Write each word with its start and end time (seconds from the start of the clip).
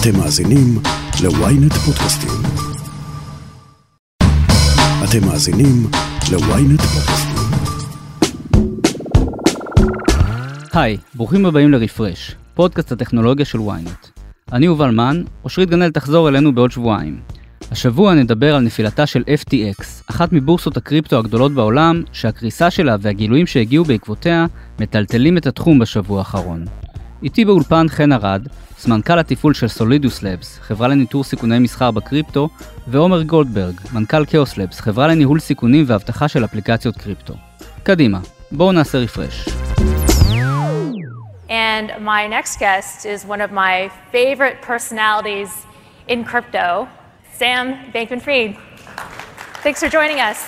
אתם 0.00 0.18
מאזינים 0.18 0.78
ל-ynet 1.22 1.74
פודקאסטים. 1.74 2.30
אתם 5.04 5.26
מאזינים 5.26 5.86
ל-ynet 6.32 6.82
פודקאסטים. 6.82 7.36
היי, 10.72 10.96
ברוכים 11.14 11.46
הבאים 11.46 11.72
לרפרש, 11.72 12.34
פודקאסט 12.54 12.92
הטכנולוגיה 12.92 13.44
של 13.44 13.58
ynet. 13.58 14.20
אני 14.52 14.66
יובל 14.66 14.90
מן, 14.90 15.22
אושרית 15.44 15.70
גנאל 15.70 15.90
תחזור 15.90 16.28
אלינו 16.28 16.54
בעוד 16.54 16.70
שבועיים. 16.70 17.20
השבוע 17.70 18.14
נדבר 18.14 18.54
על 18.54 18.62
נפילתה 18.62 19.06
של 19.06 19.22
FTX, 19.42 19.84
אחת 20.10 20.32
מבורסות 20.32 20.76
הקריפטו 20.76 21.18
הגדולות 21.18 21.52
בעולם, 21.52 22.02
שהקריסה 22.12 22.70
שלה 22.70 22.96
והגילויים 23.00 23.46
שהגיעו 23.46 23.84
בעקבותיה 23.84 24.46
מטלטלים 24.80 25.38
את 25.38 25.46
התחום 25.46 25.78
בשבוע 25.78 26.18
האחרון. 26.18 26.64
איתי 27.22 27.44
באולפן 27.44 27.88
חן 27.88 28.12
ארד, 28.12 28.46
סמנכ"ל 28.78 29.18
התפעול 29.18 29.54
של 29.54 29.68
סולידוס 29.68 30.22
לבס, 30.22 30.58
חברה 30.58 30.88
לניטור 30.88 31.24
סיכוני 31.24 31.58
מסחר 31.58 31.90
בקריפטו, 31.90 32.48
ועומר 32.86 33.22
גולדברג, 33.22 33.80
מנכ"ל 33.92 34.24
כאוס 34.26 34.58
לבס, 34.58 34.80
חברה 34.80 35.06
לניהול 35.06 35.40
סיכונים 35.40 35.84
ואבטחה 35.88 36.28
של 36.28 36.44
אפליקציות 36.44 36.96
קריפטו. 36.96 37.34
קדימה, 37.82 38.18
בואו 38.52 38.72
נעשה 38.72 38.98
רפרש. 38.98 39.48
And 41.48 41.90
my 42.00 42.26
next 42.36 42.58
guest 42.58 43.06
is 43.06 43.24
one 43.24 43.40
of 43.40 43.50
my 43.50 43.90
favorite 44.12 44.58
personalities 44.70 45.50
in 46.08 46.24
crypto, 46.24 46.86
Sam 47.38 47.64
Bankman 47.94 48.20
Fried. 48.26 48.56
Thanks 49.64 49.80
for 49.82 49.88
joining 49.88 50.20
us. 50.20 50.38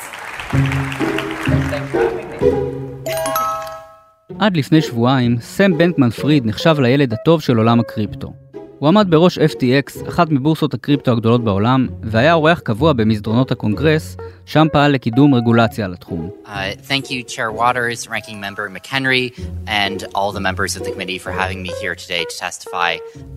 עד 4.40 4.56
לפני 4.56 4.82
שבועיים, 4.82 5.36
סם 5.40 5.78
בנקמן 5.78 6.10
פריד 6.10 6.46
נחשב 6.46 6.76
לילד 6.80 7.12
הטוב 7.12 7.40
של 7.40 7.56
עולם 7.56 7.80
הקריפטו. 7.80 8.32
הוא 8.80 8.88
עמד 8.88 9.06
בראש 9.10 9.38
FTX, 9.38 10.08
אחת 10.08 10.30
מבורסות 10.30 10.74
הקריפטו 10.74 11.12
הגדולות 11.12 11.44
בעולם, 11.44 11.86
והיה 12.02 12.32
אורח 12.32 12.58
קבוע 12.58 12.92
במסדרונות 12.92 13.52
הקונגרס, 13.52 14.16
שם 14.46 14.66
פעל 14.72 14.92
לקידום 14.92 15.34
רגולציה 15.34 15.84
על 15.84 15.92
התחום. 15.92 16.30
Uh, 16.44 16.48
thank 16.88 17.04
you, 17.10 17.22
Chair 17.32 17.50
Waters, 17.52 18.08
Ranking 18.08 18.40
Member 18.40 18.70
McHenry, 18.76 19.26
and 19.66 19.98
all 20.14 20.32
the 20.32 20.40
members 20.40 20.76
of 20.76 20.82
the 20.84 20.92
committee 20.94 21.18
for 21.24 21.30
having 21.30 21.62
me 21.66 21.72
here 21.82 21.94
today 21.94 22.22
to 22.30 22.34
testify. 22.46 22.92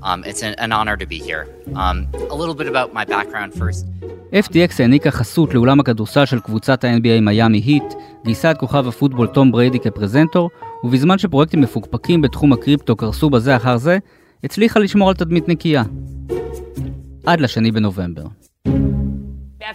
Um, 0.08 0.20
it's 0.30 0.42
an, 0.48 0.54
an 0.66 0.72
honor 0.78 0.96
to 1.04 1.08
be 1.14 1.20
here. 1.30 1.44
Um, 1.82 1.98
a 2.36 2.36
little 2.42 2.58
bit 2.62 2.68
about 2.74 2.88
my 3.00 3.06
background 3.16 3.50
first. 3.62 3.86
FTX 4.32 4.80
העניקה 4.80 5.12
חסות 5.12 5.54
לאולם 5.54 5.80
הכדורסל 5.80 6.26
של 6.26 6.40
קבוצת 6.40 6.84
ה-NBA 6.84 7.22
מיאמי 7.22 7.58
היט, 7.58 7.94
גייסה 8.26 8.52
את 8.52 8.58
כוכב 8.58 8.88
הפוטבול 8.88 9.28
תום 9.28 9.52
בריידי 9.52 9.80
כפרזנטור, 9.80 10.50
ובזמן 10.84 11.18
שפרויקטים 11.18 11.62
מפוקפקים 11.62 12.22
בתחום 12.22 12.54
הקריפטו 12.54 12.96
קרסו 12.96 13.30
בזה 13.30 13.56
אחר 13.56 13.78
זה, 13.78 13.98
הצליחה 14.44 14.80
לשמור 14.80 15.10
על 15.10 15.16
תדמית 15.16 15.48
נקייה. 15.48 15.84
עד 17.26 17.42
לשני 17.42 17.72
בנובמבר. 17.72 18.24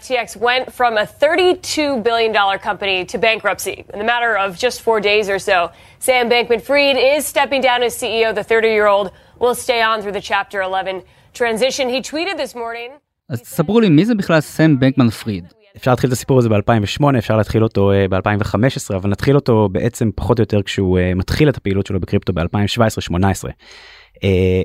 FTX 0.01 0.37
went 0.37 0.67
from 0.79 0.93
a 0.97 1.07
$32 1.07 2.05
billion 2.05 2.33
company 2.69 3.05
to 3.13 3.19
bankruptcy 3.19 3.77
in 3.93 3.99
the 3.99 4.09
matter 4.13 4.33
of 4.45 4.49
just 4.65 4.77
four 4.87 5.01
days 5.01 5.27
or 5.35 5.39
so. 5.39 5.59
Sam 5.99 6.29
Bankman 6.33 6.61
Fried 6.69 6.97
is 7.13 7.21
stepping 7.35 7.63
down 7.69 7.83
as 7.83 7.93
CEO. 8.01 8.35
The 8.35 8.45
30 8.45 8.69
year 8.69 8.87
old 8.87 9.11
will 9.41 9.55
stay 9.55 9.81
on 9.83 10.03
through 10.03 10.17
the 10.19 10.27
Chapter 10.33 10.61
11 10.61 11.03
transition. 11.33 11.89
He 11.89 12.01
tweeted 12.01 12.37
this 12.37 12.55
morning. 12.55 12.91
אז 13.29 13.41
תספרו 13.41 13.81
לי 13.81 13.89
מי 13.89 14.05
זה 14.05 14.15
בכלל 14.15 14.41
סם 14.41 14.79
בנקמן 14.79 15.11
פריד? 15.11 15.45
אפשר 15.77 15.91
להתחיל 15.91 16.09
את 16.09 16.13
הסיפור 16.13 16.39
הזה 16.39 16.49
ב-2008, 16.49 17.19
אפשר 17.19 17.37
להתחיל 17.37 17.63
אותו 17.63 17.93
אה, 17.93 18.09
ב-2015, 18.09 18.97
אבל 18.97 19.11
נתחיל 19.11 19.37
אותו 19.37 19.69
בעצם 19.73 20.11
פחות 20.15 20.39
או 20.39 20.43
יותר 20.43 20.63
כשהוא 20.63 20.99
אה, 20.99 21.15
מתחיל 21.15 21.49
את 21.49 21.57
הפעילות 21.57 21.87
שלו 21.87 22.01
בקריפטו 22.01 22.33
ב-2017-2018. 22.33 23.49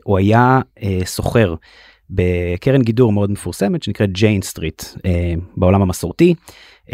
הוא 0.04 0.18
היה 0.18 0.60
אה, 0.84 1.00
סוחר 1.06 1.56
בקרן 2.10 2.82
גידור 2.82 3.12
מאוד 3.12 3.32
מפורסמת 3.32 3.84
שנקראת 3.84 4.12
Jane 4.12 4.42
Street 4.42 4.84
בעולם 5.58 5.82
המסורתי, 5.82 6.36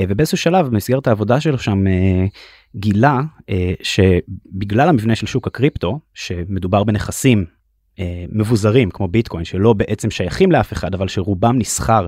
ובאיזשהו 0.02 0.38
שלב 0.38 0.68
במסגרת 0.68 1.08
העבודה 1.08 1.42
שלו 1.42 1.60
שם 1.60 1.84
גילה 2.76 3.22
שבגלל 3.82 4.90
המבנה 4.90 5.16
של 5.16 5.26
שוק 5.26 5.48
הקריפטו, 5.48 6.00
שמדובר 6.14 6.84
בנכסים 6.84 7.46
מבוזרים 8.32 8.92
כמו 8.92 9.08
ביטקוין 9.08 9.46
שלא 9.46 9.74
בעצם 9.74 10.12
שייכים 10.12 10.52
לאף 10.52 10.74
אחד 10.74 10.94
אבל 10.94 11.08
שרובם 11.08 11.58
נסחר 11.58 12.06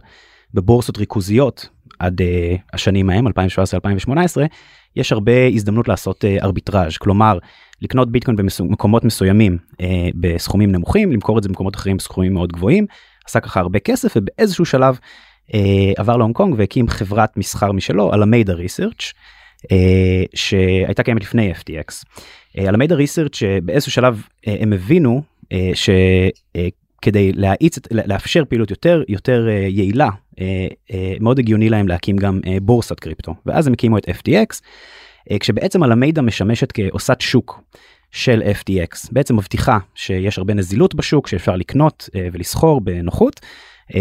בבורסות 0.53 0.97
ריכוזיות 0.97 1.69
עד 1.99 2.21
uh, 2.21 2.25
השנים 2.73 3.09
ההם 3.09 3.27
2017-2018 3.27 3.31
יש 4.95 5.11
הרבה 5.11 5.47
הזדמנות 5.53 5.87
לעשות 5.87 6.23
uh, 6.23 6.43
ארביטראז' 6.43 6.97
כלומר 6.97 7.37
לקנות 7.81 8.11
ביטקוין 8.11 8.37
במקומות 8.37 9.03
מסוימים 9.03 9.57
uh, 9.71 9.75
בסכומים 10.15 10.71
נמוכים 10.71 11.11
למכור 11.11 11.37
את 11.37 11.43
זה 11.43 11.49
במקומות 11.49 11.75
אחרים 11.75 11.97
בסכומים 11.97 12.33
מאוד 12.33 12.51
גבוהים 12.51 12.85
עשה 13.25 13.39
ככה 13.39 13.59
הרבה 13.59 13.79
כסף 13.79 14.13
ובאיזשהו 14.15 14.65
שלב 14.65 14.99
uh, 15.47 15.53
עבר 15.97 16.17
להונג 16.17 16.35
קונג 16.35 16.55
והקים 16.57 16.87
חברת 16.87 17.37
מסחר 17.37 17.71
משלו 17.71 18.13
על 18.13 18.23
המידע 18.23 18.53
ריסרצ' 18.53 19.13
uh, 19.63 19.67
שהייתה 20.35 21.03
קיימת 21.03 21.21
לפני 21.21 21.53
FTX. 21.53 22.03
על 22.67 22.75
המידע 22.75 22.95
ריסרצ' 22.95 23.35
שבאיזשהו 23.35 23.91
שלב 23.91 24.21
uh, 24.21 24.49
הם 24.59 24.73
הבינו 24.73 25.21
uh, 25.43 25.55
ש... 25.73 25.89
uh, 26.57 26.59
כדי 27.01 27.31
להאיץ, 27.31 27.75
לאפשר 27.91 28.43
פעילות 28.49 28.69
יותר 28.69 29.03
יותר 29.07 29.47
uh, 29.47 29.69
יעילה 29.69 30.09
uh, 30.09 30.37
uh, 30.37 30.93
מאוד 31.19 31.39
הגיוני 31.39 31.69
להם 31.69 31.87
להקים 31.87 32.17
גם 32.17 32.39
uh, 32.45 32.49
בורסת 32.61 32.99
קריפטו 32.99 33.35
ואז 33.45 33.67
הם 33.67 33.73
הקימו 33.73 33.97
את 33.97 34.09
FTX 34.09 34.59
כשבעצם 35.39 35.83
על 35.83 35.91
המידע 35.91 36.21
משמשת 36.21 36.71
כעושת 36.71 37.21
שוק 37.21 37.61
של 38.11 38.41
FTX 38.41 39.09
בעצם 39.11 39.35
מבטיחה 39.35 39.77
שיש 39.95 40.37
הרבה 40.37 40.53
נזילות 40.53 40.95
בשוק 40.95 41.27
שאפשר 41.27 41.55
לקנות 41.55 42.09
uh, 42.11 42.17
ולסחור 42.31 42.81
בנוחות. 42.81 43.39
Uh, 43.91 43.95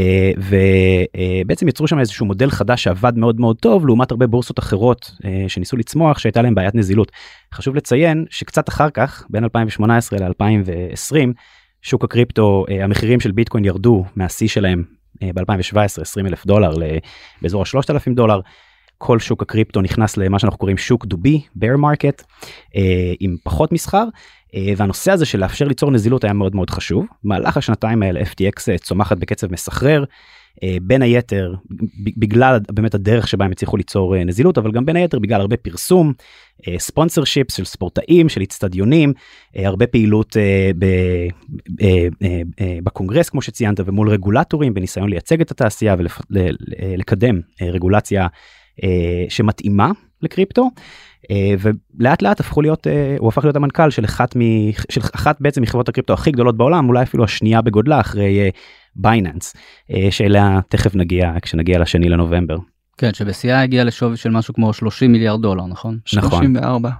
ובעצם 1.46 1.68
יצרו 1.68 1.88
שם 1.88 1.98
איזשהו 1.98 2.26
מודל 2.26 2.50
חדש 2.50 2.82
שעבד 2.82 3.18
מאוד 3.18 3.40
מאוד 3.40 3.56
טוב 3.56 3.86
לעומת 3.86 4.10
הרבה 4.10 4.26
בורסות 4.26 4.58
אחרות 4.58 5.10
uh, 5.14 5.26
שניסו 5.48 5.76
לצמוח 5.76 6.18
שהייתה 6.18 6.42
להם 6.42 6.54
בעיית 6.54 6.74
נזילות. 6.74 7.12
חשוב 7.54 7.76
לציין 7.76 8.24
שקצת 8.30 8.68
אחר 8.68 8.90
כך 8.90 9.24
בין 9.30 9.44
2018 9.44 10.18
ל-2020 10.18 11.16
שוק 11.82 12.04
הקריפטו 12.04 12.64
המחירים 12.82 13.20
של 13.20 13.32
ביטקוין 13.32 13.64
ירדו 13.64 14.04
מהשיא 14.16 14.48
שלהם 14.48 14.84
ב-2017 15.22 16.00
20 16.00 16.26
אלף 16.26 16.46
דולר 16.46 16.74
באזור 17.42 17.62
ה-3,000 17.62 18.14
דולר. 18.14 18.40
כל 19.02 19.18
שוק 19.18 19.42
הקריפטו 19.42 19.80
נכנס 19.80 20.16
למה 20.16 20.38
שאנחנו 20.38 20.58
קוראים 20.58 20.78
שוק 20.78 21.06
דובי 21.06 21.40
bear 21.58 21.78
market 21.78 22.24
עם 23.20 23.36
פחות 23.42 23.72
מסחר 23.72 24.04
והנושא 24.76 25.12
הזה 25.12 25.26
של 25.26 25.40
לאפשר 25.40 25.68
ליצור 25.68 25.90
נזילות 25.90 26.24
היה 26.24 26.32
מאוד 26.32 26.54
מאוד 26.54 26.70
חשוב. 26.70 27.06
במהלך 27.24 27.56
השנתיים 27.56 28.02
האלה 28.02 28.20
FTX 28.20 28.78
צומחת 28.82 29.18
בקצב 29.18 29.52
מסחרר 29.52 30.04
בין 30.82 31.02
היתר 31.02 31.54
בגלל 32.16 32.58
באמת 32.72 32.94
הדרך 32.94 33.28
שבה 33.28 33.44
הם 33.44 33.50
הצליחו 33.50 33.76
ליצור 33.76 34.24
נזילות 34.24 34.58
אבל 34.58 34.72
גם 34.72 34.86
בין 34.86 34.96
היתר 34.96 35.18
בגלל 35.18 35.40
הרבה 35.40 35.56
פרסום 35.56 36.12
ספונסר 36.78 37.24
שיפס 37.24 37.56
של 37.56 37.64
ספורטאים 37.64 38.28
של 38.28 38.42
אצטדיונים 38.42 39.12
הרבה 39.56 39.86
פעילות 39.86 40.36
בקונגרס 42.82 43.28
כמו 43.28 43.42
שציינת 43.42 43.80
ומול 43.84 44.08
רגולטורים 44.08 44.74
בניסיון 44.74 45.08
לייצג 45.08 45.40
את 45.40 45.50
התעשייה 45.50 45.96
ולקדם 46.30 47.40
רגולציה 47.62 48.26
שמתאימה 49.28 49.90
לקריפטו 50.22 50.70
ולאט 51.60 52.22
לאט 52.22 52.40
הפכו 52.40 52.62
להיות 52.62 52.86
הוא 53.18 53.28
הפך 53.28 53.44
להיות 53.44 53.56
המנכ"ל 53.56 53.90
של 53.90 54.04
אחת 54.04 54.36
מ... 54.36 54.40
של 54.90 55.00
אחת 55.14 55.40
בעצם 55.40 55.62
מחברות 55.62 55.88
הקריפטו 55.88 56.12
הכי 56.12 56.30
גדולות 56.30 56.56
בעולם 56.56 56.88
אולי 56.88 57.02
אפילו 57.02 57.24
השנייה 57.24 57.62
בגודלה 57.62 58.00
אחרי 58.00 58.50
בייננס 58.96 59.54
שאליה 60.10 60.60
תכף 60.68 60.94
נגיע 60.94 61.32
כשנגיע 61.42 61.78
לשני 61.78 62.08
לנובמבר. 62.08 62.56
כן 62.98 63.14
שבשיאה 63.14 63.62
הגיע 63.62 63.84
לשווי 63.84 64.16
של 64.16 64.30
משהו 64.30 64.54
כמו 64.54 64.72
30 64.72 65.12
מיליארד 65.12 65.42
דולר 65.42 65.66
נכון? 65.66 65.98
נכון. 66.14 66.30
34. 66.30 66.90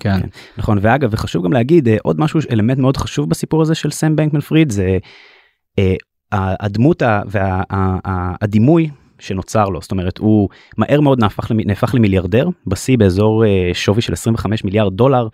כן. 0.00 0.20
כן. 0.20 0.28
נכון 0.58 0.78
ואגב 0.82 1.08
וחשוב 1.12 1.44
גם 1.44 1.52
להגיד 1.52 1.88
עוד 2.02 2.20
משהו 2.20 2.40
אלמנט 2.50 2.78
מאוד 2.78 2.96
חשוב 2.96 3.30
בסיפור 3.30 3.62
הזה 3.62 3.74
של 3.74 3.90
סם 3.90 4.16
בנקמן 4.16 4.40
פריד 4.40 4.70
זה 4.70 4.98
הדמות 6.32 7.02
והדימוי 7.26 8.90
שנוצר 9.18 9.68
לו. 9.68 9.80
זאת 9.82 9.90
אומרת 9.90 10.18
הוא 10.18 10.48
מהר 10.78 11.00
מאוד 11.00 11.20
נהפך, 11.20 11.50
נהפך 11.50 11.94
למיליארדר 11.94 12.48
בשיא 12.66 12.98
באזור 12.98 13.44
שווי 13.72 14.02
של 14.02 14.12
25 14.12 14.64
מיליארד 14.64 14.92
דולר 14.92 15.28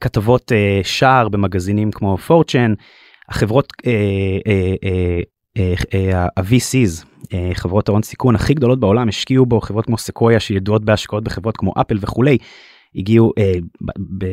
כתבות 0.00 0.52
שער 0.82 1.28
במגזינים 1.28 1.90
כמו 1.90 2.18
פורצ'ן 2.18 2.74
החברות 3.28 3.72
ה-VC's 6.14 7.04
חברות 7.54 7.88
ההון 7.88 8.02
סיכון 8.02 8.34
הכי 8.34 8.54
גדולות 8.54 8.80
בעולם 8.80 9.08
השקיעו 9.08 9.46
בו 9.46 9.60
חברות 9.60 9.86
כמו 9.86 9.98
סקויה 9.98 10.40
שידועות 10.40 10.84
בהשקעות 10.84 11.24
בחברות 11.24 11.56
כמו 11.56 11.72
אפל 11.80 11.98
וכולי 12.00 12.38
הגיעו 12.96 13.32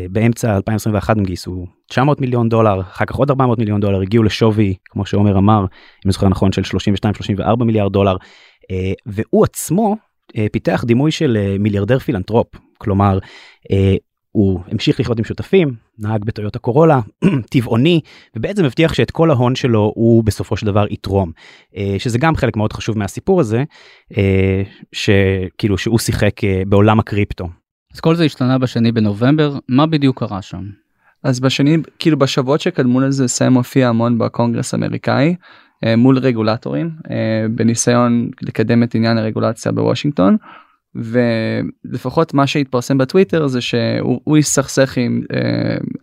באמצע 0.09 0.55
2021 0.55 1.17
הם 1.17 1.23
גייסו 1.23 1.65
900 1.89 2.21
מיליון 2.21 2.49
דולר 2.49 2.81
אחר 2.81 3.05
כך 3.05 3.15
עוד 3.15 3.29
400 3.29 3.59
מיליון 3.59 3.81
דולר 3.81 4.01
הגיעו 4.01 4.23
לשווי 4.23 4.73
כמו 4.89 5.05
שעומר 5.05 5.37
אמר 5.37 5.65
אם 6.05 6.11
זוכר 6.11 6.29
נכון 6.29 6.51
של 6.51 6.61
32-34 7.61 7.63
מיליארד 7.63 7.93
דולר 7.93 8.15
והוא 9.05 9.43
עצמו 9.43 9.95
פיתח 10.51 10.83
דימוי 10.87 11.11
של 11.11 11.55
מיליארדר 11.59 11.99
פילנטרופ 11.99 12.47
כלומר 12.77 13.19
הוא 14.35 14.59
המשיך 14.71 14.99
לחיות 14.99 15.19
עם 15.19 15.25
שותפים, 15.25 15.73
נהג 15.99 16.25
בטויוטה 16.25 16.59
קורולה, 16.59 16.99
טבעוני, 17.51 18.01
ובעצם 18.35 18.65
הבטיח 18.65 18.93
שאת 18.93 19.11
כל 19.11 19.31
ההון 19.31 19.55
שלו 19.55 19.91
הוא 19.95 20.23
בסופו 20.23 20.57
של 20.57 20.65
דבר 20.65 20.85
יתרום, 20.89 21.31
אה, 21.77 21.95
שזה 21.97 22.17
גם 22.17 22.35
חלק 22.35 22.57
מאוד 22.57 22.73
חשוב 22.73 22.97
מהסיפור 22.97 23.39
הזה, 23.39 23.63
אה, 24.17 24.63
שכאילו 24.91 25.77
שהוא 25.77 25.99
שיחק 25.99 26.43
אה, 26.43 26.61
בעולם 26.67 26.99
הקריפטו. 26.99 27.47
אז 27.93 27.99
כל 27.99 28.15
זה 28.15 28.23
השתנה 28.23 28.57
בשני 28.57 28.91
בנובמבר, 28.91 29.57
מה 29.69 29.85
בדיוק 29.85 30.19
קרה 30.19 30.41
שם? 30.41 30.63
אז 31.23 31.39
בשני, 31.39 31.77
כאילו 31.99 32.19
בשבועות 32.19 32.61
שקדמו 32.61 33.01
לזה 33.01 33.27
סם 33.27 33.53
הופיע 33.53 33.89
המון 33.89 34.17
בקונגרס 34.17 34.73
האמריקאי 34.73 35.35
מול 35.97 36.17
רגולטורים 36.17 36.89
בניסיון 37.51 38.29
לקדם 38.41 38.83
את 38.83 38.95
עניין 38.95 39.17
הרגולציה 39.17 39.71
בוושינגטון. 39.71 40.37
ולפחות 40.95 42.33
מה 42.33 42.47
שהתפרסם 42.47 42.97
בטוויטר 42.97 43.47
זה 43.47 43.61
שהוא 43.61 44.37
הסתכסך 44.37 44.97
עם 44.97 45.21
uh, 45.23 45.27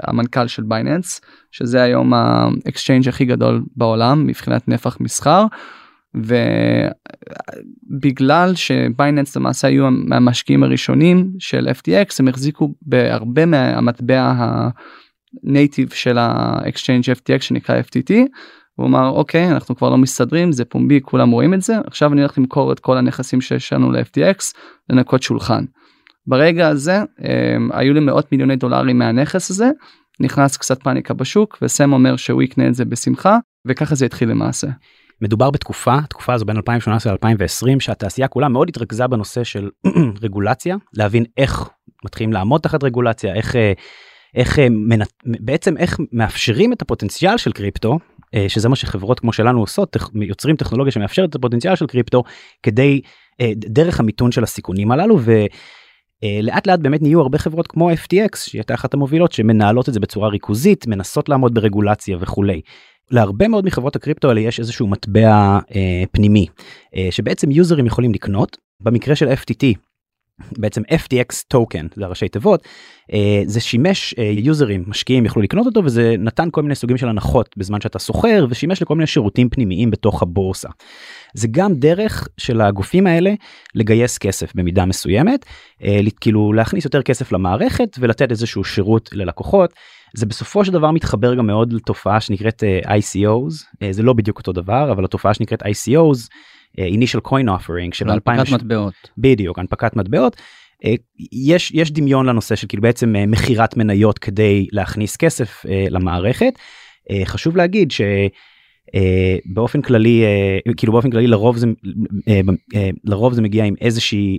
המנכ"ל 0.03 0.47
של 0.47 0.63
בייננס 0.63 1.21
שזה 1.51 1.83
היום 1.83 2.15
ה 2.15 2.25
exchange 2.25 3.09
הכי 3.09 3.25
גדול 3.25 3.63
בעולם 3.77 4.27
מבחינת 4.27 4.69
נפח 4.69 4.97
מסחר. 5.01 5.47
ובגלל 7.91 8.55
שבייננס 8.55 9.37
למעשה 9.37 9.69
היו 9.69 9.91
מהמשקיעים 9.91 10.63
הראשונים 10.63 11.33
של 11.39 11.69
FTX 11.69 12.17
הם 12.19 12.29
החזיקו 12.29 12.75
בהרבה 12.83 13.47
מהמטבע 13.47 14.35
ה 15.45 15.51
native 15.51 15.91
של 15.91 16.19
ה 16.19 16.28
exchange 16.28 17.05
FTX 17.05 17.41
שנקרא 17.41 17.81
FTT 17.81 18.13
הוא 18.77 18.87
אמר 18.87 19.09
אוקיי 19.09 19.51
אנחנו 19.51 19.77
כבר 19.77 19.91
לא 19.91 19.99
מסתדרים 19.99 20.53
זה 20.53 20.65
פומבי 20.65 21.01
כולם 21.03 21.31
רואים 21.31 21.55
את 21.55 21.63
זה 21.63 21.79
עכשיו 21.87 22.13
אני 22.13 22.21
הולך 22.21 22.39
למכור 22.39 22.73
את 22.73 22.81
כל 22.81 22.97
הנכסים 22.99 23.41
שיש 23.41 23.73
לנו 23.73 23.93
ל-FTX 23.93 24.53
לנקות 24.91 25.23
שולחן. 25.23 25.65
ברגע 26.27 26.69
הזה 26.69 26.99
הם, 26.99 27.07
אמ, 27.57 27.71
היו 27.73 27.95
לי 27.95 28.01
מאות 28.01 28.33
מיליוני 28.33 28.57
דולרים 28.57 28.99
מהנכס 28.99 29.51
הזה 29.51 29.71
נכנס 30.21 30.57
קצת 30.57 30.83
פאניקה 30.83 31.15
בשוק 31.15 31.59
וסם 31.63 31.93
אומר 31.93 32.17
שהוא 32.17 32.43
יקנה 32.43 32.69
את 32.69 32.75
זה 32.75 32.85
בשמחה 32.85 33.39
וככה 33.67 33.95
זה 33.95 34.05
התחיל 34.05 34.31
למעשה. 34.31 34.67
מדובר 35.23 35.51
בתקופה 35.51 35.97
תקופה 36.09 36.39
זו 36.39 36.45
בין 36.45 36.57
2018 36.57 37.13
ל-2020 37.13 37.81
שהתעשייה 37.81 38.29
כולה 38.29 38.49
מאוד 38.49 38.69
התרכזה 38.69 39.07
בנושא 39.07 39.45
של 39.45 39.71
רגולציה 40.23 40.77
להבין 40.95 41.25
איך 41.37 41.69
מתחילים 42.05 42.33
לעמוד 42.33 42.61
תחת 42.61 42.85
רגולציה 42.85 43.35
איך 43.35 43.57
אה, 43.57 43.73
איך 44.35 44.59
אה, 44.59 44.67
בעצם 45.25 45.77
איך 45.77 46.01
מאפשרים 46.13 46.73
את 46.73 46.83
הפוטנציאל 46.83 47.37
של 47.37 47.53
קריפטו 47.53 47.99
אה, 48.35 48.49
שזה 48.49 48.69
מה 48.69 48.77
שחברות 48.77 49.21
כמו 49.21 49.33
שלנו 49.33 49.61
עושות 49.61 49.97
יוצרים 50.15 50.57
טכנולוגיה 50.57 50.93
שמאפשרת 50.93 51.31
את 51.31 51.35
הפוטנציאל 51.35 51.77
של 51.77 51.87
קריפטו 51.87 52.23
כדי 52.63 53.01
אה, 53.41 53.53
דרך 53.57 54.01
המיתון 54.01 54.33
של 54.33 54.43
הסיכונים 54.43 54.91
הללו 54.91 55.19
ולאט 55.21 56.67
לאט 56.67 56.79
באמת 56.79 57.03
נהיו 57.03 57.21
הרבה 57.21 57.39
חברות 57.39 57.67
כמו 57.67 57.91
FTX 57.91 58.37
שהיא 58.37 58.61
הייתה 58.61 58.75
אחת 58.75 58.95
המובילות 58.95 59.33
שמנהלות 59.33 59.89
את 59.89 59.95
זה 59.95 60.01
בצורה 60.01 60.29
ריכוזית 60.29 60.87
מנסות 60.87 61.29
לעמוד 61.29 61.55
ברגולציה 61.55 62.17
וכולי. 62.21 62.61
להרבה 63.11 63.49
מאוד 63.49 63.67
מחברות 63.67 63.97
הקריפטו 63.97 64.29
האלה 64.29 64.41
יש 64.41 64.61
איזשהו 64.61 64.87
מטבע 64.87 65.59
אה, 65.75 66.05
פנימי 66.13 66.47
אה, 66.97 67.09
שבעצם 67.11 67.51
יוזרים 67.51 67.87
יכולים 67.87 68.15
לקנות 68.15 68.57
במקרה 68.81 69.17
של 69.17 69.29
FTT 69.29 69.65
בעצם 70.59 70.83
FTX 70.83 71.45
טוקן 71.49 71.87
זה 71.97 72.05
הראשי 72.05 72.29
תיבות 72.29 72.63
אה, 73.13 73.43
זה 73.47 73.61
שימש 73.61 74.15
אה, 74.19 74.33
יוזרים 74.37 74.85
משקיעים 74.87 75.27
יכלו 75.27 75.43
לקנות 75.43 75.67
אותו 75.67 75.85
וזה 75.85 76.15
נתן 76.19 76.49
כל 76.51 76.63
מיני 76.63 76.75
סוגים 76.75 76.97
של 76.97 77.09
הנחות 77.09 77.55
בזמן 77.57 77.81
שאתה 77.81 77.99
סוחר 77.99 78.47
ושימש 78.51 78.83
לכל 78.83 78.95
מיני 78.95 79.07
שירותים 79.07 79.49
פנימיים 79.49 79.91
בתוך 79.91 80.23
הבורסה. 80.23 80.69
זה 81.35 81.49
גם 81.51 81.75
דרך 81.75 82.29
של 82.37 82.61
הגופים 82.61 83.07
האלה 83.07 83.35
לגייס 83.75 84.19
כסף 84.19 84.55
במידה 84.55 84.85
מסוימת 84.85 85.45
אה, 85.83 86.01
כאילו 86.21 86.53
להכניס 86.53 86.85
יותר 86.85 87.03
כסף 87.03 87.33
למערכת 87.33 87.97
ולתת 88.01 88.31
איזשהו 88.31 88.65
שירות 88.65 89.11
ללקוחות. 89.13 89.73
זה 90.17 90.27
בסופו 90.27 90.65
של 90.65 90.73
דבר 90.73 90.91
מתחבר 90.91 91.35
גם 91.35 91.47
מאוד 91.47 91.73
לתופעה 91.73 92.21
שנקראת 92.21 92.63
ICOs 92.85 93.87
זה 93.91 94.03
לא 94.03 94.13
בדיוק 94.13 94.39
אותו 94.39 94.53
דבר 94.53 94.93
אבל 94.93 95.05
התופעה 95.05 95.35
שנקראת 95.35 95.63
ICOs. 95.63 96.29
Initial 96.79 97.29
coin 97.29 97.49
offering 97.49 97.95
של 97.95 98.11
2000 98.11 98.39
הנפקת 98.39 98.53
מטבעות. 98.53 98.95
בדיוק 99.19 99.59
הנפקת 99.59 99.97
מטבעות. 99.97 100.37
אה, 100.85 100.95
יש 101.33 101.71
יש 101.75 101.91
דמיון 101.91 102.27
לנושא 102.27 102.57
של 102.57 102.67
כאילו 102.67 102.83
בעצם 102.83 103.17
אה, 103.17 103.27
מכירת 103.27 103.77
מניות 103.77 104.19
כדי 104.19 104.67
להכניס 104.73 105.17
כסף 105.17 105.67
אה, 105.69 105.87
למערכת. 105.91 106.53
חשוב 107.25 107.57
להגיד 107.57 107.91
ש. 107.91 108.01
באופן 109.47 109.83
כללי 109.83 110.25
כאילו 110.77 110.93
באופן 110.93 111.11
כללי 111.11 111.27
לרוב 111.27 111.57
זה 111.57 111.67
לרוב 113.05 113.33
זה 113.33 113.43
מגיע 113.43 113.65
עם 113.65 113.75
איזושהי 113.81 114.39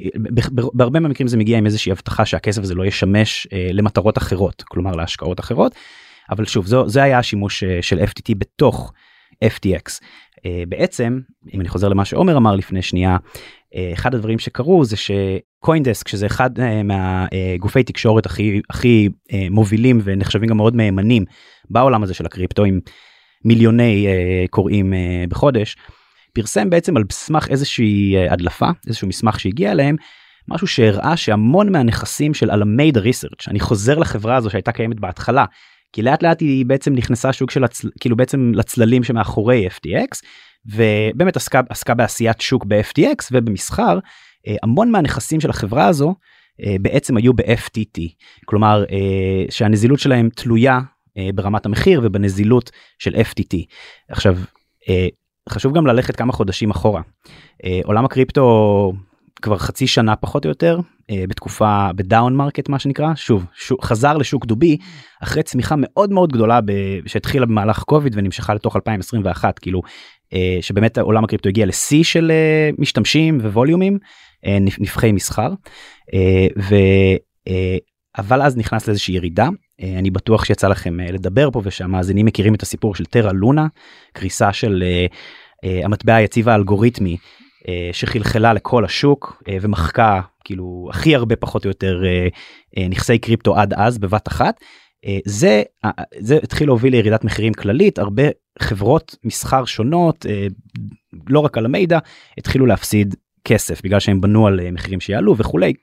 בהרבה 0.74 1.00
מהמקרים 1.00 1.28
זה 1.28 1.38
מגיע 1.38 1.58
עם 1.58 1.66
איזושהי 1.66 1.92
הבטחה 1.92 2.26
שהכסף 2.26 2.62
הזה 2.62 2.76
לא 2.76 2.86
ישמש 2.86 3.48
למטרות 3.72 4.18
אחרות 4.18 4.64
כלומר 4.68 4.92
להשקעות 4.92 5.40
אחרות. 5.40 5.76
אבל 6.30 6.46
שוב 6.46 6.66
זו 6.66 6.90
זה 6.90 7.04
היה 7.04 7.20
השימוש 7.20 7.64
של 7.82 8.00
FTT 8.00 8.36
בתוך 8.38 8.94
FTX 9.44 10.00
אה, 10.33 10.33
בעצם 10.68 11.20
אם 11.54 11.62
אני 11.62 11.70
חוזר 11.70 11.90
למה 11.90 12.06
שעומר 12.06 12.38
אמר 12.38 12.56
לפני 12.56 12.82
שנייה 12.82 13.18
אה, 13.76 13.90
אחד 13.94 14.16
הדברים 14.16 14.40
שקרו 14.40 14.86
זה 14.86 14.96
שקוינדסק 14.98 16.08
שזה 16.08 16.26
אחד 16.26 16.60
אה, 16.60 16.82
מהגופי 16.84 17.84
תקשורת 17.84 18.26
הכי 18.26 18.62
הכי 18.70 19.10
מובילים 19.52 20.02
ונחשבים 20.04 20.50
גם 20.50 20.58
מאוד 20.58 20.76
מהימנים 20.76 21.26
בעולם 21.70 22.04
הזה 22.04 22.14
של 22.14 22.26
הקריפטו 22.26 22.64
עם 22.64 22.80
מיליוני 23.46 24.08
קוראים 24.50 24.94
בחודש 25.30 25.76
פרסם 26.34 26.70
בעצם 26.70 26.98
על 26.98 27.04
סמך 27.12 27.48
איזושהי 27.50 28.16
הדלפה 28.30 28.70
איזשהו 28.88 29.08
מסמך 29.08 29.40
שהגיע 29.40 29.72
אליהם 29.72 29.96
משהו 30.48 30.68
שהראה 30.68 31.18
שהמון 31.18 31.72
מהנכסים 31.72 32.34
של 32.34 32.52
אלמיידה 32.52 33.00
ריסרצ' 33.00 33.48
אני 33.48 33.60
חוזר 33.60 34.00
לחברה 34.00 34.36
הזו 34.36 34.50
שהייתה 34.50 34.72
קיימת 34.72 35.00
בהתחלה 35.00 35.46
כי 35.94 36.02
לאט 36.02 36.24
לאט 36.24 36.42
היא 36.42 36.66
בעצם 36.66 36.94
נכנסה 36.94 37.34
שוק 37.34 37.52
של 37.52 37.64
הצל... 37.64 37.90
כאילו 38.00 38.16
בעצם 38.16 38.52
לצללים 38.56 39.04
שמאחורי 39.04 39.68
FTX 39.68 40.22
ובאמת 40.66 41.36
עסקה 41.36 41.62
עסקה 41.70 41.94
בעשיית 41.94 42.42
שוק 42.42 42.66
ב-FTX 42.66 43.28
ובמסחר 43.32 44.00
אה, 44.48 44.56
המון 44.64 44.92
מהנכסים 44.92 45.42
של 45.42 45.50
החברה 45.50 45.88
הזו 45.88 46.16
אה, 46.62 46.76
בעצם 46.82 47.18
היו 47.18 47.34
ב-FTT 47.34 48.02
כלומר 48.46 48.84
אה, 48.92 49.46
שהנזילות 49.50 50.00
שלהם 50.00 50.30
תלויה 50.36 50.80
ברמת 51.36 51.66
המחיר 51.66 52.02
ובנזילות 52.04 52.72
של 53.00 53.16
FTT 53.16 53.58
עכשיו 54.10 54.38
חשוב 55.50 55.76
גם 55.76 55.88
ללכת 55.88 56.16
כמה 56.16 56.34
חודשים 56.34 56.72
אחורה. 56.72 57.02
עולם 57.84 58.06
הקריפטו 58.06 58.94
כבר 59.44 59.58
חצי 59.58 59.88
שנה 59.88 60.16
פחות 60.16 60.46
או 60.46 60.50
יותר 60.50 60.80
אה, 61.10 61.24
בתקופה 61.30 61.90
ב 61.96 62.04
down 62.04 62.36
market 62.36 62.70
מה 62.70 62.80
שנקרא. 62.80 63.16
שוב 63.16 63.46
שוק, 63.56 63.86
חזר 63.86 64.18
לשוק 64.18 64.46
דובי 64.46 64.78
אחרי 65.24 65.44
צמיחה 65.44 65.76
מאוד 65.78 66.12
מאוד 66.12 66.32
גדולה 66.32 66.62
ב, 66.62 66.72
שהתחילה 67.06 67.46
במהלך 67.46 67.84
קוביד 67.84 68.14
ונמשכה 68.18 68.54
לתוך 68.54 68.76
2021 68.76 69.60
כאילו 69.60 69.82
אה, 70.34 70.58
שבאמת 70.62 70.98
עולם 70.98 71.24
הקריפטו 71.24 71.50
הגיע 71.50 71.66
לשיא 71.66 72.04
של 72.04 72.32
אה, 72.32 72.70
משתמשים 72.78 73.38
ו 73.38 73.45
volumeים 73.45 73.98
נפחי 74.80 75.12
מסחר. 75.12 75.54
ו, 76.60 76.76
אבל 78.18 78.42
אז 78.42 78.58
נכנס 78.58 78.88
לאיזושהי 78.88 79.16
ירידה. 79.16 79.50
אני 79.82 80.12
בטוח 80.12 80.46
שיצא 80.46 80.68
לכם 80.68 81.00
לדבר 81.00 81.52
פה 81.52 81.62
ושהמאזינים 81.64 82.26
מכירים 82.26 82.56
את 82.56 82.62
הסיפור 82.62 82.96
של 82.96 83.06
טרה 83.06 83.34
לונה 83.34 83.68
קריסה 84.14 84.54
של 84.54 84.84
המטבע 85.64 86.16
היציב 86.16 86.50
האלגוריתמי 86.50 87.18
שחלחלה 87.92 88.54
לכל 88.54 88.86
השוק 88.86 89.44
אה, 89.48 89.58
ומחקה 89.62 90.22
כאילו 90.44 90.88
הכי 90.90 91.16
הרבה 91.16 91.36
פחות 91.36 91.66
או 91.66 91.70
יותר 91.70 92.04
אה, 92.06 92.88
נכסי 92.90 93.18
קריפטו 93.18 93.58
עד 93.58 93.74
אז 93.74 93.98
בבת 93.98 94.28
אחת. 94.28 94.60
זה 95.26 95.64
זה 96.20 96.40
התחיל 96.44 96.68
להוביל 96.68 96.94
לירידת 96.94 97.24
מחירים 97.24 97.54
כללית 97.54 98.00
הרבה 98.00 98.24
חברות 98.60 99.16
מסחר 99.24 99.66
שונות 99.66 100.26
לא 101.30 101.40
רק 101.40 101.58
על 101.58 101.66
המידע 101.66 102.00
התחילו 102.38 102.66
להפסיד 102.66 103.16
כסף 103.46 103.82
בגלל 103.84 104.00
שהם 104.00 104.22
בנו 104.22 104.48
על 104.48 104.72
מחירים 104.72 105.00
שיעלו 105.00 105.38
וכולי. 105.38 105.74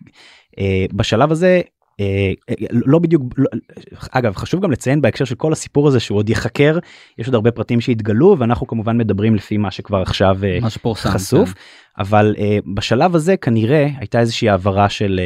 בשלב 0.92 1.32
הזה 1.32 1.60
אה, 1.64 1.79
לא 2.70 2.98
בדיוק 2.98 3.22
לא, 3.36 3.48
אגב 4.10 4.36
חשוב 4.36 4.60
גם 4.60 4.70
לציין 4.70 5.00
בהקשר 5.00 5.24
של 5.24 5.34
כל 5.34 5.52
הסיפור 5.52 5.88
הזה 5.88 6.00
שהוא 6.00 6.18
עוד 6.18 6.30
יחקר 6.30 6.78
יש 7.18 7.26
עוד 7.26 7.34
הרבה 7.34 7.50
פרטים 7.50 7.80
שהתגלו 7.80 8.36
ואנחנו 8.38 8.66
כמובן 8.66 8.98
מדברים 8.98 9.34
לפי 9.34 9.56
מה 9.56 9.70
שכבר 9.70 10.02
עכשיו 10.02 10.38
אה, 10.44 10.58
מה 10.60 10.70
שפורסם 10.70 11.10
חשוף 11.10 11.52
כן. 11.52 11.60
אבל 11.98 12.34
בשלב 12.74 13.14
הזה 13.14 13.36
כנראה 13.36 13.88
הייתה 13.98 14.20
איזושהי 14.20 14.48
העברה 14.48 14.88
של 14.88 15.20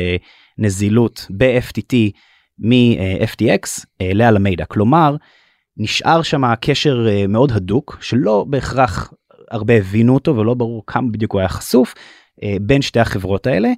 נזילות 0.59 1.27
ב-FTT 1.31 1.95
מ-FTX 2.59 3.81
uh, 3.81 4.15
לאלמידה 4.15 4.65
כלומר 4.65 5.17
נשאר 5.77 6.23
שם 6.23 6.55
קשר 6.61 7.07
מאוד 7.29 7.53
הדוק 7.53 7.99
שלא 8.01 8.45
בהכרח 8.49 9.13
הרבה 9.51 9.75
הבינו 9.75 10.15
אותו 10.15 10.37
ולא 10.37 10.55
ברור 10.55 10.83
כמה 10.87 11.11
בדיוק 11.11 11.33
הוא 11.33 11.41
היה 11.41 11.49
חשוף 11.49 11.95
בין 12.61 12.83
שתי 12.83 13.01
החברות 13.01 13.47
האלה. 13.47 13.69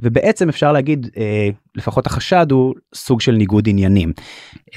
ובעצם 0.00 0.48
אפשר 0.48 0.72
להגיד 0.72 1.10
אה, 1.16 1.48
לפחות 1.74 2.06
החשד 2.06 2.46
הוא 2.50 2.74
סוג 2.94 3.20
של 3.20 3.32
ניגוד 3.32 3.68
עניינים. 3.68 4.12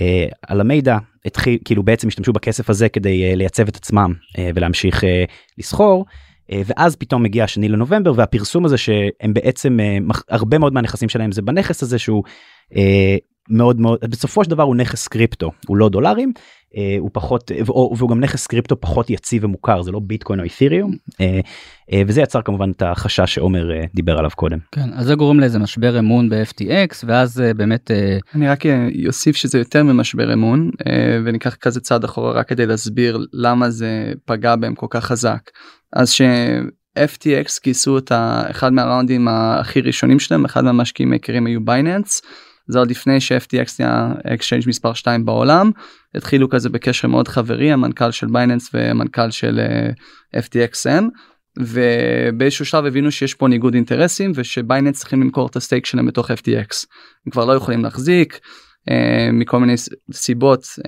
אה, 0.01 0.25
על 0.47 0.61
המידע 0.61 0.97
התחיל 1.25 1.57
כאילו 1.65 1.83
בעצם 1.83 2.07
השתמשו 2.07 2.33
בכסף 2.33 2.69
הזה 2.69 2.89
כדי 2.89 3.29
אה, 3.29 3.35
לייצב 3.35 3.67
את 3.67 3.75
עצמם 3.75 4.13
אה, 4.37 4.49
ולהמשיך 4.55 5.03
אה, 5.03 5.23
לסחור. 5.57 6.05
אה, 6.51 6.61
ואז 6.65 6.95
פתאום 6.95 7.23
מגיע 7.23 7.43
השני 7.43 7.69
לנובמבר 7.69 8.13
והפרסום 8.15 8.65
הזה 8.65 8.77
שהם 8.77 9.33
בעצם 9.33 9.79
אה, 9.79 9.97
הרבה 10.29 10.57
מאוד 10.57 10.73
מהנכסים 10.73 11.09
שלהם 11.09 11.31
זה 11.31 11.41
בנכס 11.41 11.83
הזה 11.83 11.99
שהוא 11.99 12.23
אה, 12.75 13.15
מאוד 13.49 13.81
מאוד 13.81 13.99
בסופו 14.01 14.43
של 14.43 14.49
דבר 14.49 14.63
הוא 14.63 14.75
נכס 14.75 15.07
קריפטו 15.07 15.51
הוא 15.67 15.77
לא 15.77 15.89
דולרים 15.89 16.33
הוא 16.99 17.09
פחות 17.13 17.51
והוא 17.65 18.09
גם 18.09 18.19
נכס 18.19 18.47
קריפטו 18.47 18.81
פחות 18.81 19.09
יציב 19.09 19.43
ומוכר 19.43 19.81
זה 19.81 19.91
לא 19.91 19.99
ביטקוין 20.03 20.39
או 20.39 20.45
אית'ריום 20.45 20.91
אה, 21.21 21.39
אה, 21.93 22.01
וזה 22.07 22.21
יצר 22.21 22.41
כמובן 22.41 22.71
את 22.71 22.81
החשש 22.81 23.33
שעומר 23.33 23.71
אה, 23.71 23.85
דיבר 23.95 24.17
עליו 24.17 24.31
קודם. 24.35 24.57
כן 24.71 24.93
אז 24.93 25.05
זה 25.05 25.15
גורם 25.15 25.39
לאיזה 25.39 25.59
משבר 25.59 25.99
אמון 25.99 26.29
ב-FTX 26.29 27.03
ואז 27.07 27.41
אה, 27.41 27.53
באמת 27.53 27.91
אה, 27.91 28.17
אני 28.35 28.47
רק 28.47 28.63
אוסיף 29.07 29.35
שזה 29.35 29.57
יותר 29.57 29.83
ממשבר 29.83 30.33
אמון 30.33 30.71
אה, 30.87 31.19
וניקח 31.25 31.55
כזה 31.55 31.79
צעד 31.79 32.03
אחורה 32.03 32.31
רק 32.31 32.49
כדי 32.49 32.65
להסביר 32.65 33.25
למה 33.33 33.69
זה 33.69 34.13
פגע 34.25 34.55
בהם 34.55 34.75
כל 34.75 34.87
כך 34.89 35.05
חזק 35.05 35.49
אז 35.93 36.11
ש... 36.11 36.21
FTX 36.97 37.59
גייסו 37.63 37.97
את 37.97 38.11
אחד 38.51 38.73
מה 38.73 38.85
roundים 38.85 39.27
הכי 39.27 39.81
ראשונים 39.81 40.19
שלהם 40.19 40.45
אחד 40.45 40.63
מהמשקיעים 40.63 41.11
העיקריים 41.11 41.45
היו 41.45 41.65
בייננס 41.65 42.21
זה 42.67 42.79
עוד 42.79 42.91
לפני 42.91 43.21
ש-FTX 43.21 43.75
היה 43.79 44.13
exchange 44.33 44.63
מספר 44.67 44.93
2 44.93 45.25
בעולם. 45.25 45.71
התחילו 46.15 46.49
כזה 46.49 46.69
בקשר 46.69 47.07
מאוד 47.07 47.27
חברי 47.27 47.71
המנכ"ל 47.71 48.11
של 48.11 48.27
בייננס 48.27 48.69
והמנכ"ל 48.73 49.31
של 49.31 49.59
uh, 49.59 50.39
FTX 50.39 51.03
ובאיזשהו 51.59 52.65
שלב 52.65 52.85
הבינו 52.85 53.11
שיש 53.11 53.33
פה 53.33 53.47
ניגוד 53.47 53.73
אינטרסים 53.73 54.31
ושבייננס 54.35 54.99
צריכים 54.99 55.21
למכור 55.21 55.47
את 55.47 55.55
ה 55.55 55.60
stake 55.60 55.85
שלהם 55.85 56.05
בתוך 56.05 56.31
FTX 56.31 56.85
הם 57.25 57.31
כבר 57.31 57.45
לא 57.45 57.53
יכולים 57.53 57.83
להחזיק 57.83 58.33
uh, 58.89 58.91
מכל 59.33 59.59
מיני 59.59 59.75
סיבות 60.11 60.63
uh, 60.63 60.81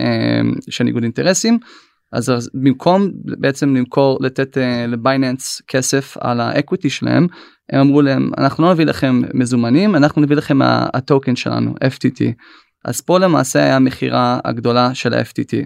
של 0.69 0.83
ניגוד 0.83 1.03
אינטרסים 1.03 1.59
אז 2.11 2.49
במקום 2.53 3.11
בעצם 3.13 3.75
למכור 3.75 4.17
לתת 4.21 4.57
uh, 4.57 4.87
לבייננס 4.87 5.61
כסף 5.67 6.17
על 6.19 6.39
ה 6.39 6.46
equity 6.46 6.89
שלהם 6.89 7.27
הם 7.71 7.79
אמרו 7.79 8.01
להם 8.01 8.31
אנחנו 8.37 8.63
לא 8.63 8.73
נביא 8.73 8.85
לכם 8.85 9.21
מזומנים 9.33 9.95
אנחנו 9.95 10.21
נביא 10.21 10.35
לכם 10.35 10.59
הטוקן 10.93 11.35
שלנו 11.35 11.73
FTT 11.83 12.23
אז 12.85 13.01
פה 13.01 13.19
למעשה 13.19 13.59
היה 13.63 13.75
המכירה 13.75 14.39
הגדולה 14.45 14.95
של 14.95 15.13
ה-FTT. 15.13 15.65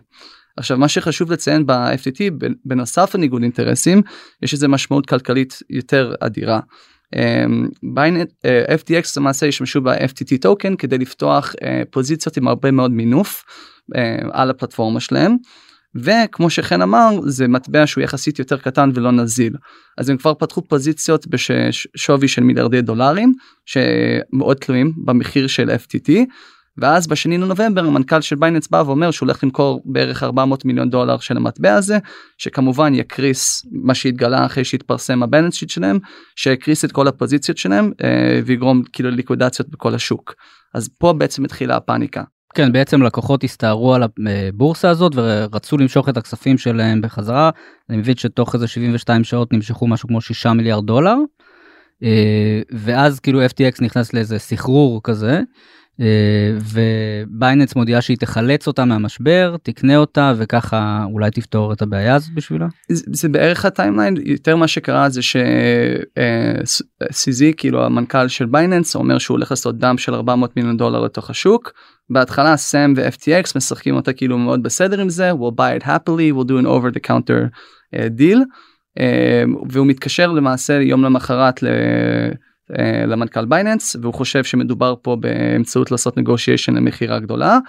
עכשיו 0.57 0.77
מה 0.77 0.87
שחשוב 0.87 1.31
לציין 1.31 1.65
ב-FTT 1.65 2.45
בנוסף 2.65 3.15
לניגוד 3.15 3.41
אינטרסים 3.41 4.01
יש 4.41 4.53
איזה 4.53 4.67
משמעות 4.67 5.05
כלכלית 5.05 5.59
יותר 5.69 6.15
אדירה. 6.19 6.59
בייננ 7.93 8.29
uh, 8.29 8.71
FTX 8.81 9.13
למעשה 9.17 9.45
השתמשו 9.45 9.81
ב-FTT 9.81 10.37
טוקן 10.41 10.75
כדי 10.75 10.97
לפתוח 10.97 11.53
uh, 11.53 11.65
פוזיציות 11.91 12.37
עם 12.37 12.47
הרבה 12.47 12.71
מאוד 12.71 12.91
מינוף 12.91 13.43
על 14.31 14.49
הפלטפורמה 14.49 14.99
שלהם. 14.99 15.35
וכמו 15.95 16.49
שחן 16.49 16.81
אמר 16.81 17.09
זה 17.25 17.47
מטבע 17.47 17.87
שהוא 17.87 18.03
יחסית 18.03 18.39
יותר 18.39 18.57
קטן 18.57 18.89
ולא 18.93 19.11
נזיל 19.11 19.53
אז 19.97 20.09
הם 20.09 20.17
כבר 20.17 20.33
פתחו 20.33 20.61
פוזיציות 20.61 21.27
בשווי 21.27 22.27
של 22.27 22.43
מיליארדי 22.43 22.81
דולרים 22.81 23.33
שמאוד 23.65 24.57
תלויים 24.57 24.93
במחיר 25.05 25.47
של 25.47 25.69
FTT 25.69 26.11
ואז 26.77 27.07
בשני 27.07 27.37
לנובמבר 27.37 27.85
המנכ"ל 27.85 28.21
של 28.21 28.35
בייננס 28.35 28.67
בא 28.67 28.83
ואומר 28.85 29.11
שהוא 29.11 29.27
הולך 29.27 29.43
למכור 29.43 29.81
בערך 29.85 30.23
400 30.23 30.65
מיליון 30.65 30.89
דולר 30.89 31.17
של 31.17 31.37
המטבע 31.37 31.73
הזה 31.73 31.97
שכמובן 32.37 32.95
יקריס 32.95 33.65
מה 33.71 33.95
שהתגלה 33.95 34.45
אחרי 34.45 34.63
שהתפרסם 34.63 35.23
ה 35.23 35.27
balance 35.27 35.53
sheet 35.53 35.69
שלהם 35.69 35.99
שיקריס 36.35 36.85
את 36.85 36.91
כל 36.91 37.07
הפוזיציות 37.07 37.57
שלהם 37.57 37.91
אה, 38.03 38.39
ויגרום 38.45 38.83
כאילו 38.93 39.09
ליקודציות 39.09 39.69
בכל 39.69 39.95
השוק 39.95 40.33
אז 40.73 40.89
פה 40.97 41.13
בעצם 41.13 41.45
התחילה 41.45 41.75
הפאניקה. 41.75 42.23
כן 42.53 42.71
בעצם 42.71 43.01
לקוחות 43.01 43.43
הסתערו 43.43 43.93
על 43.93 44.03
הבורסה 44.03 44.89
הזאת 44.89 45.11
ורצו 45.15 45.77
למשוך 45.77 46.09
את 46.09 46.17
הכספים 46.17 46.57
שלהם 46.57 47.01
בחזרה. 47.01 47.49
אני 47.89 47.97
מבין 47.97 48.15
שתוך 48.15 48.55
איזה 48.55 48.67
72 48.67 49.23
שעות 49.23 49.53
נמשכו 49.53 49.87
משהו 49.87 50.07
כמו 50.07 50.21
6 50.21 50.45
מיליארד 50.45 50.85
דולר. 50.85 51.15
אה, 52.03 52.61
ואז 52.71 53.19
כאילו 53.19 53.45
FTX 53.45 53.81
נכנס 53.81 54.13
לאיזה 54.13 54.39
סחרור 54.39 55.01
כזה. 55.03 55.31
אה, 55.31 55.41
ובייננס 55.99 57.75
מודיעה 57.75 58.01
שהיא 58.01 58.17
תחלץ 58.17 58.67
אותה 58.67 58.85
מהמשבר 58.85 59.55
תקנה 59.63 59.97
אותה 59.97 60.33
וככה 60.37 61.05
אולי 61.11 61.31
תפתור 61.31 61.73
את 61.73 61.81
הבעיה 61.81 62.15
הזאת 62.15 62.33
בשבילה. 62.33 62.67
זה, 62.91 63.03
זה 63.07 63.29
בערך 63.29 63.65
ה 63.65 63.71
timeline 63.71 64.15
יותר 64.25 64.55
מה 64.55 64.67
שקרה 64.67 65.09
זה 65.09 65.21
ש 67.11 67.29
CZ 67.29 67.47
אה, 67.47 67.53
כאילו 67.53 67.85
המנכ"ל 67.85 68.27
של 68.27 68.45
בייננס 68.45 68.95
אומר 68.95 69.17
שהוא 69.17 69.35
הולך 69.35 69.51
לעשות 69.51 69.77
dump 69.77 69.97
של 69.97 70.13
400 70.13 70.57
מיליון 70.57 70.77
דולר 70.77 70.99
לתוך 70.99 71.29
השוק. 71.29 71.71
בהתחלה 72.09 72.57
סם 72.57 72.93
ו-FTX 72.95 73.51
משחקים 73.55 73.95
אותה 73.95 74.13
כאילו 74.13 74.37
מאוד 74.37 74.63
בסדר 74.63 75.01
עם 75.01 75.09
זה 75.09 75.31
we'll 75.31 75.55
buy 75.55 75.81
it 75.81 75.85
happily 75.85 76.33
we'll 76.35 76.47
do 76.47 76.57
an 76.63 76.67
over 76.67 76.91
the 76.95 76.99
counter 77.07 77.49
uh, 77.95 77.97
deal 78.19 78.39
uh, 78.99 79.01
והוא 79.69 79.87
מתקשר 79.87 80.31
למעשה 80.31 80.73
יום 80.73 81.03
למחרת 81.03 81.63
ל... 81.63 81.67
אה, 82.79 83.05
למנכ"ל 83.05 83.45
בייננס 83.45 83.95
והוא 84.01 84.13
חושב 84.13 84.43
שמדובר 84.43 84.95
פה 85.01 85.15
באמת 85.19 85.91
לעשות 85.91 86.17
negotiation 86.17 86.75
למכירה 86.75 87.19
גדולה. 87.19 87.59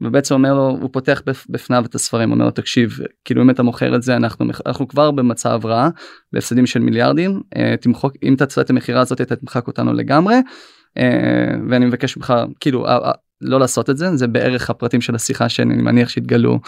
ובעצם 0.00 0.34
אומר 0.34 0.54
לו 0.54 0.78
הוא 0.80 0.90
פותח 0.92 1.22
בפניו 1.48 1.84
את 1.86 1.94
הספרים 1.94 2.32
אומר 2.32 2.44
לו 2.44 2.50
תקשיב 2.50 2.98
כאילו 3.24 3.42
אם 3.42 3.50
אתה 3.50 3.62
מוכר 3.62 3.96
את 3.96 4.02
זה 4.02 4.16
אנחנו 4.16 4.46
אנחנו 4.66 4.88
כבר 4.88 5.10
במצב 5.10 5.60
רע 5.64 5.88
בהפסדים 6.32 6.66
של 6.66 6.80
מיליארדים 6.80 7.40
אה, 7.56 7.74
תמחוק 7.80 8.12
אם 8.22 8.34
אתה 8.34 8.46
תעשה 8.46 8.60
את 8.60 8.70
המכירה 8.70 9.00
הזאת 9.00 9.20
אתה 9.20 9.36
תמחק 9.36 9.66
אותנו 9.66 9.92
לגמרי 9.92 10.34
אה, 10.98 11.54
ואני 11.70 11.86
מבקש 11.86 12.16
ממך 12.16 12.34
כאילו 12.60 12.86
לא 13.40 13.60
לעשות 13.60 13.90
את 13.90 13.96
זה 13.96 14.16
זה 14.16 14.26
בערך 14.26 14.70
הפרטים 14.70 15.00
של 15.00 15.14
השיחה 15.14 15.48
שאני 15.48 15.74
מניח 15.74 16.08
שיתגלו 16.08 16.60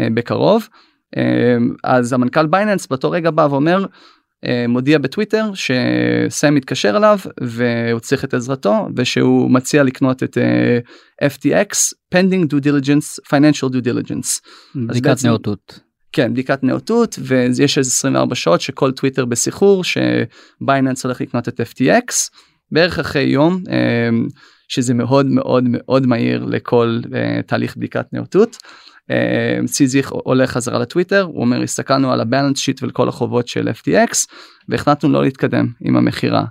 בקרוב 0.00 0.68
אז 1.84 2.12
המנכ"ל 2.12 2.46
בייננס 2.46 2.86
באותו 2.86 3.10
רגע 3.10 3.30
בא 3.30 3.48
ואומר 3.50 3.84
מודיע 4.68 4.98
בטוויטר 4.98 5.50
שסם 5.54 6.54
מתקשר 6.54 6.96
אליו 6.96 7.18
והוא 7.40 8.00
צריך 8.00 8.24
את 8.24 8.34
עזרתו 8.34 8.88
ושהוא 8.96 9.50
מציע 9.50 9.82
לקנות 9.82 10.22
את 10.22 10.38
אה, 10.38 10.78
FTX 11.28 11.74
pending 12.14 12.46
due 12.46 12.64
diligence 12.64 13.34
financial 13.34 13.68
due 13.68 13.84
diligence. 13.84 14.40
בדיקת 14.76 15.24
נאותות. 15.24 15.80
כן 16.12 16.32
בדיקת 16.32 16.64
נאותות 16.64 17.18
ויש 17.22 17.78
איזה 17.78 17.88
24 17.90 18.34
שעות 18.34 18.60
שכל 18.60 18.92
טוויטר 18.92 19.24
בסחרור 19.24 19.82
שבייננס 19.84 21.04
הולך 21.04 21.20
לקנות 21.20 21.48
את 21.48 21.60
FTX 21.60 22.14
בערך 22.70 22.98
אחרי 22.98 23.22
יום 23.22 23.62
uh, 23.66 23.70
שזה 24.68 24.94
מאוד 24.94 25.26
מאוד 25.26 25.64
מאוד 25.66 26.06
מהיר 26.06 26.44
לכל 26.44 27.00
תהליך 27.46 27.76
בדיקת 27.76 28.06
נאותות. 28.12 28.56
סיזיך 29.66 30.12
אה, 30.12 30.18
עולה 30.24 30.46
חזרה 30.46 30.78
לטוויטר 30.78 31.22
הוא 31.22 31.40
אומר 31.40 31.62
הסתכלנו 31.62 32.12
על 32.12 32.20
הבלנס 32.20 32.58
שיט 32.58 32.82
ולכל 32.82 33.08
החובות 33.08 33.48
של 33.48 33.68
FTX 33.68 34.26
והחלטנו 34.68 35.12
לא 35.12 35.22
להתקדם 35.22 35.66
עם 35.80 35.96
המכירה 35.96 36.44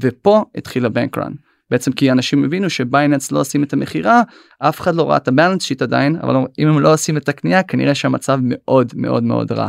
ופה 0.00 0.44
התחיל 0.54 0.86
הבנקרן 0.86 1.32
בעצם 1.70 1.92
כי 1.92 2.12
אנשים 2.12 2.44
הבינו 2.44 2.70
שבייננס 2.70 3.32
לא 3.32 3.40
עושים 3.40 3.62
את 3.62 3.72
המכירה 3.72 4.22
אף 4.58 4.80
אחד 4.80 4.94
לא 4.94 5.10
ראה 5.10 5.16
את 5.16 5.28
הבלנס 5.28 5.62
שיט 5.62 5.82
עדיין 5.82 6.16
אבל 6.22 6.36
אם 6.58 6.68
הם 6.68 6.80
לא 6.80 6.92
עושים 6.92 7.16
את 7.16 7.28
הקנייה 7.28 7.62
כנראה 7.62 7.94
שהמצב 7.94 8.38
מאוד 8.42 8.92
מאוד 8.96 9.22
מאוד 9.22 9.52
רע. 9.52 9.68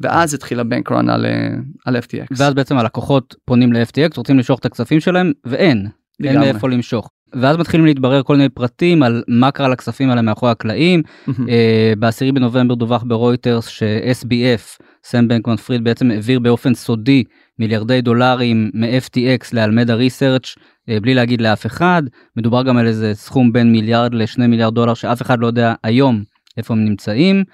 ואז 0.00 0.34
התחיל 0.34 0.60
הבנקרן 0.60 1.10
על, 1.10 1.26
אה, 1.26 1.48
על 1.86 1.96
FTX. 1.96 2.26
ואז 2.36 2.54
בעצם 2.54 2.78
הלקוחות 2.78 3.34
פונים 3.44 3.72
ל-FTX 3.72 4.16
רוצים 4.16 4.36
למשוך 4.36 4.60
את 4.60 4.64
הכספים 4.64 5.00
שלהם 5.00 5.32
ואין. 5.44 5.86
אין 6.24 6.38
מאיפה 6.38 6.68
למשוך. 6.68 7.10
ואז 7.34 7.56
מתחילים 7.56 7.86
להתברר 7.86 8.22
כל 8.22 8.36
מיני 8.36 8.48
פרטים 8.48 9.02
על 9.02 9.22
מה 9.28 9.50
קרה 9.50 9.68
לכספים 9.68 10.10
האלה 10.10 10.22
מאחורי 10.22 10.52
הקלעים. 10.52 11.02
אה, 11.48 11.92
ב-10 11.98 12.32
בנובמבר 12.34 12.74
דווח 12.74 13.02
ברויטרס 13.02 13.68
ש-SBF, 13.68 14.82
סם 15.04 15.28
בנקמן 15.28 15.56
פריד 15.56 15.84
בעצם 15.84 16.10
העביר 16.10 16.38
באופן 16.38 16.74
סודי 16.74 17.24
מיליארדי 17.58 18.00
דולרים 18.00 18.70
מ-FTX 18.74 19.48
לאלמדה 19.52 19.94
ריסרצ' 19.94 20.54
אה, 20.88 21.00
בלי 21.00 21.14
להגיד 21.14 21.40
לאף 21.40 21.66
אחד. 21.66 22.02
מדובר 22.36 22.62
גם 22.62 22.76
על 22.76 22.86
איזה 22.86 23.14
סכום 23.14 23.52
בין 23.52 23.72
מיליארד 23.72 24.14
לשני 24.14 24.46
מיליארד 24.46 24.74
דולר 24.74 24.94
שאף 24.94 25.22
אחד 25.22 25.38
לא 25.38 25.46
יודע 25.46 25.74
היום 25.82 26.22
איפה 26.56 26.74
הם 26.74 26.84
נמצאים. 26.84 27.44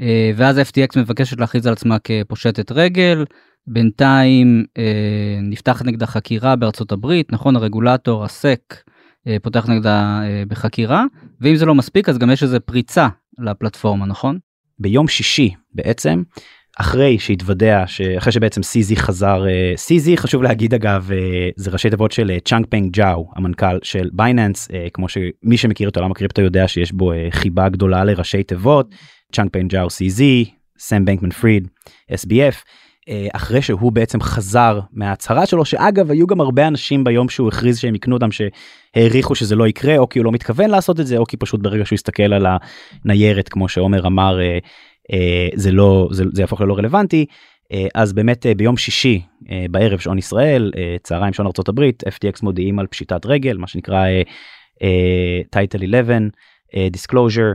אה, 0.00 0.30
ואז 0.36 0.58
FTX 0.58 0.98
מבקשת 0.98 1.40
להכריז 1.40 1.66
על 1.66 1.72
עצמה 1.72 1.96
כפושטת 1.98 2.72
רגל. 2.72 3.24
בינתיים 3.66 4.64
אה, 4.78 5.38
נפתחת 5.42 5.86
נגדה 5.86 6.06
חקירה 6.06 6.56
בארצות 6.56 6.92
הברית, 6.92 7.32
נכון? 7.32 7.56
הרגולטור, 7.56 8.24
הסק, 8.24 8.74
פותח 9.42 9.68
נגדה 9.68 10.20
אה, 10.22 10.42
בחקירה, 10.48 11.04
ואם 11.40 11.56
זה 11.56 11.66
לא 11.66 11.74
מספיק 11.74 12.08
אז 12.08 12.18
גם 12.18 12.30
יש 12.30 12.42
איזה 12.42 12.60
פריצה 12.60 13.08
לפלטפורמה, 13.38 14.06
נכון? 14.06 14.38
ביום 14.78 15.08
שישי 15.08 15.54
בעצם, 15.74 16.22
אחרי 16.78 17.18
שהתוודע, 17.18 17.84
אחרי 18.18 18.32
שבעצם 18.32 18.62
סיזי 18.62 18.96
חזר, 18.96 19.46
אה, 19.48 19.72
סיזי 19.76 20.16
חשוב 20.16 20.42
להגיד 20.42 20.74
אגב, 20.74 21.10
אה, 21.12 21.48
זה 21.56 21.70
ראשי 21.70 21.90
תיבות 21.90 22.12
של 22.12 22.30
אה, 22.30 22.40
צ'אנג 22.40 22.66
פנג 22.68 22.92
ג'או, 22.92 23.30
המנכ"ל 23.36 23.78
של 23.82 24.08
בייננס, 24.12 24.68
אה, 24.74 24.86
כמו 24.94 25.08
שמי 25.08 25.56
שמכיר 25.56 25.88
את 25.88 25.96
עולם 25.96 26.10
הקריפטו 26.10 26.42
יודע 26.42 26.68
שיש 26.68 26.92
בו 26.92 27.12
אה, 27.12 27.26
חיבה 27.30 27.68
גדולה 27.68 28.04
לראשי 28.04 28.42
תיבות, 28.42 28.94
צ'אנג 29.32 29.50
פנג 29.52 29.70
ג'או 29.70 29.86
CZ, 29.86 30.22
סם 30.78 31.04
בנקמן 31.04 31.30
פריד, 31.30 31.68
SBF. 32.12 32.54
אה, 33.10 33.28
אחרי 33.32 33.62
שהוא 33.62 33.92
בעצם 33.92 34.20
חזר 34.20 34.80
מההצהרה 34.92 35.46
שלו 35.46 35.64
שאגב 35.64 36.10
היו 36.10 36.26
גם 36.26 36.40
הרבה 36.40 36.66
אנשים 36.66 37.04
ביום 37.04 37.28
שהוא 37.28 37.48
הכריז 37.48 37.78
שהם 37.78 37.94
יקנו 37.94 38.14
אותם 38.14 38.28
שהעריכו 38.32 39.34
שזה 39.34 39.56
לא 39.56 39.68
יקרה 39.68 39.98
או 39.98 40.08
כי 40.08 40.18
הוא 40.18 40.24
לא 40.24 40.32
מתכוון 40.32 40.70
לעשות 40.70 41.00
את 41.00 41.06
זה 41.06 41.16
או 41.16 41.26
כי 41.26 41.36
פשוט 41.36 41.60
ברגע 41.60 41.84
שהוא 41.84 41.96
הסתכל 41.96 42.32
על 42.32 42.46
הניירת 43.04 43.48
כמו 43.48 43.68
שעומר 43.68 44.06
אמר 44.06 44.40
אה, 44.40 44.58
אה, 45.12 45.48
זה 45.54 45.72
לא 45.72 46.08
זה, 46.12 46.24
זה 46.32 46.42
יהפוך 46.42 46.60
ללא 46.60 46.74
רלוונטי. 46.74 47.26
אז 47.94 48.12
באמת 48.12 48.46
ביום 48.56 48.76
שישי 48.76 49.22
בערב 49.70 49.98
שעון 49.98 50.18
ישראל 50.18 50.72
צהריים 51.02 51.32
שעון 51.32 51.50
הברית 51.68 52.02
FTX 52.08 52.38
מודיעים 52.42 52.78
על 52.78 52.86
פשיטת 52.86 53.26
רגל 53.26 53.56
מה 53.56 53.66
שנקרא 53.66 54.04
title 55.50 55.78
11 55.84 56.16
disclosure 56.90 57.52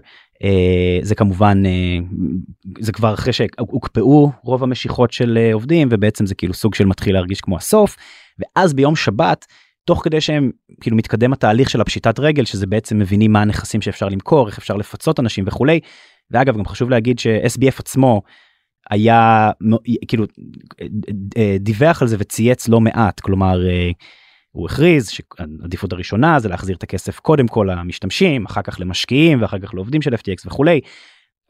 זה 1.02 1.16
כמובן 1.16 1.64
זה 2.80 2.92
כבר 2.92 3.14
אחרי 3.14 3.34
שהוקפאו 3.34 4.32
רוב 4.44 4.64
המשיכות 4.64 5.12
של 5.12 5.50
עובדים 5.54 5.88
ובעצם 5.92 6.25
זה 6.25 6.36
כאילו 6.36 6.54
סוג 6.54 6.75
של 6.75 6.86
מתחיל 6.86 7.14
להרגיש 7.14 7.42
כמו 7.42 7.58
הסוף 7.58 7.98
ואז 8.40 8.74
ביום 8.74 8.96
שבת 8.96 9.46
תוך 9.86 10.04
כדי 10.04 10.22
שהם 10.22 10.52
כאילו 10.82 10.98
מתקדם 10.98 11.34
התהליך 11.34 11.70
של 11.70 11.82
הפשיטת 11.82 12.20
רגל 12.20 12.46
שזה 12.46 12.68
בעצם 12.68 13.00
מבינים 13.00 13.32
מה 13.32 13.42
הנכסים 13.42 13.82
שאפשר 13.82 14.10
למכור 14.10 14.48
איך 14.48 14.58
אפשר 14.58 14.75
לפצות 14.75 15.20
אנשים 15.20 15.44
וכולי. 15.48 15.80
ואגב 16.32 16.58
גם 16.58 16.66
חשוב 16.66 16.90
להגיד 16.90 17.20
ש-SBF 17.20 17.80
עצמו 17.80 18.22
היה 18.90 19.52
כאילו 20.08 20.25
דיווח 21.60 22.02
על 22.02 22.08
זה 22.08 22.16
וצייץ 22.20 22.68
לא 22.68 22.82
מעט 22.82 23.20
כלומר 23.20 23.60
הוא 24.56 24.66
הכריז 24.66 25.10
שהעדיפות 25.10 25.94
הראשונה 25.94 26.40
זה 26.40 26.50
להחזיר 26.50 26.76
את 26.76 26.84
הכסף 26.84 27.20
קודם 27.20 27.48
כל 27.48 27.70
למשתמשים 27.72 28.46
אחר 28.46 28.62
כך 28.62 28.80
למשקיעים 28.80 29.42
ואחר 29.42 29.60
כך 29.60 29.74
לעובדים 29.74 30.02
של 30.02 30.14
FTX 30.14 30.48
וכולי. 30.48 30.82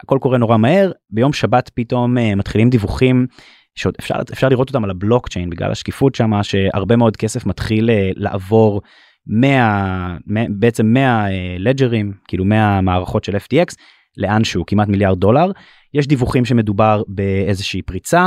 הכל 0.02 0.18
קורה 0.20 0.38
נורא 0.38 0.56
מהר 0.56 0.92
ביום 1.10 1.32
שבת 1.32 1.70
פתאום 1.74 2.16
מתחילים 2.36 2.70
דיווחים 2.70 3.26
שעוד 3.74 3.94
אפשר 4.00 4.14
אפשר 4.32 4.48
לראות 4.48 4.68
אותם 4.68 4.84
על 4.84 4.90
הבלוקצ'יין 4.90 5.50
בגלל 5.50 5.70
השקיפות 5.70 6.14
שם 6.14 6.42
שהרבה 6.42 6.96
מאוד 6.96 7.16
כסף 7.16 7.46
מתחיל 7.46 7.90
לעבור 8.16 8.82
100 9.26 10.16
בעצם 10.48 10.86
100 10.86 11.26
לג'רים 11.58 12.12
כאילו 12.28 12.44
100 12.44 12.80
מערכות 12.80 13.24
של 13.24 13.36
FTX 13.36 13.74
לאן 14.16 14.44
שהוא 14.44 14.64
כמעט 14.66 14.88
מיליארד 14.88 15.18
דולר 15.18 15.50
יש 15.98 16.06
דיווחים 16.06 16.44
שמדובר 16.44 17.02
באיזושהי 17.08 17.82
פריצה 17.82 18.26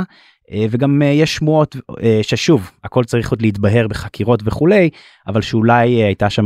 וגם 0.69 1.01
יש 1.01 1.35
שמועות 1.35 1.75
ששוב 2.21 2.71
הכל 2.83 3.03
צריך 3.03 3.31
עוד 3.31 3.41
להתבהר 3.41 3.87
בחקירות 3.87 4.41
וכולי 4.45 4.89
אבל 5.27 5.41
שאולי 5.41 5.87
הייתה 5.89 6.29
שם 6.29 6.45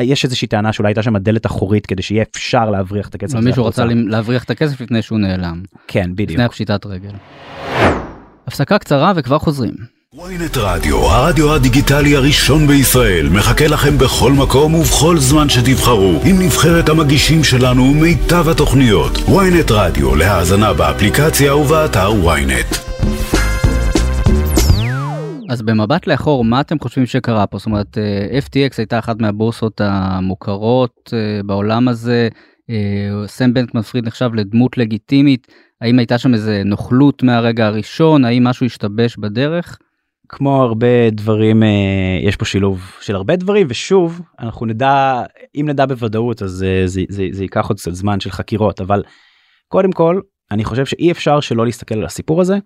יש 0.00 0.24
איזושהי 0.24 0.48
טענה 0.48 0.72
שאולי 0.72 0.88
הייתה 0.88 1.02
שם 1.02 1.16
דלת 1.16 1.46
אחורית 1.46 1.86
כדי 1.86 2.02
שיהיה 2.02 2.24
אפשר 2.30 2.70
להבריח 2.70 3.08
את 3.08 3.14
הכסף. 3.14 3.38
מישהו 3.38 3.64
רצה 3.64 3.84
להבריח 3.84 4.44
את 4.44 4.50
הכסף 4.50 4.80
לפני 4.80 5.02
שהוא 5.02 5.18
נעלם. 5.18 5.62
כן 5.88 6.10
בדיוק. 6.12 6.30
לפני 6.30 6.44
הפשיטת 6.44 6.86
רגל. 6.86 7.12
הפסקה 8.46 8.78
קצרה 8.78 9.12
וכבר 9.16 9.38
חוזרים. 9.38 9.97
Ynet 10.14 10.58
רדיו, 10.58 10.96
הרדיו 10.96 11.54
הדיגיטלי 11.54 12.16
הראשון 12.16 12.66
בישראל, 12.66 13.28
מחכה 13.28 13.66
לכם 13.66 13.98
בכל 13.98 14.32
מקום 14.32 14.74
ובכל 14.74 15.18
זמן 15.18 15.48
שתבחרו, 15.48 16.20
עם 16.24 16.36
נבחרת 16.42 16.88
המגישים 16.88 17.44
שלנו 17.44 17.82
ומיטב 17.82 18.48
התוכניות. 18.48 19.12
ynet 19.12 19.72
רדיו, 19.72 20.16
להאזנה 20.16 20.72
באפליקציה 20.74 21.56
ובאתר 21.56 22.10
ynet. 22.10 22.78
אז 25.50 25.62
במבט 25.62 26.06
לאחור 26.06 26.44
מה 26.44 26.60
אתם 26.60 26.78
חושבים 26.78 27.06
שקרה 27.06 27.46
פה 27.46 27.58
זאת 27.58 27.66
אומרת 27.66 27.98
FTX 28.46 28.74
הייתה 28.78 28.98
אחת 28.98 29.20
מהבורסות 29.20 29.80
המוכרות 29.84 31.12
בעולם 31.44 31.88
הזה 31.88 32.28
סם 33.26 33.54
בנקמן 33.54 33.82
פריד 33.82 34.06
נחשב 34.06 34.30
לדמות 34.34 34.78
לגיטימית 34.78 35.46
האם 35.80 35.98
הייתה 35.98 36.18
שם 36.18 36.34
איזה 36.34 36.62
נוכלות 36.64 37.22
מהרגע 37.22 37.66
הראשון 37.66 38.24
האם 38.24 38.44
משהו 38.44 38.66
השתבש 38.66 39.16
בדרך. 39.16 39.78
כמו 40.28 40.62
הרבה 40.62 41.10
דברים 41.10 41.62
יש 42.22 42.36
פה 42.36 42.44
שילוב 42.44 42.92
של 43.00 43.14
הרבה 43.14 43.36
דברים 43.36 43.66
ושוב 43.70 44.20
אנחנו 44.38 44.66
נדע 44.66 45.22
אם 45.56 45.68
נדע 45.68 45.86
בוודאות 45.86 46.42
אז 46.42 46.50
זה, 46.50 46.82
זה, 46.86 47.02
זה, 47.08 47.26
זה 47.30 47.44
ייקח 47.44 47.68
עוד 47.68 47.78
קצת 47.78 47.94
זמן 47.94 48.20
של 48.20 48.30
חקירות 48.30 48.80
אבל 48.80 49.02
קודם 49.68 49.92
כל 49.92 50.20
אני 50.50 50.64
חושב 50.64 50.86
שאי 50.86 51.10
אפשר 51.10 51.40
שלא 51.40 51.66
להסתכל 51.66 51.94
על 51.94 52.04
הסיפור 52.04 52.40
הזה 52.40 52.58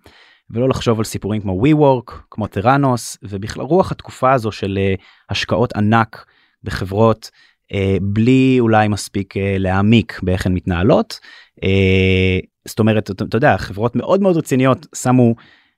ולא 0.51 0.69
לחשוב 0.69 0.99
על 0.99 1.05
סיפורים 1.05 1.41
כמו 1.41 1.63
WeWork 1.65 2.13
כמו 2.31 2.47
טראנוס 2.47 3.19
ובכלל 3.23 3.65
רוח 3.65 3.93
התקופה 3.93 4.33
הזו 4.33 4.53
של 4.53 4.79
השקעות 5.31 5.77
ענק 5.77 6.27
בחברות 6.65 7.31
בלי 8.03 8.57
אולי 8.61 8.89
מספיק 8.89 9.35
להעמיק 9.37 10.21
באיך 10.23 10.47
הן 10.47 10.55
מתנהלות. 10.55 11.21
זאת 12.69 12.79
אומרת 12.79 13.11
אתה 13.11 13.37
יודע 13.37 13.57
חברות 13.59 13.97
מאוד 13.97 14.23
מאוד 14.23 14.37
רציניות 14.37 14.87
שמו 14.95 15.35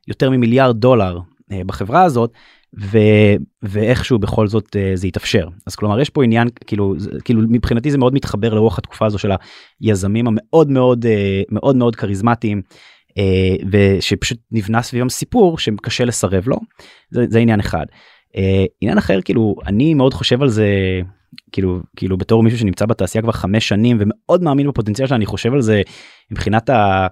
יותר 0.09 0.31
ממיליארד 0.31 0.77
דולר 0.77 1.19
בחברה 1.51 2.03
הזאת 2.03 2.33
ו, 2.81 2.99
ואיכשהו 3.63 4.19
בכל 4.19 4.47
זאת 4.47 4.77
זה 4.95 5.07
יתאפשר 5.09 5.49
אז 5.67 5.77
כלומר 5.77 6.01
יש 6.01 6.11
פה 6.11 6.25
עניין 6.25 6.49
כאילו 6.67 6.95
כאילו 7.25 7.43
מבחינתי 7.49 7.91
זה 7.91 7.99
מאוד 7.99 8.15
מתחבר 8.15 8.55
לרוח 8.55 8.79
התקופה 8.79 9.07
הזו 9.07 9.19
של 9.19 9.31
היזמים 9.81 10.27
המאוד 10.27 10.71
מאוד 10.71 11.07
מאוד 11.51 11.77
מאוד 11.77 11.97
כריזמטיים 11.97 12.63
ושפשוט 13.71 14.39
נבנה 14.53 14.83
סביבם 14.83 15.09
סיפור 15.09 15.59
שקשה 15.59 16.05
לסרב 16.05 16.49
לו 16.49 16.57
זה, 17.11 17.25
זה 17.29 17.39
עניין 17.39 17.61
אחד. 17.61 17.87
עניין 18.81 18.99
אחר 18.99 19.21
כאילו 19.21 19.57
אני 19.67 19.95
מאוד 19.95 20.15
חושב 20.15 20.43
על 20.43 20.49
זה 20.49 20.69
כאילו 21.53 21.81
כאילו 21.97 22.17
בתור 22.17 22.43
מישהו 22.43 22.59
שנמצא 22.59 22.87
בתעשייה 22.87 23.23
כבר 23.23 23.33
חמש 23.33 23.69
שנים 23.69 23.97
ומאוד 24.01 24.43
מאמין 24.43 24.69
בפוטנציאל 24.69 25.09
שאני 25.09 25.27
חושב 25.27 25.53
על 25.53 25.61
זה 25.61 25.83
מבחינת 26.31 26.71
ה... 26.71 27.07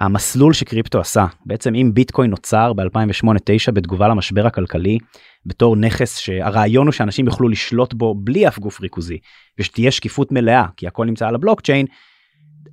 המסלול 0.00 0.52
שקריפטו 0.52 1.00
עשה 1.00 1.26
בעצם 1.46 1.74
אם 1.74 1.90
ביטקוין 1.94 2.30
נוצר 2.30 2.72
ב2008-9 2.72 3.72
בתגובה 3.72 4.08
למשבר 4.08 4.46
הכלכלי 4.46 4.98
בתור 5.46 5.76
נכס 5.76 6.18
שהרעיון 6.18 6.86
הוא 6.86 6.92
שאנשים 6.92 7.26
יוכלו 7.26 7.48
לשלוט 7.48 7.94
בו 7.94 8.14
בלי 8.14 8.48
אף 8.48 8.58
גוף 8.58 8.80
ריכוזי 8.80 9.18
ושתהיה 9.58 9.90
שקיפות 9.90 10.32
מלאה 10.32 10.66
כי 10.76 10.86
הכל 10.86 11.06
נמצא 11.06 11.28
על 11.28 11.34
הבלוקצ'יין. 11.34 11.86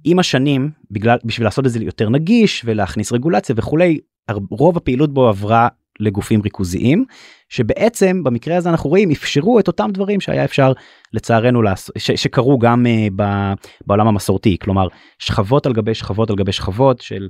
עם 0.03 0.19
השנים 0.19 0.71
בגלל 0.91 1.17
בשביל 1.25 1.47
לעשות 1.47 1.65
את 1.65 1.71
זה 1.71 1.83
יותר 1.83 2.09
נגיש 2.09 2.61
ולהכניס 2.65 3.11
רגולציה 3.11 3.55
וכולי 3.57 3.99
רוב 4.51 4.77
הפעילות 4.77 5.13
בו 5.13 5.27
עברה 5.27 5.67
לגופים 5.99 6.41
ריכוזיים 6.41 7.05
שבעצם 7.49 8.23
במקרה 8.23 8.57
הזה 8.57 8.69
אנחנו 8.69 8.89
רואים 8.89 9.11
אפשרו 9.11 9.59
את 9.59 9.67
אותם 9.67 9.89
דברים 9.93 10.21
שהיה 10.21 10.43
אפשר 10.45 10.73
לצערנו 11.13 11.61
לעשות 11.61 11.95
שקרו 11.97 12.59
גם 12.59 12.85
uh, 12.85 13.23
בעולם 13.87 14.07
המסורתי. 14.07 14.57
כלומר 14.61 14.87
שכבות 15.19 15.65
על 15.65 15.73
גבי 15.73 15.93
שכבות 15.93 16.29
על 16.29 16.35
גבי 16.35 16.51
שכבות 16.51 17.01
של 17.01 17.27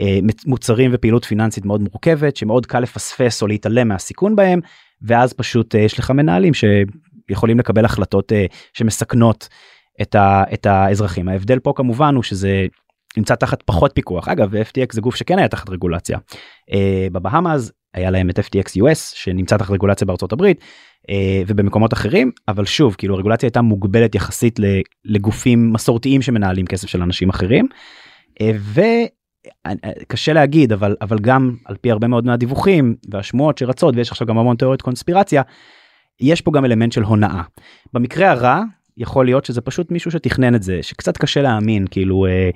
uh, 0.00 0.34
מוצרים 0.46 0.90
ופעילות 0.94 1.24
פיננסית 1.24 1.64
מאוד 1.64 1.80
מורכבת 1.80 2.36
שמאוד 2.36 2.66
קל 2.66 2.80
לפספס 2.80 3.42
או 3.42 3.46
להתעלם 3.46 3.88
מהסיכון 3.88 4.36
בהם 4.36 4.60
ואז 5.02 5.32
פשוט 5.32 5.74
uh, 5.74 5.78
יש 5.78 5.98
לך 5.98 6.10
מנהלים 6.10 6.52
שיכולים 6.54 7.58
לקבל 7.58 7.84
החלטות 7.84 8.32
uh, 8.32 8.54
שמסכנות 8.72 9.48
את, 10.02 10.14
ה, 10.14 10.44
את 10.54 10.66
האזרחים. 10.66 11.28
ההבדל 11.28 11.58
פה 11.58 11.72
כמובן 11.76 12.14
הוא 12.14 12.22
שזה 12.22 12.66
נמצא 13.16 13.34
תחת 13.34 13.62
פחות 13.62 13.90
פיקוח. 13.94 14.28
אגב 14.28 14.54
FTX 14.54 14.86
זה 14.92 15.00
גוף 15.00 15.16
שכן 15.16 15.38
היה 15.38 15.48
תחת 15.48 15.70
רגולציה. 15.70 16.18
uh, 16.18 16.74
בבהאמאז 17.12 17.72
היה 17.94 18.10
להם 18.10 18.30
את 18.30 18.38
FTX 18.38 18.82
US 18.82 19.14
שנמצא 19.14 19.56
תחת 19.56 19.70
רגולציה 19.70 20.06
בארצות 20.06 20.32
הברית 20.32 20.60
uh, 20.60 21.12
ובמקומות 21.46 21.92
אחרים 21.92 22.30
אבל 22.48 22.64
שוב 22.64 22.94
כאילו 22.98 23.14
הרגולציה 23.14 23.46
הייתה 23.46 23.62
מוגבלת 23.62 24.14
יחסית 24.14 24.60
לגופים 25.04 25.72
מסורתיים 25.72 26.22
שמנהלים 26.22 26.66
כסף 26.66 26.88
של 26.88 27.02
אנשים 27.02 27.28
אחרים. 27.28 27.68
Uh, 28.42 28.44
וקשה 30.02 30.32
להגיד 30.32 30.72
אבל 30.72 30.96
אבל 31.00 31.18
גם 31.18 31.56
על 31.64 31.76
פי 31.80 31.90
הרבה 31.90 32.08
מאוד 32.08 32.26
מהדיווחים 32.26 32.96
והשמועות 33.10 33.58
שרצות 33.58 33.96
ויש 33.96 34.10
עכשיו 34.10 34.26
גם 34.26 34.38
המון 34.38 34.56
תיאוריות 34.56 34.82
קונספירציה. 34.82 35.42
יש 36.20 36.40
פה 36.40 36.50
גם 36.54 36.64
אלמנט 36.64 36.92
של 36.92 37.02
הונאה. 37.02 37.42
במקרה 37.92 38.30
הרע 38.30 38.62
יכול 38.96 39.24
להיות 39.24 39.44
שזה 39.44 39.60
פשוט 39.60 39.90
מישהו 39.90 40.10
שתכנן 40.10 40.54
את 40.54 40.62
זה 40.62 40.78
שקצת 40.82 41.16
קשה 41.16 41.42
להאמין 41.42 41.86
כאילו 41.90 42.26
אה, 42.26 42.50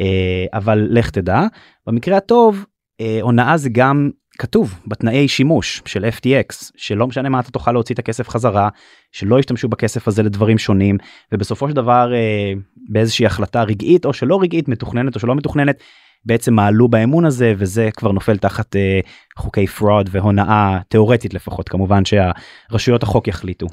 אה, 0.00 0.44
אבל 0.52 0.86
לך 0.90 1.10
תדע 1.10 1.42
במקרה 1.86 2.16
הטוב 2.16 2.64
אה, 3.00 3.18
הונאה 3.22 3.56
זה 3.56 3.68
גם 3.72 4.10
כתוב 4.38 4.74
בתנאי 4.86 5.28
שימוש 5.28 5.82
של 5.86 6.04
FTX 6.04 6.72
שלא 6.76 7.06
משנה 7.06 7.28
מה 7.28 7.40
אתה 7.40 7.50
תוכל 7.50 7.72
להוציא 7.72 7.94
את 7.94 7.98
הכסף 7.98 8.28
חזרה 8.28 8.68
שלא 9.12 9.38
ישתמשו 9.38 9.68
בכסף 9.68 10.08
הזה 10.08 10.22
לדברים 10.22 10.58
שונים 10.58 10.98
ובסופו 11.32 11.68
של 11.68 11.74
דבר 11.74 12.14
אה, 12.14 12.52
באיזושהי 12.88 13.26
החלטה 13.26 13.62
רגעית 13.62 14.04
או 14.04 14.12
שלא 14.12 14.42
רגעית 14.42 14.68
מתוכננת 14.68 15.14
או 15.14 15.20
שלא 15.20 15.34
מתוכננת 15.34 15.82
בעצם 16.24 16.54
מעלו 16.54 16.88
באמון 16.88 17.24
הזה 17.24 17.54
וזה 17.58 17.88
כבר 17.96 18.12
נופל 18.12 18.36
תחת 18.36 18.76
אה, 18.76 19.00
חוקי 19.36 19.66
fraud 19.66 20.08
והונאה 20.12 20.78
תיאורטית 20.88 21.34
לפחות 21.34 21.68
כמובן 21.68 22.02
שהרשויות 22.04 23.02
החוק 23.02 23.28
יחליטו. 23.28 23.66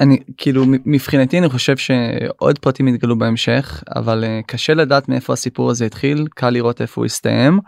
אני 0.00 0.18
כאילו 0.36 0.64
מבחינתי 0.66 1.38
אני 1.38 1.48
חושב 1.48 1.76
שעוד 1.76 2.58
פרטים 2.58 2.88
יתגלו 2.88 3.18
בהמשך 3.18 3.82
אבל 3.96 4.24
uh, 4.24 4.46
קשה 4.46 4.74
לדעת 4.74 5.08
מאיפה 5.08 5.32
הסיפור 5.32 5.70
הזה 5.70 5.86
התחיל 5.86 6.26
קל 6.34 6.50
לראות 6.50 6.80
איפה 6.80 7.00
הוא 7.00 7.06
הסתיים. 7.06 7.60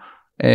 Um, 0.42 0.46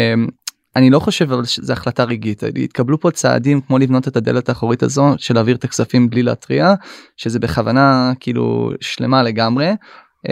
אני 0.75 0.89
לא 0.89 0.99
חושב 0.99 1.31
אבל 1.31 1.45
שזה 1.45 1.73
החלטה 1.73 2.03
רגעית 2.03 2.43
התקבלו 2.63 2.99
פה 2.99 3.11
צעדים 3.11 3.61
כמו 3.61 3.77
לבנות 3.77 4.07
את 4.07 4.17
הדלת 4.17 4.49
האחורית 4.49 4.83
הזו 4.83 5.15
של 5.17 5.33
להעביר 5.33 5.55
את 5.55 5.63
הכספים 5.63 6.09
בלי 6.09 6.23
להתריע 6.23 6.73
שזה 7.17 7.39
בכוונה 7.39 8.13
כאילו 8.19 8.71
שלמה 8.81 9.23
לגמרי. 9.23 9.73
Um, 10.27 10.29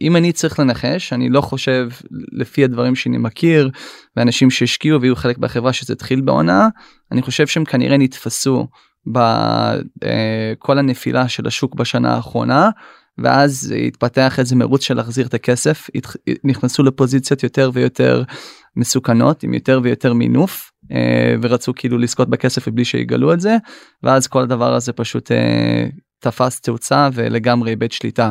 אם 0.00 0.16
אני 0.16 0.32
צריך 0.32 0.60
לנחש 0.60 1.12
אני 1.12 1.28
לא 1.28 1.40
חושב 1.40 1.88
לפי 2.32 2.64
הדברים 2.64 2.94
שאני 2.94 3.18
מכיר 3.18 3.70
ואנשים 4.16 4.50
שהשקיעו 4.50 5.00
ויהיו 5.00 5.16
חלק 5.16 5.38
בחברה 5.38 5.72
שזה 5.72 5.92
התחיל 5.92 6.20
בעונה 6.20 6.68
אני 7.12 7.22
חושב 7.22 7.46
שהם 7.46 7.64
כנראה 7.64 7.96
נתפסו 7.96 8.66
בכל 9.06 10.78
הנפילה 10.78 11.28
של 11.28 11.46
השוק 11.46 11.74
בשנה 11.74 12.14
האחרונה 12.14 12.70
ואז 13.18 13.74
התפתח 13.86 14.38
איזה 14.38 14.56
מרוץ 14.56 14.82
של 14.82 14.94
להחזיר 14.94 15.26
את 15.26 15.34
הכסף 15.34 15.88
נכנסו 16.44 16.82
לפוזיציות 16.82 17.42
יותר 17.42 17.70
ויותר 17.72 18.22
מסוכנות 18.76 19.42
עם 19.42 19.54
יותר 19.54 19.80
ויותר 19.82 20.12
מינוף 20.12 20.72
ורצו 21.42 21.72
כאילו 21.76 21.98
לזכות 21.98 22.30
בכסף 22.30 22.68
בלי 22.68 22.84
שיגלו 22.84 23.32
את 23.32 23.40
זה 23.40 23.56
ואז 24.02 24.26
כל 24.26 24.42
הדבר 24.42 24.74
הזה 24.74 24.92
פשוט 24.92 25.30
תפס 26.22 26.60
תאוצה 26.60 27.08
ולגמרי 27.14 27.70
איבד 27.70 27.92
שליטה. 27.92 28.30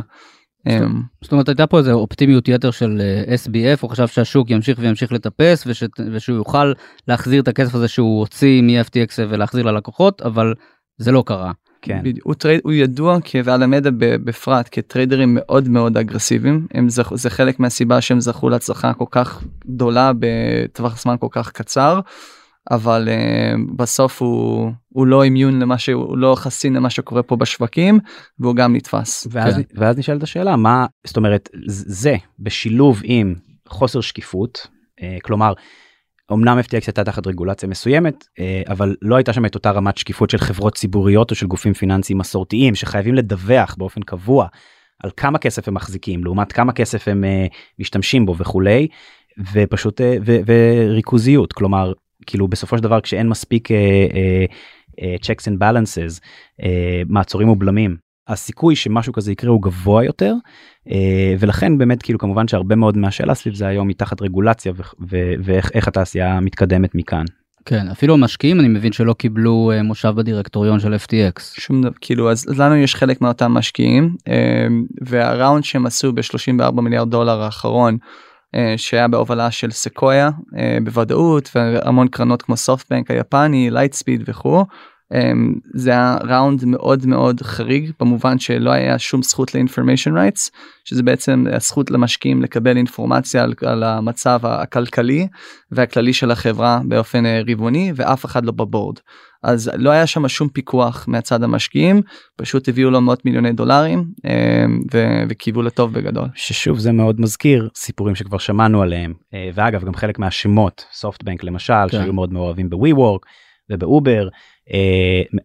אמ, 0.68 1.02
זאת 1.22 1.32
אומרת 1.32 1.50
הייתה 1.50 1.68
פה 1.68 1.78
איזה 1.78 1.94
אופטימיות 1.94 2.48
יתר 2.48 2.72
של 2.72 3.02
אה, 3.02 3.36
SBF 3.36 3.78
הוא 3.82 3.90
חשב 3.90 4.08
שהשוק 4.08 4.50
ימשיך 4.50 4.80
וימשיך 4.82 5.12
לטפס 5.12 5.64
וש, 5.68 5.84
ושהוא 6.14 6.38
יוכל 6.38 6.74
להחזיר 7.08 7.42
את 7.42 7.48
הכסף 7.48 7.76
הזה 7.76 7.88
שהוא 7.88 8.20
הוציא 8.20 8.62
מ-FTX 8.62 9.14
ולהחזיר 9.30 9.66
ללקוחות 9.66 10.22
אבל 10.22 10.54
זה 10.98 11.12
לא 11.12 11.24
קרה. 11.26 11.52
כן. 11.82 12.00
בדיוק, 12.04 12.26
הוא, 12.26 12.34
trade, 12.34 12.62
הוא 12.64 12.72
ידוע 12.72 13.18
ובאלמדה 13.24 13.90
בפרט 13.94 14.70
כטריידרים 14.72 15.34
מאוד 15.40 15.70
מאוד 15.70 15.98
אגרסיביים 15.98 16.68
הם 16.74 16.90
זכ, 16.90 17.16
זה 17.16 17.30
חלק 17.30 17.60
מהסיבה 17.60 18.02
שהם 18.02 18.20
זכו 18.20 18.50
להצלחה 18.50 18.94
כל 18.94 19.06
כך 19.12 19.44
גדולה 19.68 20.12
בטווח 20.20 21.02
זמן 21.02 21.16
כל 21.20 21.28
כך 21.32 21.52
קצר. 21.52 22.00
אבל 22.72 23.08
uh, 23.08 23.60
בסוף 23.76 24.22
הוא 24.22 24.72
הוא 24.90 25.08
לא 25.08 25.24
אימיון 25.24 25.62
למה 25.62 25.78
שהוא 25.78 26.18
לא 26.18 26.36
חסין 26.36 26.74
למה 26.74 26.90
שקורה 26.90 27.24
פה 27.24 27.36
בשווקים 27.36 28.00
והוא 28.40 28.56
גם 28.56 28.76
נתפס. 28.76 29.28
ואז, 29.32 29.56
כן. 29.56 29.62
ואז 29.76 29.98
נשאלת 29.98 30.24
השאלה 30.24 30.56
מה 30.56 30.86
זאת 31.04 31.18
אומרת 31.18 31.50
זה 31.68 32.16
בשילוב 32.40 33.02
עם 33.04 33.36
חוסר 33.68 34.02
שקיפות 34.02 34.68
uh, 35.00 35.04
כלומר. 35.24 35.54
אמנם 36.32 36.60
FTX 36.60 36.84
הייתה 36.88 37.04
תחת 37.04 37.28
רגולציה 37.28 37.70
מסוימת 37.70 38.24
uh, 38.24 38.72
אבל 38.72 38.96
לא 39.02 39.16
הייתה 39.16 39.34
שם 39.34 39.46
את 39.46 39.56
אותה 39.56 39.72
רמת 39.72 39.98
שקיפות 39.98 40.30
של 40.30 40.38
חברות 40.38 40.76
ציבוריות 40.76 41.32
או 41.32 41.36
של 41.36 41.48
גופים 41.48 41.74
פיננסיים 41.74 42.18
מסורתיים 42.18 42.76
שחייבים 42.76 43.16
לדווח 43.16 43.76
באופן 43.78 44.02
קבוע 44.02 44.48
על 45.04 45.12
כמה 45.18 45.38
כסף 45.38 45.68
הם 45.68 45.74
מחזיקים 45.74 46.24
לעומת 46.24 46.52
כמה 46.52 46.74
כסף 46.74 47.08
הם 47.08 47.24
uh, 47.24 47.54
משתמשים 47.80 48.26
בו 48.26 48.38
וכולי 48.38 48.88
ופשוט 49.54 50.02
uh, 50.02 50.04
וריכוזיות. 50.46 51.54
כלומר 51.54 51.94
כאילו 52.26 52.48
בסופו 52.48 52.78
של 52.78 52.84
דבר 52.84 53.02
כשאין 53.02 53.30
מספיק 53.30 53.70
checks 55.00 55.48
and 55.48 55.58
balances 55.60 56.20
מעצורים 57.10 57.50
ובלמים 57.50 57.98
הסיכוי 58.28 58.76
שמשהו 58.76 59.14
כזה 59.14 59.32
יקרה 59.32 59.50
הוא 59.50 59.62
גבוה 59.62 60.04
יותר 60.04 60.34
uh, 60.88 60.92
ולכן 61.40 61.78
באמת 61.78 62.04
כאילו 62.04 62.20
כמובן 62.20 62.48
שהרבה 62.48 62.76
מאוד 62.76 62.98
מהשאלה 62.98 63.36
סביב 63.36 63.56
זה 63.56 63.68
היום 63.68 63.88
מתחת 63.88 64.22
רגולציה 64.22 64.74
ואיך 65.44 65.88
התעשייה 65.88 66.40
מתקדמת 66.40 66.96
מכאן. 66.96 67.26
כן 67.66 67.88
אפילו 67.88 68.14
המשקיעים 68.14 68.60
אני 68.60 68.68
מבין 68.68 68.92
שלא 68.92 69.14
קיבלו 69.14 69.72
uh, 69.74 69.84
מושב 69.84 70.14
בדירקטוריון 70.16 70.80
של 70.80 70.94
FTX. 70.94 71.42
שום 71.60 71.82
דבר 71.82 71.92
כאילו 72.02 72.32
אז 72.32 72.60
לנו 72.60 72.76
יש 72.76 72.96
חלק 72.96 73.22
מאותם 73.22 73.52
משקיעים 73.52 74.16
uh, 74.20 74.32
וה 75.02 75.20
round 75.20 75.64
שהם 75.64 75.86
עשו 75.86 76.14
ב-34 76.14 76.82
מיליארד 76.82 77.12
דולר 77.12 77.42
האחרון. 77.42 77.98
אה, 78.56 78.74
שהיה 78.78 79.08
בהובלה 79.08 79.52
של 79.52 79.72
סקויה 79.72 80.30
אה, 80.58 80.78
בוודאות 80.84 81.50
והמון 81.56 82.08
קרנות 82.08 82.42
כמו 82.42 82.58
סופטבנק 82.58 83.12
היפני 83.12 83.70
לייטספיד 83.72 84.24
וכו'. 84.28 84.66
אה, 85.14 85.32
זה 85.74 85.92
היה 85.92 86.18
round 86.24 86.66
מאוד 86.66 87.06
מאוד 87.06 87.42
חריג 87.42 87.92
במובן 88.00 88.40
שלא 88.40 88.72
היה 88.72 89.00
שום 89.00 89.24
זכות 89.24 89.56
ל 89.56 89.61
information 89.61 90.18
rights 90.18 90.52
שזה 90.86 91.04
בעצם 91.04 91.46
הזכות 91.52 91.92
למשקיעים 91.92 92.42
לקבל 92.42 92.78
אינפורמציה 92.78 93.44
על, 93.44 93.54
על 93.66 93.84
המצב 93.84 94.40
הכלכלי 94.44 95.28
והכללי 95.72 96.14
של 96.14 96.32
החברה 96.32 96.82
באופן 96.88 97.24
רבעוני 97.26 97.92
ואף 97.96 98.26
אחד 98.26 98.46
לא 98.46 98.52
ב 98.52 98.59
board. 98.59 99.00
אז 99.44 99.72
לא 99.78 99.90
היה 99.90 100.08
שם 100.08 100.28
שום 100.28 100.50
פיקוח 100.50 101.06
מהצד 101.08 101.44
המשקיעים 101.44 102.02
פשוט 102.38 102.70
הביאו 102.70 102.90
לו 102.90 103.02
מאות 103.02 103.26
מיליוני 103.26 103.52
דולרים 103.52 104.06
אה, 104.26 104.66
וקיוו 105.30 105.62
לטוב 105.62 105.94
בגדול. 105.94 106.28
ששוב 106.36 106.80
זה 106.80 106.92
מאוד 106.92 107.22
מזכיר 107.22 107.70
סיפורים 107.76 108.16
שכבר 108.16 108.38
שמענו 108.38 108.82
עליהם 108.82 109.14
אה, 109.34 109.50
ואגב 109.54 109.86
גם 109.86 109.94
חלק 109.94 110.20
מהשמות 110.20 110.86
סופטבנק 110.94 111.44
למשל 111.44 111.74
כן. 111.92 111.98
שהיו 111.98 112.14
מאוד 112.14 112.34
מעורבים 112.34 112.70
בווי 112.70 112.94
וורק 112.94 113.26
ובאובר 113.70 114.26
אה, 114.26 114.30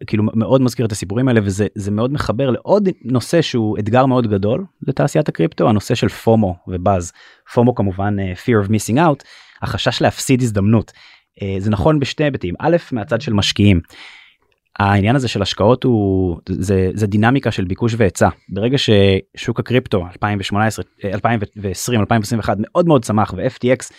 כאילו 0.06 0.24
מאוד 0.34 0.60
מזכיר 0.60 0.86
את 0.86 0.92
הסיפורים 0.92 1.28
האלה 1.28 1.40
וזה 1.44 1.66
זה 1.74 1.90
מאוד 1.90 2.12
מחבר 2.12 2.50
לעוד 2.50 2.88
נושא 3.04 3.42
שהוא 3.42 3.78
אתגר 3.78 4.06
מאוד 4.06 4.26
גדול 4.26 4.64
לתעשיית 4.82 5.28
הקריפטו 5.28 5.68
הנושא 5.68 5.94
של 5.94 6.08
פומו 6.08 6.56
ובאז. 6.68 7.12
פומו 7.54 7.74
כמובן 7.74 8.16
uh, 8.18 8.38
fear 8.38 8.66
of 8.66 8.70
missing 8.70 8.96
out 8.96 9.24
החשש 9.62 10.02
להפסיד 10.02 10.42
הזדמנות. 10.42 10.92
אה, 11.42 11.56
זה 11.58 11.70
נכון 11.70 12.00
בשתי 12.00 12.24
היבטים 12.24 12.54
א' 12.58 12.76
מהצד 12.92 13.20
של 13.20 13.32
משקיעים. 13.32 13.80
העניין 14.78 15.16
הזה 15.16 15.28
של 15.28 15.42
השקעות 15.42 15.84
הוא 15.84 16.36
זה 16.48 16.90
זה 16.94 17.06
דינמיקה 17.06 17.50
של 17.50 17.64
ביקוש 17.64 17.94
והיצע. 17.96 18.28
ברגע 18.48 18.76
ששוק 18.78 19.60
הקריפטו 19.60 20.06
2018 20.12 20.84
2020 21.04 22.00
2021 22.00 22.56
מאוד 22.60 22.86
מאוד 22.86 23.04
צמח 23.04 23.34
ו-FTX 23.36 23.92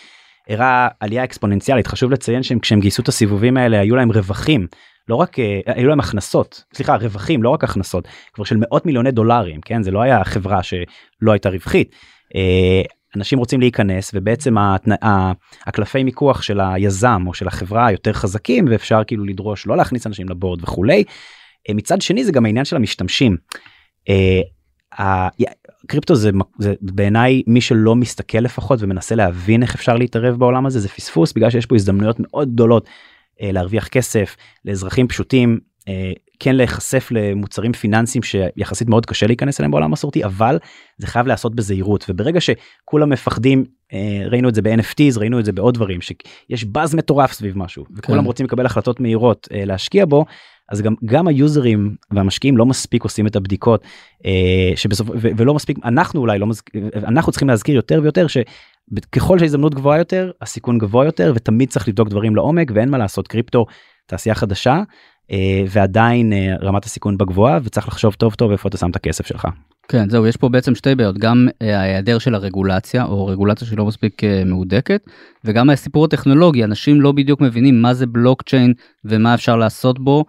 הראה 0.50 0.88
עלייה 1.00 1.24
אקספוננציאלית 1.24 1.88
חשוב 1.88 2.12
לציין 2.12 2.44
שהם 2.44 2.60
כשהם 2.60 2.80
גייסו 2.80 3.02
את 3.02 3.08
הסיבובים 3.08 3.58
האלה 3.58 3.80
היו 3.80 3.96
להם 3.96 4.12
רווחים 4.12 4.68
לא 5.10 5.16
רק 5.16 5.40
אה, 5.40 5.60
היו 5.66 5.90
להם 5.90 6.00
הכנסות 6.00 6.64
סליחה 6.74 6.96
רווחים 6.96 7.44
לא 7.44 7.50
רק 7.50 7.64
הכנסות 7.64 8.08
כבר 8.34 8.44
של 8.46 8.58
מאות 8.60 8.86
מיליוני 8.86 9.12
דולרים 9.12 9.62
כן 9.62 9.84
זה 9.84 9.92
לא 9.92 10.02
היה 10.02 10.24
חברה 10.24 10.64
שלא 10.64 11.32
הייתה 11.32 11.50
רווחית 11.50 11.96
אה, 12.36 12.82
אנשים 13.16 13.40
רוצים 13.40 13.60
להיכנס 13.60 14.12
ובעצם 14.14 14.56
הקלפי 15.66 16.04
מיקוח 16.04 16.42
של 16.42 16.60
היזם 16.60 17.24
או 17.28 17.34
של 17.34 17.48
החברה 17.48 17.92
יותר 17.92 18.14
חזקים 18.14 18.66
ואפשר 18.70 19.02
כאילו 19.08 19.26
לדרוש 19.26 19.68
לא 19.68 19.78
להכניס 19.78 20.08
אנשים 20.08 20.30
לבורד 20.30 20.64
וכולי. 20.64 21.04
אה, 21.70 21.74
מצד 21.74 22.02
שני 22.02 22.24
זה 22.24 22.32
גם 22.32 22.46
העניין 22.46 22.66
של 22.66 22.76
המשתמשים. 22.76 23.38
קריפטו 25.88 26.16
זה, 26.16 26.30
זה 26.60 26.74
בעיניי 26.82 27.42
מי 27.48 27.62
שלא 27.62 27.96
מסתכל 27.96 28.38
לפחות 28.38 28.82
ומנסה 28.82 29.16
להבין 29.16 29.64
איך 29.64 29.76
אפשר 29.76 29.96
להתערב 29.96 30.36
בעולם 30.36 30.66
הזה 30.66 30.80
זה 30.80 30.90
פספוס 30.90 31.34
בגלל 31.34 31.50
שיש 31.50 31.66
פה 31.66 31.76
הזדמנויות 31.76 32.18
מאוד 32.20 32.54
גדולות 32.54 32.90
להרוויח 33.42 33.88
כסף 33.88 34.36
לאזרחים 34.66 35.08
פשוטים 35.08 35.60
כן 36.40 36.56
להיחשף 36.56 37.08
למוצרים 37.12 37.74
פיננסיים 37.74 38.24
שיחסית 38.24 38.88
מאוד 38.88 39.06
קשה 39.06 39.28
להיכנס 39.28 39.60
אליהם 39.60 39.72
בעולם 39.72 39.86
המסורתי 39.86 40.26
אבל 40.26 40.60
זה 40.98 41.08
חייב 41.08 41.28
להיעשות 41.28 41.56
בזהירות 41.56 42.06
וברגע 42.10 42.40
שכולם 42.42 43.10
מפחדים 43.10 43.64
אה, 43.94 44.28
ראינו 44.30 44.50
את 44.50 44.56
זה 44.56 44.62
ב-NFTs 44.62 45.20
ראינו 45.20 45.40
את 45.40 45.46
זה 45.46 45.52
בעוד 45.52 45.74
דברים 45.74 46.00
שיש 46.02 46.66
באז 46.66 46.96
מטורף 46.96 47.32
סביב 47.32 47.58
משהו 47.58 47.86
וכולם 47.98 48.20
כן. 48.20 48.26
רוצים 48.26 48.46
לקבל 48.46 48.66
החלטות 48.66 49.00
מהירות 49.00 49.48
אה, 49.54 49.66
להשקיע 49.66 50.06
בו 50.06 50.26
אז 50.70 50.82
גם 50.82 50.96
גם 51.06 51.28
היוזרים 51.28 51.96
והמשקיעים 52.12 52.58
לא 52.58 52.66
מספיק 52.66 53.04
עושים 53.04 53.28
את 53.28 53.36
הבדיקות 53.36 53.84
אה, 54.26 54.72
שבסוף 54.76 55.08
ולא 55.14 55.54
מספיק 55.54 55.78
אנחנו 55.86 56.22
אולי 56.22 56.40
לא 56.40 56.48
מזכיר 56.48 56.90
אנחנו 56.96 57.32
צריכים 57.32 57.48
להזכיר 57.48 57.76
יותר 57.76 58.00
ויותר 58.04 58.26
שככל 58.28 59.40
שההזדמנות 59.40 59.76
גבוהה 59.76 59.98
יותר 59.98 60.32
הסיכון 60.42 60.78
גבוה 60.78 61.06
יותר 61.06 61.32
ותמיד 61.36 61.70
צריך 61.70 61.88
לבדוק 61.88 62.10
דברים 62.10 62.36
לעומק 62.36 62.72
ואין 62.74 62.90
מה 62.90 62.98
לעשות 62.98 63.28
קריפטו 63.28 63.66
תעשייה 64.06 64.36
חדשה 64.36 64.82
אה, 65.32 65.64
ועדיין 65.70 66.34
אה, 66.34 66.56
רמת 66.62 66.86
הסיכון 66.86 67.18
בגבוהה 67.18 67.60
וצריך 67.64 67.88
לחשוב 67.88 68.14
טוב 68.14 68.34
טוב 68.34 68.52
איפה 68.52 68.70
אתה 68.70 68.78
שם 68.78 68.90
את 68.90 68.96
הכסף 68.96 69.26
שלך. 69.26 69.48
כן 69.88 70.10
זהו 70.10 70.28
יש 70.28 70.38
פה 70.38 70.50
בעצם 70.50 70.76
שתי 70.76 70.96
בעיות 70.96 71.18
גם 71.18 71.48
אה, 71.62 71.80
ההיעדר 71.80 72.20
של 72.20 72.36
הרגולציה 72.36 73.04
או 73.04 73.26
רגולציה 73.26 73.68
שלא 73.68 73.86
מספיק 73.86 74.22
מהודקת 74.46 75.02
וגם 75.46 75.70
הסיפור 75.70 76.06
הטכנולוגי 76.06 76.64
אנשים 76.64 77.02
לא 77.02 77.12
בדיוק 77.12 77.42
מבינים 77.42 77.82
מה 77.82 77.94
זה 77.94 78.06
בלוקצ'יין 78.06 78.74
ומה 79.06 79.34
אפשר 79.34 79.56
לעשות 79.56 80.00
בו 80.00 80.26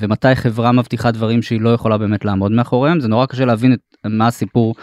ומתי 0.00 0.34
חברה 0.34 0.72
מבטיחה 0.72 1.10
דברים 1.10 1.42
שהיא 1.42 1.60
לא 1.60 1.70
יכולה 1.70 1.98
באמת 1.98 2.24
לעמוד 2.24 2.52
מאחוריהם 2.52 3.00
זה 3.00 3.08
נורא 3.08 3.26
קשה 3.26 3.44
להבין 3.44 3.72
את 3.72 3.78
מה 4.04 4.26
הסיפור 4.26 4.74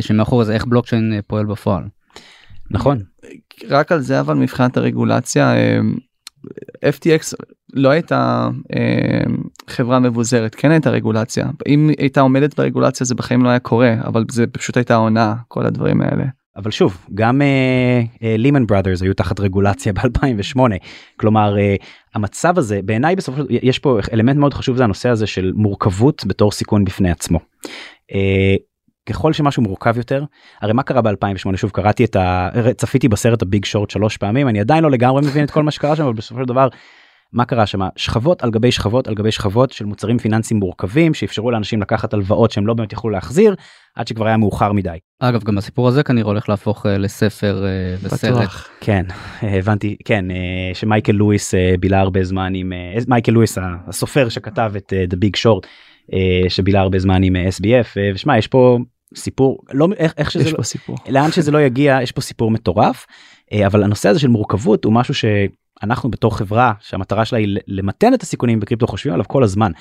שמאחורי 0.00 0.44
זה 0.44 0.54
איך 0.54 0.64
בלוקצ'יין 0.64 1.20
פועל 1.26 1.46
בפועל. 1.46 1.84
נכון. 2.70 2.98
רק 3.68 3.92
על 3.92 4.00
זה 4.00 4.20
אבל 4.20 4.34
מבחינת 4.34 4.76
הרגולציה 4.76 5.54
FTX 6.84 7.34
לא 7.72 7.88
הייתה 7.88 8.48
אה, 8.74 9.24
חברה 9.70 9.98
מבוזרת 9.98 10.54
כן 10.54 10.70
הייתה 10.70 10.90
רגולציה 10.90 11.46
אם 11.66 11.90
הייתה 11.98 12.20
עומדת 12.20 12.56
ברגולציה 12.56 13.06
זה 13.06 13.14
בחיים 13.14 13.44
לא 13.44 13.48
היה 13.48 13.58
קורה 13.58 13.94
אבל 14.04 14.24
זה 14.30 14.46
פשוט 14.46 14.76
הייתה 14.76 14.94
עונה 14.94 15.34
כל 15.48 15.66
הדברים 15.66 16.00
האלה. 16.00 16.24
אבל 16.56 16.70
שוב 16.70 17.06
גם 17.14 17.42
לימן 18.20 18.62
uh, 18.62 18.66
בראדרס 18.66 19.00
uh, 19.00 19.04
היו 19.04 19.14
תחת 19.14 19.40
רגולציה 19.40 19.92
ב2008 19.98 20.58
כלומר 21.16 21.54
uh, 21.56 21.84
המצב 22.14 22.58
הזה 22.58 22.80
בעיניי 22.84 23.16
בסופו 23.16 23.38
של 23.38 23.46
יש 23.48 23.78
פה 23.78 23.98
אלמנט 24.12 24.36
מאוד 24.36 24.54
חשוב 24.54 24.76
זה 24.76 24.84
הנושא 24.84 25.08
הזה 25.08 25.26
של 25.26 25.52
מורכבות 25.54 26.24
בתור 26.26 26.52
סיכון 26.52 26.84
בפני 26.84 27.10
עצמו. 27.10 27.38
Uh, 28.12 28.73
ככל 29.08 29.32
שמשהו 29.32 29.62
מורכב 29.62 29.96
יותר 29.96 30.24
הרי 30.62 30.72
מה 30.72 30.82
קרה 30.82 31.00
ב2008 31.00 31.56
שוב 31.56 31.70
קראתי 31.70 32.04
את 32.04 32.16
ה... 32.16 32.48
צפיתי 32.76 33.08
בסרט 33.08 33.42
הביג 33.42 33.64
שורט 33.64 33.90
שלוש 33.90 34.16
פעמים 34.16 34.48
אני 34.48 34.60
עדיין 34.60 34.84
לא 34.84 34.90
לגמרי 34.90 35.22
מבין 35.26 35.44
את 35.44 35.50
כל 35.50 35.62
מה 35.62 35.70
שקרה 35.70 35.96
שם 35.96 36.02
אבל 36.04 36.12
בסופו 36.12 36.40
של 36.40 36.46
דבר 36.46 36.68
מה 37.34 37.44
קרה 37.44 37.66
שם 37.66 37.80
שכבות 37.96 38.42
על 38.42 38.50
גבי 38.50 38.72
שכבות 38.72 39.08
על 39.08 39.14
גבי 39.14 39.32
שכבות 39.32 39.72
של 39.72 39.84
מוצרים 39.84 40.18
פיננסיים 40.18 40.60
מורכבים 40.60 41.14
שאפשרו 41.14 41.50
לאנשים 41.50 41.80
לקחת 41.80 42.14
הלוואות 42.14 42.50
שהם 42.50 42.66
לא 42.66 42.74
באמת 42.74 42.92
יכלו 42.92 43.10
להחזיר 43.10 43.54
עד 43.94 44.08
שכבר 44.08 44.26
היה 44.26 44.36
מאוחר 44.36 44.72
מדי. 44.72 44.98
אגב 45.20 45.42
גם 45.42 45.58
הסיפור 45.58 45.88
הזה 45.88 46.02
כנראה 46.02 46.26
הולך 46.26 46.48
להפוך 46.48 46.86
uh, 46.86 46.88
לספר 46.88 47.64
uh, 47.64 48.06
וסרט. 48.06 48.48
כן 48.80 49.04
הבנתי 49.42 49.96
כן 50.04 50.24
uh, 50.30 50.34
שמייקל 50.74 51.12
לואיס 51.12 51.54
uh, 51.54 51.58
בילה 51.80 52.00
הרבה 52.00 52.24
זמן 52.24 52.52
עם 52.54 52.72
uh, 52.72 53.04
מייקל 53.08 53.32
לואיס 53.32 53.58
הסופר 53.86 54.28
שכתב 54.28 54.72
את 54.76 54.92
uh, 54.92 55.14
The 55.14 55.16
Big 55.16 55.40
Short 55.40 55.66
שבילה 56.48 56.80
הרבה 56.80 56.98
זמן 56.98 57.22
עם 57.22 57.36
SBF 57.36 57.98
ושמע 58.14 58.38
יש 58.38 58.46
פה 58.46 58.78
סיפור 59.16 59.58
לא 59.72 59.88
איך, 59.96 60.14
איך 60.16 60.30
שזה 60.30 60.44
יש 60.44 60.52
לא, 60.52 60.56
פה 60.56 60.62
סיפור. 60.62 60.96
לאן 61.08 61.32
שזה 61.32 61.50
לא 61.50 61.62
יגיע 61.62 61.98
יש 62.02 62.12
פה 62.12 62.20
סיפור 62.20 62.50
מטורף 62.50 63.06
אבל 63.66 63.82
הנושא 63.82 64.08
הזה 64.08 64.20
של 64.20 64.28
מורכבות 64.28 64.84
הוא 64.84 64.92
משהו 64.92 65.14
ש... 65.14 65.24
אנחנו 65.82 66.10
בתור 66.10 66.36
חברה 66.38 66.72
שהמטרה 66.80 67.24
שלה 67.24 67.38
היא 67.38 67.58
למתן 67.68 68.14
את 68.14 68.22
הסיכונים 68.22 68.60
בקריפטו 68.60 68.86
חושבים 68.86 69.14
עליו 69.14 69.28
כל 69.28 69.42
הזמן 69.42 69.72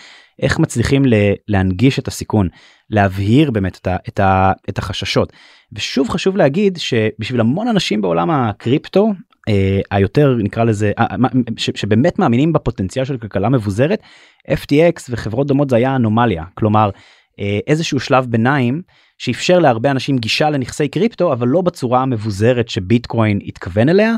איך 0.41 0.59
מצליחים 0.59 1.03
להנגיש 1.47 1.99
את 1.99 2.07
הסיכון 2.07 2.47
להבהיר 2.89 3.51
באמת 3.51 3.77
את, 3.81 3.87
ה, 3.87 3.95
את, 4.07 4.19
ה, 4.19 4.51
את 4.69 4.77
החששות. 4.77 5.33
ושוב 5.73 6.09
חשוב 6.09 6.37
להגיד 6.37 6.77
שבשביל 6.77 7.39
המון 7.39 7.67
אנשים 7.67 8.01
בעולם 8.01 8.29
הקריפטו 8.29 9.13
אה, 9.49 9.79
היותר 9.91 10.35
נקרא 10.39 10.63
לזה 10.63 10.91
אה, 10.99 11.05
ש, 11.57 11.69
שבאמת 11.75 12.19
מאמינים 12.19 12.53
בפוטנציאל 12.53 13.05
של 13.05 13.17
כלכלה 13.17 13.49
מבוזרת 13.49 14.01
FTX 14.49 15.03
וחברות 15.09 15.47
דומות 15.47 15.69
זה 15.69 15.75
היה 15.75 15.95
אנומליה. 15.95 16.43
כלומר 16.53 16.89
אה, 17.39 17.59
איזשהו 17.67 17.99
שלב 17.99 18.25
ביניים 18.25 18.81
שאפשר 19.23 19.59
להרבה 19.59 19.91
אנשים 19.91 20.17
גישה 20.17 20.49
לנכסי 20.49 20.87
קריפטו 20.87 21.33
אבל 21.33 21.47
לא 21.47 21.61
בצורה 21.61 22.01
המבוזרת 22.01 22.69
שביטקוין 22.69 23.39
התכוון 23.45 23.89
אליה. 23.89 24.15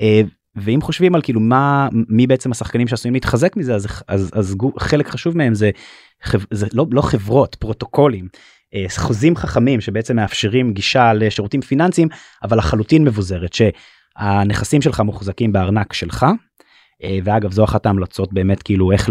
אה, 0.00 0.20
ואם 0.56 0.80
חושבים 0.80 1.14
על 1.14 1.22
כאילו 1.22 1.40
מה 1.40 1.88
מי 1.92 2.26
בעצם 2.26 2.50
השחקנים 2.50 2.88
שעשויים 2.88 3.14
להתחזק 3.14 3.56
מזה 3.56 3.74
אז 3.74 3.86
אז 4.08 4.30
אז 4.34 4.56
חלק 4.78 5.08
חשוב 5.08 5.36
מהם 5.36 5.54
זה, 5.54 5.70
זה 6.50 6.66
לא 6.72 6.86
לא 6.90 7.02
חברות 7.02 7.54
פרוטוקולים 7.54 8.28
אה, 8.74 8.86
חוזים 8.96 9.36
חכמים 9.36 9.80
שבעצם 9.80 10.16
מאפשרים 10.16 10.72
גישה 10.72 11.12
לשירותים 11.12 11.60
פיננסיים 11.60 12.08
אבל 12.42 12.58
לחלוטין 12.58 13.04
מבוזרת 13.04 13.52
שהנכסים 13.52 14.82
שלך 14.82 15.00
מוחזקים 15.00 15.52
בארנק 15.52 15.92
שלך. 15.92 16.26
אה, 17.04 17.18
ואגב 17.24 17.52
זו 17.52 17.64
אחת 17.64 17.86
ההמלצות 17.86 18.32
באמת 18.32 18.62
כאילו 18.62 18.92
איך 18.92 19.10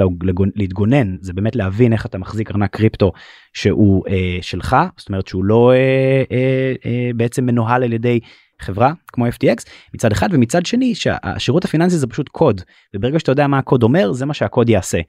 להתגונן 0.55 1.15
זה 1.21 1.33
באמת 1.33 1.55
להבין 1.55 1.93
איך 1.93 2.05
אתה 2.05 2.17
מחזיק 2.17 2.51
ארנק 2.51 2.75
קריפטו 2.75 3.11
שהוא 3.53 4.03
אה, 4.07 4.37
שלך 4.41 4.75
זאת 4.97 5.09
אומרת 5.09 5.27
שהוא 5.27 5.45
לא 5.45 5.71
אה, 5.71 6.23
אה, 6.31 6.73
אה, 6.85 7.09
בעצם 7.15 7.45
מנוהל 7.45 7.83
על 7.83 7.93
ידי 7.93 8.19
חברה 8.61 8.93
כמו 9.07 9.27
FTX 9.27 9.63
מצד 9.93 10.11
אחד 10.11 10.29
ומצד 10.31 10.65
שני 10.65 10.95
שהשירות 10.95 11.65
הפיננסי 11.65 11.97
זה 11.97 12.07
פשוט 12.07 12.29
קוד 12.29 12.61
וברגע 12.95 13.19
שאתה 13.19 13.31
יודע 13.31 13.47
מה 13.47 13.57
הקוד 13.57 13.83
אומר 13.83 14.11
זה 14.11 14.25
מה 14.25 14.33
שהקוד 14.33 14.69
יעשה. 14.69 14.99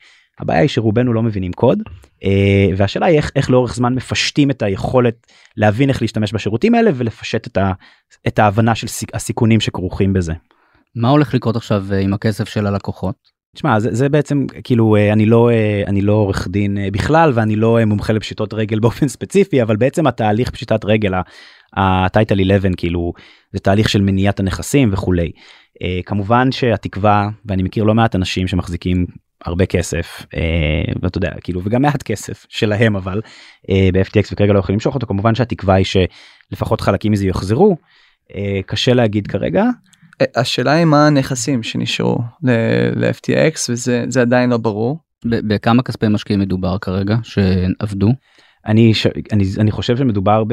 הבעיה 0.41 0.61
היא 0.61 0.69
שרובנו 0.69 1.13
לא 1.13 1.23
מבינים 1.23 1.53
קוד 1.53 1.79
אה, 2.25 2.69
והשאלה 2.77 3.07
היא 3.07 3.17
איך, 3.17 3.31
איך 3.37 3.51
לאורך 3.51 3.75
זמן 3.75 3.95
מפשטים 3.95 4.51
את 4.51 4.63
היכולת 4.63 5.27
להבין 5.57 5.89
איך 5.89 6.03
להשתמש 6.03 6.33
בשירותים 6.33 6.75
האלה 6.75 6.91
ולפשט 6.95 7.47
את, 7.47 7.57
ה, 7.57 7.73
את 8.27 8.39
ההבנה 8.39 8.75
של 8.75 8.87
הסיכונים 9.15 9.61
שכרוכים 9.61 10.13
בזה. 10.13 10.33
מה 10.97 11.09
הולך 11.09 11.35
לקרות 11.35 11.57
עכשיו 11.57 11.85
אה, 11.93 11.99
עם 11.99 12.15
הכסף 12.15 12.49
של 12.49 12.67
הלקוחות? 12.67 13.15
תשמע 13.57 13.81
זה, 13.81 13.95
זה 13.95 14.09
בעצם 14.09 14.47
כאילו 14.65 14.97
אה, 14.97 15.13
אני 15.13 15.27
לא 15.27 15.51
אני 15.87 16.01
לא 16.01 16.13
עורך 16.13 16.49
דין 16.49 16.79
בכלל 16.93 17.33
ואני 17.35 17.57
לא 17.57 17.79
מומחה 17.87 18.13
לפשיטות 18.13 18.55
רגל 18.55 18.81
באופן 18.83 19.09
ספציפי 19.09 19.63
אבל 19.63 19.77
בעצם 19.77 20.07
התהליך 20.07 20.51
פשיטת 20.51 20.85
רגל 20.85 21.13
הטייטל 21.77 22.41
11 22.41 22.71
כאילו 22.77 23.13
זה 23.53 23.59
תהליך 23.59 23.89
של 23.89 24.01
מניעת 24.01 24.41
הנכסים 24.41 24.93
וכולי. 24.93 25.33
כמובן 26.07 26.53
שהתקווה 26.53 27.29
ואני 27.45 27.63
מכיר 27.63 27.85
לא 27.85 27.95
מעט 27.95 28.15
אנשים 28.15 28.49
שמחזיקים 28.49 29.07
הרבה 29.45 29.67
כסף 29.67 30.27
ואתה 31.03 31.19
יודע 31.19 31.31
כאילו 31.41 31.61
וגם 31.65 31.83
מעט 31.83 32.03
כסף 32.03 32.47
שלהם 32.59 32.97
אבל 32.97 33.21
ב-FTX 33.69 34.29
וכרגע 34.33 34.53
לא 34.53 34.59
יכולים 34.59 34.77
למשוך 34.77 34.95
אותו 34.95 35.07
כמובן 35.07 35.35
שהתקווה 35.35 35.75
היא 35.75 35.85
שלפחות 35.85 36.81
חלקים 36.81 37.13
מזה 37.13 37.27
יחזרו 37.27 37.77
קשה 38.67 38.95
להגיד 38.95 39.27
כרגע. 39.27 39.65
השאלה 40.37 40.73
היא 40.73 40.85
מה 40.85 41.07
הנכסים 41.07 41.63
שנשארו 41.63 42.19
ל-FTX 42.43 43.59
וזה 43.71 44.05
זה 44.09 44.21
עדיין 44.21 44.51
לא 44.51 44.57
ברור. 44.57 44.99
בכמה 45.25 45.83
כספי 45.83 46.09
משקיעים 46.09 46.41
מדובר 46.41 46.79
כרגע 46.79 47.17
שעבדו? 47.23 48.09
אני, 48.67 48.95
ש... 48.95 49.07
אני, 49.33 49.45
אני 49.59 49.71
חושב 49.71 49.97
שמדובר 49.97 50.45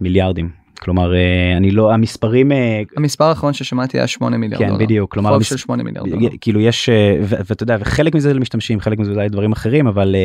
במיליארדים. 0.00 0.64
כלומר 0.80 1.14
אה, 1.14 1.56
אני 1.56 1.70
לא 1.70 1.92
המספרים 1.92 2.52
אה, 2.52 2.82
המספר 2.96 3.24
האחרון 3.24 3.52
ששמעתי 3.52 3.98
היה 3.98 4.06
8 4.06 4.36
מיליארד 4.36 4.62
כן, 4.62 4.68
דולר. 4.68 4.84
בדיוק 4.84 5.12
כלומר 5.12 5.40
של 5.40 5.56
8 5.56 5.82
מיליארד 5.82 6.08
דולר. 6.08 6.28
כאילו 6.40 6.60
יש 6.60 6.88
אה, 6.88 7.16
ואתה 7.20 7.62
יודע 7.62 7.76
וחלק 7.80 8.14
מזה 8.14 8.34
למשתמשים 8.34 8.80
חלק 8.80 8.98
מזה 8.98 9.10
אולי 9.10 9.28
דברים 9.28 9.52
אחרים 9.52 9.86
אבל 9.86 10.16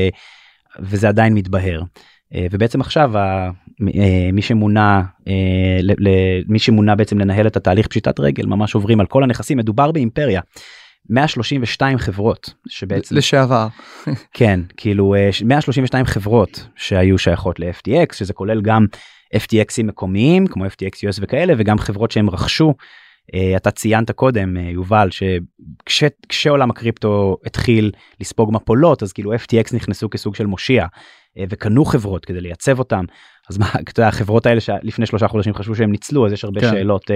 וזה 0.79 1.09
עדיין 1.09 1.33
מתבהר. 1.33 1.81
ובעצם 2.51 2.81
עכשיו 2.81 3.11
מי 4.33 4.41
שמונה 4.41 5.01
מי 6.47 6.59
שמונה 6.59 6.95
בעצם 6.95 7.19
לנהל 7.19 7.47
את 7.47 7.57
התהליך 7.57 7.87
פשיטת 7.87 8.19
רגל 8.19 8.45
ממש 8.45 8.75
עוברים 8.75 8.99
על 8.99 9.05
כל 9.05 9.23
הנכסים 9.23 9.57
מדובר 9.57 9.91
באימפריה 9.91 10.41
132 11.09 11.97
חברות 11.97 12.53
שבעצם 12.67 13.15
לשעבר 13.15 13.67
כן 14.33 14.59
כאילו 14.77 15.15
132 15.45 16.05
אה, 16.05 16.11
חברות 16.11 16.67
שהיו 16.75 17.17
שייכות 17.17 17.59
ל-FTX 17.59 18.15
שזה 18.15 18.33
כולל 18.33 18.61
גם 18.61 18.85
FTXים 19.35 19.83
מקומיים 19.83 20.47
כמו 20.47 20.65
FTX 20.65 20.95
US 20.95 21.17
וכאלה 21.21 21.53
וגם 21.57 21.79
חברות 21.79 22.11
שהם 22.11 22.29
רכשו. 22.29 22.73
Uh, 23.35 23.57
אתה 23.57 23.71
ציינת 23.71 24.11
קודם 24.11 24.57
uh, 24.57 24.59
יובל 24.59 25.09
שכשעולם 25.89 26.69
הקריפטו 26.69 27.37
התחיל 27.45 27.91
לספוג 28.19 28.53
מפולות 28.53 29.03
אז 29.03 29.13
כאילו 29.13 29.33
FTX 29.33 29.75
נכנסו 29.75 30.09
כסוג 30.09 30.35
של 30.35 30.45
מושיע 30.45 30.85
uh, 30.85 31.41
וקנו 31.49 31.85
חברות 31.85 32.25
כדי 32.25 32.41
לייצב 32.41 32.79
אותם 32.79 33.05
אז 33.49 33.57
מה 33.57 33.69
אתה 33.79 33.99
יודע, 33.99 34.07
החברות 34.07 34.45
האלה 34.45 34.61
שלפני 34.61 35.05
שלושה 35.05 35.27
חודשים 35.27 35.53
חשבו 35.53 35.75
שהם 35.75 35.91
ניצלו 35.91 36.25
אז 36.25 36.33
יש 36.33 36.43
הרבה 36.43 36.61
כן. 36.61 36.71
שאלות 36.71 37.11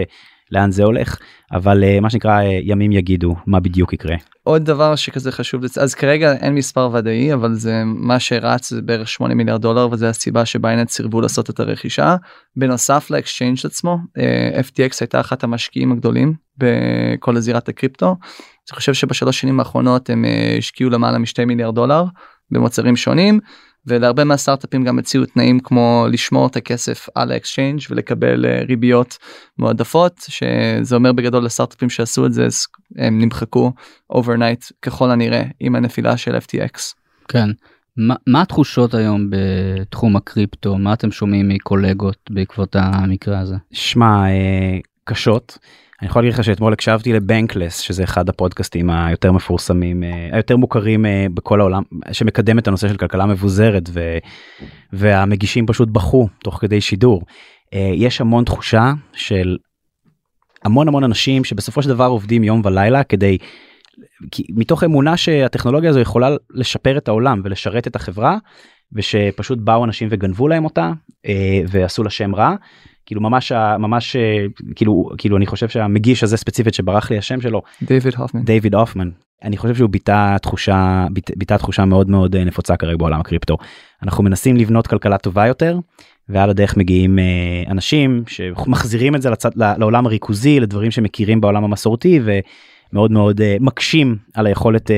לאן 0.51 0.71
זה 0.71 0.84
הולך 0.84 1.17
אבל 1.51 1.84
uh, 1.84 2.01
מה 2.01 2.10
שנקרא 2.10 2.41
uh, 2.41 2.45
ימים 2.63 2.91
יגידו 2.91 3.36
מה 3.47 3.60
בדיוק 3.60 3.93
יקרה. 3.93 4.15
עוד 4.43 4.65
דבר 4.65 4.95
שכזה 4.95 5.32
חשוב 5.32 5.63
אז 5.82 5.95
כרגע 5.95 6.34
אין 6.34 6.56
מספר 6.56 6.89
ודאי 6.93 7.34
אבל 7.34 7.53
זה 7.53 7.84
מה 7.86 8.19
שרץ 8.19 8.69
זה 8.69 8.82
בערך 8.82 9.10
8 9.10 9.34
מיליארד 9.34 9.62
דולר 9.62 9.88
וזה 9.91 10.10
הסיבה 10.10 10.45
שבייננס 10.46 10.89
סירבו 10.89 11.21
לעשות 11.21 11.49
את 11.49 11.60
הרכישה 11.60 12.15
בנוסף 12.56 13.10
ל 13.10 13.15
exchange 13.15 13.58
עצמו 13.65 13.97
uh, 14.17 14.60
FTX 14.67 14.97
הייתה 14.99 15.19
אחת 15.19 15.43
המשקיעים 15.43 15.91
הגדולים 15.91 16.34
בכל 16.58 17.38
הזירת 17.38 17.69
הקריפטו. 17.69 18.08
אני 18.08 18.75
חושב 18.75 18.93
שבשלוש 18.93 19.41
שנים 19.41 19.60
האחרונות 19.60 20.10
הם 20.10 20.25
השקיעו 20.58 20.89
למעלה 20.89 21.17
משתי 21.17 21.45
מיליארד 21.45 21.75
דולר 21.75 22.03
במוצרים 22.51 22.95
שונים. 22.95 23.39
ולהרבה 23.88 24.24
מהסטארט-אפים 24.24 24.84
גם 24.84 25.00
הציעו 25.00 25.26
תנאים 25.26 25.60
כמו 25.60 26.06
לשמור 26.12 26.48
את 26.48 26.56
הכסף 26.56 27.08
על 27.15 27.32
ה 27.32 27.37
exchange 27.37 27.80
ולקבל 27.89 28.46
אה, 28.46 28.63
ריביות 28.67 29.17
מועדפות 29.58 30.26
שזה 30.28 30.96
אומר 30.96 31.12
בגדול 31.12 31.46
לסטארט-אפים 31.46 31.89
שעשו 31.89 32.26
את 32.26 32.34
זה 32.34 32.48
הם 32.98 33.22
נמחקו 33.22 33.72
overnight 34.10 34.65
ככל 34.82 35.12
הנראה 35.12 35.43
עם 35.60 35.76
הנפילה 35.76 36.17
של 36.17 36.36
FTX. 36.36 36.80
כן. 37.28 37.50
מה, 37.98 38.15
מה 38.28 38.41
התחושות 38.41 38.93
היום 38.93 39.30
בתחום 39.30 40.15
הקריפטו 40.15 40.78
מה 40.78 40.93
אתם 40.93 41.12
שומעים 41.12 41.50
מקולגות 41.50 42.17
בעקבות 42.30 42.76
המקרה 42.80 43.39
הזה? 43.39 43.56
שמע 43.72 44.26
אה, 44.26 44.80
קשות. 45.04 45.58
אני 46.04 46.10
יכול 46.10 46.22
להגיד 46.22 46.34
לך 46.34 46.44
שאתמול 46.44 46.74
הקשבתי 46.74 47.13
לבנקלס 47.13 47.80
שזה 47.80 48.04
אחד 48.04 48.30
הפודקאסטים 48.30 48.89
היותר 48.89 49.32
מפורסמים 49.32 50.04
אה, 50.04 50.30
היותר 50.32 50.58
מוכרים 50.58 51.06
אה, 51.06 51.26
בכל 51.34 51.60
העולם 51.60 51.84
שמקדם 52.12 52.60
את 52.60 52.68
הנושא 52.68 52.88
של 52.88 52.98
כלכלה 52.98 53.26
מבוזרת 53.26 53.89
ו, 53.94 54.18
והמגישים 54.94 55.66
פשוט 55.66 55.89
בכו 55.89 56.28
תוך 56.44 56.58
כדי 56.62 56.82
שידור. 56.82 57.22
אה, 57.74 57.92
יש 57.94 58.22
המון 58.22 58.44
תחושה 58.44 58.94
של 59.13 59.58
המון 60.63 60.88
המון 60.88 61.04
אנשים 61.04 61.44
שבסופו 61.44 61.82
של 61.82 61.89
דבר 61.89 62.06
עובדים 62.06 62.44
יום 62.44 62.62
ולילה 62.66 63.04
כדי 63.04 63.38
מתוך 64.50 64.84
אמונה 64.84 65.18
שהטכנולוגיה 65.18 65.89
הזו 65.89 66.00
יכולה 66.00 66.30
לשפר 66.50 66.98
את 66.98 67.08
העולם 67.08 67.42
ולשרת 67.44 67.88
את 67.88 67.96
החברה 67.96 68.38
ושפשוט 68.94 69.60
באו 69.60 69.86
אנשים 69.86 70.08
וגנבו 70.12 70.48
להם 70.48 70.63
אותה 70.63 70.92
ועשו 71.68 72.04
לה 72.04 72.10
שם 72.10 72.36
רע 72.36 72.56
כאילו 73.06 73.22
ממש 73.22 73.52
ממש 73.80 74.16
כאילו 74.76 75.10
כאילו 75.18 75.38
אני 75.38 75.46
חושב 75.46 75.70
שהמגיש 75.70 76.24
הזה 76.24 76.38
ספציפית 76.38 76.74
שברח 76.74 77.12
לי 77.12 77.18
השם 77.18 77.42
שלו 77.42 77.62
דיוויד 77.82 78.16
הופמן 78.16 78.44
דיוויד 78.44 78.76
הופמן 78.76 79.10
אני 79.44 79.58
חושב 79.58 79.76
שהוא 79.76 79.89
ביטא 79.89 80.38
תחושה 80.38 81.08
ביטא 81.38 81.58
תחושה 81.58 81.86
מאוד 81.86 82.10
מאוד 82.10 82.36
אה, 82.36 82.44
נפוצה 82.44 82.76
כרגע 82.76 82.98
בעולם 82.98 83.20
הקריפטו. 83.20 83.58
אנחנו 84.04 84.24
מנסים 84.24 84.58
לבנות 84.58 84.88
כלכלה 84.88 85.18
טובה 85.18 85.48
יותר 85.48 85.80
ועל 86.30 86.50
הדרך 86.50 86.78
מגיעים 86.78 87.20
אה, 87.20 87.63
אנשים 87.68 88.24
שמחזירים 88.28 89.16
את 89.16 89.22
זה 89.22 89.30
לצד 89.30 89.50
לעולם 89.56 90.06
הריכוזי 90.06 90.60
לדברים 90.60 90.92
שמכירים 90.92 91.42
בעולם 91.42 91.63
המסורתי 91.63 92.20
ומאוד 92.24 93.12
מאוד 93.12 93.42
אה, 93.42 93.58
מקשים 93.60 94.18
על 94.34 94.46
היכולת 94.46 94.92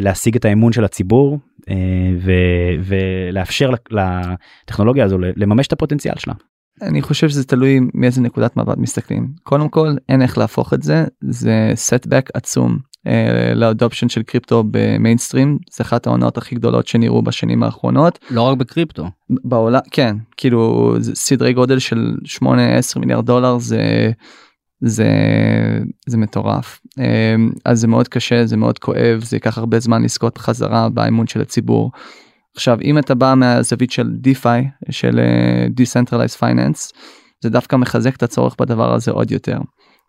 להשיג 0.00 0.36
את 0.36 0.44
האמון 0.44 0.72
של 0.72 0.84
הציבור 0.84 1.38
ולאפשר 2.84 3.70
לטכנולוגיה 3.90 5.04
הזו 5.04 5.18
לממש 5.18 5.66
את 5.66 5.72
הפוטנציאל 5.72 6.14
שלה. 6.18 6.34
אני 6.82 7.02
חושב 7.02 7.28
שזה 7.28 7.44
תלוי 7.44 7.80
מאיזה 7.94 8.20
נקודת 8.20 8.56
מבט 8.56 8.78
מסתכלים. 8.78 9.28
קודם 9.42 9.68
כל 9.68 9.94
אין 10.08 10.22
איך 10.22 10.38
להפוך 10.38 10.74
את 10.74 10.82
זה 10.82 11.04
זה 11.20 11.72
סטבק 11.74 12.30
עצום 12.34 12.78
אה, 13.06 13.54
ל 13.54 13.60
adoption 13.60 14.08
של 14.08 14.22
קריפטו 14.22 14.64
במיינסטרים. 14.70 15.58
זה 15.70 15.84
אחת 15.84 16.06
ההונאות 16.06 16.38
הכי 16.38 16.54
גדולות 16.54 16.86
שנראו 16.86 17.22
בשנים 17.22 17.62
האחרונות. 17.62 18.18
לא 18.30 18.42
רק 18.42 18.58
בקריפטו. 18.58 19.06
בעולם 19.30 19.80
כן 19.90 20.16
כאילו 20.36 20.94
סדרי 21.00 21.52
גודל 21.52 21.78
של 21.78 22.16
8-10 22.42 22.48
מיליארד 22.98 23.26
דולר 23.26 23.58
זה 23.58 24.10
זה 24.80 25.08
זה 26.06 26.16
מטורף 26.16 26.80
אה, 26.98 27.34
אז 27.64 27.80
זה 27.80 27.86
מאוד 27.86 28.08
קשה 28.08 28.46
זה 28.46 28.56
מאוד 28.56 28.78
כואב 28.78 29.20
זה 29.24 29.36
ייקח 29.36 29.58
הרבה 29.58 29.80
זמן 29.80 30.02
לזכות 30.02 30.38
חזרה 30.38 30.88
באמון 30.88 31.26
של 31.26 31.40
הציבור. 31.40 31.90
עכשיו 32.56 32.78
אם 32.84 32.98
אתה 32.98 33.14
בא 33.14 33.34
מהזווית 33.36 33.90
של 33.90 34.10
DeFi 34.10 34.68
של 34.90 35.20
uh, 35.20 35.80
Decentralized 35.80 36.40
Finance 36.40 36.92
זה 37.40 37.50
דווקא 37.50 37.76
מחזק 37.76 38.16
את 38.16 38.22
הצורך 38.22 38.54
בדבר 38.60 38.94
הזה 38.94 39.10
עוד 39.10 39.30
יותר. 39.30 39.58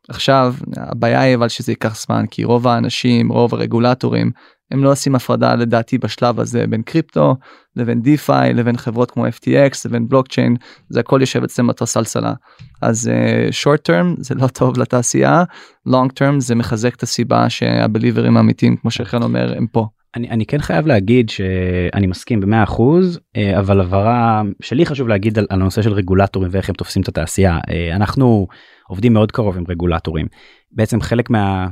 עכשיו 0.10 0.56
הבעיה 0.78 1.22
היא 1.22 1.36
אבל 1.36 1.48
שזה 1.48 1.72
ייקח 1.72 2.06
זמן 2.06 2.26
כי 2.32 2.44
רוב 2.44 2.68
האנשים 2.68 3.32
רוב 3.32 3.54
הרגולטורים 3.54 4.32
הם 4.72 4.84
לא 4.84 4.92
עושים 4.92 5.16
הפרדה 5.16 5.56
לדעתי 5.56 5.98
בשלב 5.98 6.40
הזה 6.40 6.68
בין 6.68 6.82
קריפטו 6.82 7.36
לבין 7.76 8.02
דיפיי 8.02 8.54
לבין 8.54 8.78
חברות 8.78 9.12
כמו 9.12 9.28
FTX 9.28 9.72
לבין 9.86 10.08
בלוקצ'יין 10.08 10.56
זה 10.90 11.00
הכל 11.00 11.18
יושב 11.22 11.44
אצלם 11.44 11.68
באותה 11.68 11.86
סלסלה 11.86 12.34
אז 12.82 13.12
uh, 13.12 13.54
short 13.64 13.92
term 13.92 14.16
זה 14.18 14.36
לא 14.36 14.48
טוב 14.48 14.78
לתעשייה 14.78 15.44
long 15.88 16.10
term 16.20 16.40
זה 16.40 16.56
מחזק 16.56 16.96
את 16.96 17.04
הסיבה 17.04 17.50
שהבליברים 17.50 18.38
האמיתיים 18.38 18.76
כמו 18.78 18.92
שחן 18.92 19.24
אומר 19.24 19.58
הם 19.58 19.68
פה. 19.68 19.88
אני, 20.16 20.30
אני 20.30 20.46
כן 20.46 20.60
חייב 20.60 20.88
להגיד 20.88 21.30
שאני 21.30 22.08
מסכים 22.08 22.40
במאה 22.40 22.64
אחוז 22.64 23.20
אה, 23.36 23.60
אבל 23.60 23.82
הבהרה 23.82 24.42
שלי 24.62 24.86
חשוב 24.86 25.08
להגיד 25.08 25.40
על, 25.40 25.48
על 25.50 25.62
הנושא 25.62 25.82
של 25.82 25.94
רגולטורים 25.94 26.50
ואיך 26.54 26.70
הם 26.70 26.76
תופסים 26.76 27.02
את 27.02 27.08
התעשייה. 27.08 27.60
אה, 27.70 27.96
אנחנו 27.96 28.48
עובדים 28.88 29.14
מאוד 29.14 29.32
קרוב 29.32 29.58
עם 29.58 29.64
רגולטורים. 29.70 30.28
בעצם 30.72 31.02
חלק 31.02 31.30
מה 31.30 31.68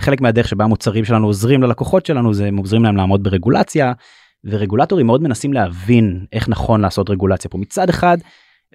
חלק 0.00 0.20
מהדרך 0.20 0.48
שבה 0.48 0.64
המוצרים 0.64 1.04
שלנו 1.04 1.26
עוזרים 1.26 1.62
ללקוחות 1.62 2.06
שלנו 2.06 2.34
זה 2.34 2.46
הם 2.46 2.56
עוזרים 2.56 2.84
להם 2.84 2.96
לעמוד 2.96 3.22
ברגולציה 3.22 3.92
ורגולטורים 4.44 5.06
מאוד 5.06 5.22
מנסים 5.22 5.52
להבין 5.52 6.26
איך 6.32 6.48
נכון 6.48 6.80
לעשות 6.80 7.10
רגולציה 7.10 7.50
פה. 7.50 7.58
מצד 7.58 7.88
אחד 7.88 8.18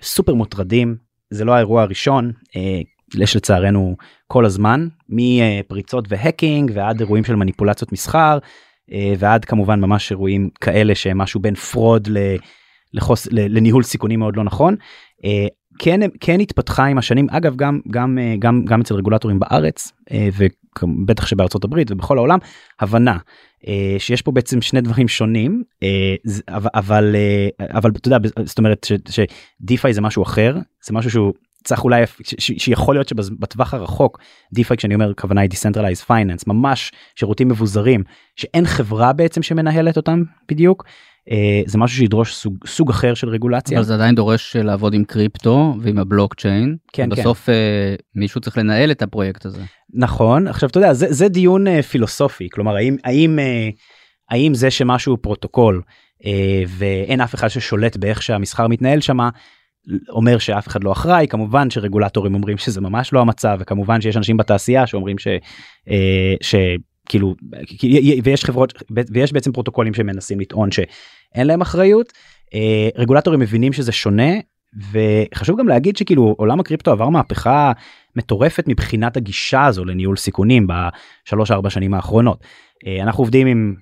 סופר 0.02 0.34
מוטרדים 0.34 0.96
זה 1.30 1.46
לא 1.46 1.52
האירוע 1.52 1.82
הראשון 1.82 2.32
אה, 2.56 2.82
יש 3.20 3.36
לצערנו 3.36 3.96
כל 4.28 4.46
הזמן 4.46 4.88
מפריצות 5.10 6.06
ו 6.10 6.17
hacking 6.17 6.72
ועד 6.74 7.00
אירועים 7.00 7.24
של 7.24 7.36
מניפולציות 7.36 7.92
מסחר 7.92 8.38
ועד 9.18 9.46
כמובן 9.46 9.80
ממש 9.80 10.12
אירועים 10.12 10.50
כאלה 10.62 10.96
שהם 10.96 11.18
משהו 11.18 11.40
בין 11.40 11.56
fraud 11.56 12.08
לחוס, 12.94 13.28
לניהול 13.32 13.84
סיכונים 13.84 14.20
מאוד 14.20 14.36
לא 14.36 14.44
נכון. 14.44 14.76
אה, 15.26 15.48
כן 15.80 16.00
כן 16.20 16.40
התפתחה 16.40 16.86
עם 16.86 16.98
השנים 16.98 17.28
אגב 17.30 17.56
גם 17.56 17.80
גם 17.92 18.18
אה, 18.22 18.36
גם 18.40 18.66
גם 18.66 18.82
אצל 18.82 18.96
רגולטורים 18.96 19.40
בארץ 19.40 19.92
ובטח 20.14 21.26
שבארצות 21.26 21.64
הברית 21.64 21.92
ובכל 21.92 22.18
העולם 22.18 22.40
הבנה 22.80 23.18
שיש 23.98 24.22
פה 24.22 24.32
בעצם 24.32 24.62
שני 24.62 24.82
דברים 24.82 25.08
שונים 25.08 25.64
אבל 26.52 27.16
אבל 27.60 27.92
אתה 27.92 28.08
יודע 28.08 28.30
זאת 28.46 28.58
אומרת 28.58 28.88
שדיפיי 29.10 29.94
זה 29.94 30.02
משהו 30.02 30.24
אחר 30.24 30.58
זה 30.86 30.94
משהו 30.94 31.12
שהוא 31.12 31.34
צריך 31.64 31.84
אולי 31.84 32.04
שיכול 32.38 32.96
להיות 32.96 33.08
שבטווח 33.08 33.74
הרחוק 33.74 34.20
דיפיי 34.54 34.78
כשאני 34.78 34.94
אומר 34.94 35.14
כוונה 35.14 35.42
היא 35.42 35.50
decentralized 35.50 36.06
finance 36.08 36.44
ממש 36.48 36.92
שירותים 37.16 37.48
מבוזרים 37.48 38.04
שאין 38.36 38.66
חברה 38.66 39.14
בעצם 39.14 39.44
שמנהלת 39.44 39.98
אותם 39.98 40.24
בדיוק. 40.52 40.86
Uh, 41.30 41.34
זה 41.66 41.78
משהו 41.78 41.98
שידרוש 41.98 42.36
סוג, 42.36 42.58
סוג 42.68 42.90
אחר 42.90 43.14
של 43.14 43.30
רגולציה. 43.30 43.78
אבל 43.78 43.86
זה 43.86 43.94
עדיין 43.94 44.16
דורש 44.16 44.56
אה, 44.56 44.64
לעבוד 44.64 44.94
עם 44.94 45.04
קריפטו 45.04 45.76
ועם 45.82 46.00
הבלוקצ'יין. 46.00 46.76
כן, 46.94 47.10
בסוף 47.10 47.46
כן. 47.46 47.52
uh, 47.52 48.02
מישהו 48.16 48.42
צריך 48.42 48.58
לנהל 48.58 48.92
את 48.92 49.02
הפרויקט 49.02 49.46
הזה. 49.46 49.62
נכון, 49.94 50.48
עכשיו 50.48 50.70
אתה 50.70 50.78
יודע, 50.78 50.94
זה, 50.94 51.08
זה 51.10 51.28
דיון 51.28 51.82
פילוסופי, 51.82 52.50
כלומר 52.50 52.76
האם, 52.76 52.96
האם, 53.04 53.40
האם 54.30 54.54
זה 54.54 54.72
שמשהו 54.72 55.18
פרוטוקול 55.18 55.82
uh, 56.22 56.26
ואין 56.68 57.22
אף 57.22 57.36
אחד 57.36 57.48
ששולט 57.48 57.98
באיך 57.98 58.22
שהמסחר 58.22 58.68
מתנהל 58.68 59.02
שמה, 59.02 59.30
אומר 60.10 60.38
שאף 60.38 60.68
אחד 60.68 60.84
לא 60.84 60.92
אחראי 60.92 61.28
כמובן 61.30 61.70
שרגולטורים 61.70 62.34
אומרים 62.34 62.58
שזה 62.58 62.82
ממש 62.82 63.14
לא 63.14 63.22
המצב 63.22 63.58
וכמובן 63.60 64.02
שיש 64.02 64.18
אנשים 64.18 64.38
בתעשייה 64.38 64.88
שאומרים 64.88 65.18
ש... 65.18 65.28
אה, 65.90 66.34
שכאילו 66.42 67.36
ויש 68.24 68.46
חברות 68.46 68.84
ויש 68.92 69.34
בעצם 69.34 69.52
פרוטוקולים 69.52 69.94
שמנסים 69.94 70.40
לטעון 70.40 70.72
שאין 70.72 71.48
להם 71.48 71.62
אחריות. 71.62 72.14
אה, 72.54 72.90
רגולטורים 72.96 73.40
מבינים 73.40 73.74
שזה 73.74 73.92
שונה 73.92 74.32
וחשוב 74.92 75.60
גם 75.60 75.68
להגיד 75.68 75.98
שכאילו 75.98 76.36
עולם 76.38 76.60
הקריפטו 76.60 76.92
עבר 76.92 77.10
מהפכה 77.10 77.72
מטורפת 78.16 78.68
מבחינת 78.68 79.18
הגישה 79.18 79.66
הזו 79.66 79.86
לניהול 79.86 80.18
סיכונים 80.18 80.68
בשלוש 80.68 81.52
ארבע 81.52 81.70
שנים 81.70 81.94
האחרונות. 81.94 82.44
אה, 82.88 83.04
אנחנו 83.04 83.22
עובדים 83.22 83.48
עם 83.48 83.76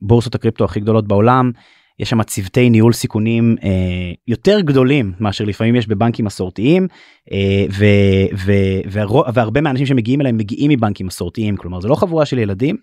בורסות 0.00 0.34
הקריפטו 0.34 0.64
הכי 0.64 0.80
גדולות 0.80 1.08
בעולם 1.08 1.50
יש 1.98 2.10
שם 2.10 2.22
צוותי 2.22 2.70
ניהול 2.70 2.92
סיכונים 2.92 3.56
אה, 3.64 4.12
יותר 4.28 4.60
גדולים 4.60 5.12
מאשר 5.20 5.44
לפעמים 5.44 5.76
יש 5.76 5.86
בבנקים 5.88 6.24
מסורתיים 6.24 6.88
אה, 7.32 7.64
ו, 7.70 7.84
ו, 8.36 8.52
והרוב, 8.90 9.24
והרבה 9.34 9.60
מהאנשים 9.60 9.86
שמגיעים 9.86 10.20
אליהם 10.20 10.36
מגיעים 10.36 10.70
מבנקים 10.70 11.06
מסורתיים 11.06 11.56
כלומר 11.56 11.80
זה 11.80 11.88
לא 11.88 11.94
חבורה 11.94 12.26
של 12.26 12.38
ילדים. 12.38 12.76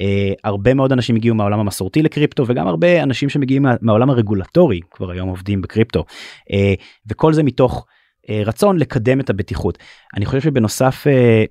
אה, 0.00 0.32
הרבה 0.44 0.74
מאוד 0.74 0.92
אנשים 0.92 1.16
הגיעו 1.16 1.34
מהעולם 1.34 1.60
המסורתי 1.60 2.02
לקריפטו 2.02 2.44
וגם 2.46 2.66
הרבה 2.66 3.02
אנשים 3.02 3.28
שמגיעים 3.28 3.62
מה, 3.62 3.74
מהעולם 3.80 4.10
הרגולטורי 4.10 4.80
כבר 4.90 5.10
היום 5.10 5.28
עובדים 5.28 5.60
בקריפטו 5.60 6.04
אה, 6.52 6.74
וכל 7.08 7.32
זה 7.32 7.42
מתוך 7.42 7.86
אה, 8.30 8.42
רצון 8.46 8.78
לקדם 8.78 9.20
את 9.20 9.30
הבטיחות. 9.30 9.78
אני 10.16 10.26
חושב 10.26 10.40
שבנוסף 10.40 11.06
אה, 11.06 11.44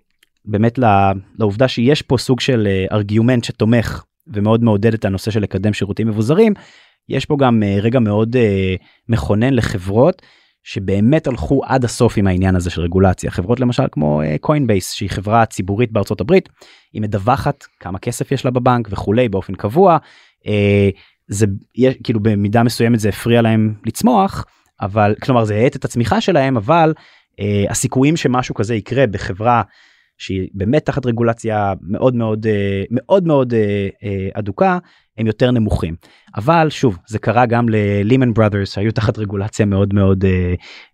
באמת 0.46 0.80
לעובדה 1.40 1.68
שיש 1.68 2.02
פה 2.02 2.18
סוג 2.18 2.40
של 2.40 2.68
ארגיומנט 2.92 3.44
שתומך 3.44 4.04
ומאוד 4.34 4.64
מעודד 4.64 4.94
את 4.94 5.06
הנושא 5.06 5.32
של 5.32 5.40
לקדם 5.40 5.74
שירותים 5.74 6.08
מבוזרים 6.08 6.54
יש 7.10 7.26
פה 7.26 7.38
גם 7.40 7.64
אה, 7.64 7.78
רגע 7.82 8.00
מאוד 8.00 8.36
אה, 8.36 8.76
מכונן 9.10 9.54
לחברות 9.54 10.22
שבאמת 10.64 11.28
הלכו 11.28 11.62
עד 11.66 11.86
הסוף 11.86 12.18
עם 12.18 12.28
העניין 12.28 12.56
הזה 12.56 12.70
של 12.70 12.82
רגולציה. 12.82 13.32
חברות 13.32 13.60
למשל 13.60 13.84
כמו 13.92 14.22
קוינבייס 14.42 14.92
אה, 14.92 14.98
שהיא 14.98 15.10
חברה 15.10 15.46
ציבורית 15.46 15.92
בארצות 15.92 16.22
הברית 16.22 16.50
היא 16.94 17.02
מדווחת 17.02 17.66
כמה 17.80 18.00
כסף 18.00 18.32
יש 18.32 18.46
לה 18.46 18.52
בבנק 18.52 18.88
וכולי 18.92 19.30
באופן 19.30 19.56
קבוע. 19.56 19.98
זה 21.28 21.46
כאילו 22.04 22.20
במידה 22.20 22.64
מסוימת 22.64 23.00
זה 23.00 23.10
הפריע 23.10 23.42
להם 23.42 23.74
לצמוח 23.86 24.46
אבל 24.82 25.16
כלומר 25.22 25.44
זה 25.44 25.56
האט 25.56 25.76
את 25.76 25.86
הצמיחה 25.86 26.22
שלהם 26.22 26.58
אבל 26.58 26.94
הסיכויים 27.70 28.18
שמשהו 28.18 28.56
כזה 28.56 28.76
יקרה 28.76 29.08
בחברה 29.08 29.62
שהיא 30.20 30.48
באמת 30.54 30.86
תחת 30.86 31.06
רגולציה 31.06 31.74
מאוד 31.82 32.16
מאוד 32.16 32.46
מאוד 32.92 33.28
מאוד 33.28 33.54
אד 34.34 34.51
הוק 34.51 34.78
הם 35.20 35.28
יותר 35.28 35.52
נמוכים. 35.52 35.96
אבל 36.36 36.70
שוב 36.70 36.98
זה 37.08 37.20
קרה 37.20 37.46
גם 37.46 37.70
לליהמן 37.70 38.34
ברדרס 38.34 38.74
שהיו 38.74 38.92
תחת 38.92 39.18
רגולציה 39.18 39.66
מאוד 39.66 39.94
מאוד 39.94 40.26
אה, 40.26 40.54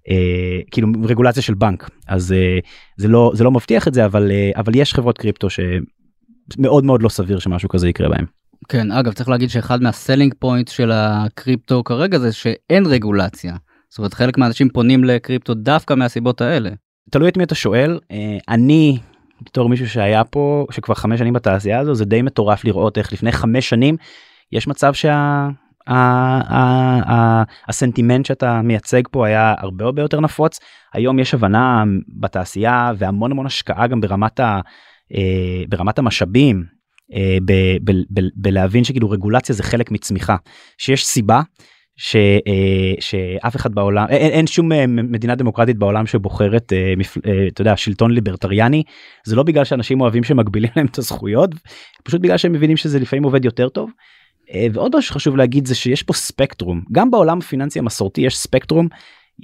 אה, 0.10 0.60
כאילו 0.72 0.88
רגולציה 1.04 1.44
של 1.44 1.54
בנק 1.54 1.90
אז 2.08 2.32
אה, 2.32 2.60
זה 2.98 3.08
לא 3.08 3.32
זה 3.36 3.44
לא 3.44 3.52
מבטיח 3.52 3.88
את 3.88 3.94
זה 3.94 4.06
אבל 4.06 4.32
אה, 4.32 4.52
אבל 4.56 4.76
יש 4.76 4.94
חברות 4.94 5.18
קריפטו 5.18 5.48
שמאוד 5.50 6.86
מאוד 6.86 7.04
לא 7.04 7.10
סביר 7.10 7.40
שמשהו 7.40 7.70
כזה 7.70 7.90
יקרה 7.90 8.10
בהם. 8.10 8.26
כן 8.70 8.92
אגב 8.92 9.14
צריך 9.14 9.30
להגיד 9.30 9.50
שאחד 9.50 9.82
מה 9.82 9.93
selling 9.93 10.34
point 10.40 10.68
של 10.68 10.92
הקריפטו 10.94 11.84
כרגע 11.84 12.20
זה 12.20 12.32
שאין 12.32 12.86
רגולציה. 12.86 13.56
זאת 13.90 13.98
אומרת 13.98 14.14
חלק 14.14 14.38
מהאנשים 14.38 14.70
פונים 14.70 15.04
לקריפטו 15.04 15.54
דווקא 15.54 15.94
מהסיבות 15.94 16.42
האלה. 16.42 16.70
תלוי 17.12 17.30
את 17.30 17.38
מי 17.38 17.44
אתה 17.44 17.56
שואל 17.56 18.00
אה, 18.12 18.38
אני 18.50 18.98
בתור 19.42 19.70
מישהו 19.70 19.90
שהיה 19.90 20.24
פה 20.24 20.66
שכבר 20.72 20.96
חמש 20.96 21.20
שנים 21.20 21.34
בתעשייה 21.34 21.80
הזו 21.80 21.96
זה 21.96 22.06
די 22.06 22.22
מטורף 22.22 22.66
לראות 22.66 22.98
איך 22.98 23.14
לפני 23.14 23.32
חמש 23.32 23.70
שנים 23.70 23.98
יש 24.52 24.68
מצב 24.68 24.94
שה... 24.94 25.48
הסנטימנט 27.68 28.26
שאתה 28.26 28.62
מייצג 28.62 29.02
פה 29.12 29.28
היה 29.28 29.54
הרבה 29.58 29.86
הרבה 29.86 30.02
יותר 30.02 30.20
נפוץ. 30.20 30.60
היום 30.94 31.20
יש 31.20 31.34
הבנה 31.34 31.84
בתעשייה 32.20 32.92
והמון 32.98 33.32
המון 33.32 33.46
השקעה 33.46 33.88
גם 33.88 34.02
ברמת 34.02 34.40
ה... 34.40 34.60
אה, 35.16 35.64
ברמת 35.70 36.00
המשאבים 36.00 36.64
אה, 37.14 37.38
בלהבין 38.36 38.84
שכאילו 38.84 39.10
רגולציה 39.10 39.56
זה 39.56 39.64
חלק 39.64 39.92
מצמיחה. 39.92 40.36
שיש 40.78 41.06
סיבה 41.06 41.42
ש, 41.98 42.16
אה, 42.16 42.94
שאף 43.00 43.56
אחד 43.56 43.76
בעולם 43.76 44.06
אין, 44.10 44.32
אין 44.32 44.48
שום 44.48 44.72
אה, 44.72 44.88
מדינה 44.88 45.36
דמוקרטית 45.36 45.78
בעולם 45.78 46.08
שבוחרת 46.08 46.74
אה, 46.74 46.94
אתה 47.48 47.62
יודע 47.62 47.78
שלטון 47.78 48.12
ליברטריאני. 48.12 48.84
זה 49.26 49.36
לא 49.36 49.44
בגלל 49.44 49.64
שאנשים 49.64 50.02
אוהבים 50.02 50.24
שמגבילים 50.24 50.70
להם 50.76 50.86
את 50.86 50.98
הזכויות 50.98 51.50
פשוט 52.04 52.22
בגלל 52.22 52.38
שהם 52.38 52.52
מבינים 52.52 52.78
שזה 52.78 53.00
לפעמים 53.00 53.24
עובד 53.24 53.46
יותר 53.46 53.70
טוב. 53.70 53.90
ועוד 54.74 54.96
משהו 54.96 55.10
שחשוב 55.10 55.38
להגיד 55.38 55.66
זה 55.66 55.76
שיש 55.76 56.04
פה 56.04 56.14
ספקטרום. 56.14 56.82
גם 56.92 57.12
בעולם 57.12 57.38
הפיננסי 57.38 57.80
המסורתי 57.80 58.22
יש 58.22 58.38
ספקטרום. 58.38 58.88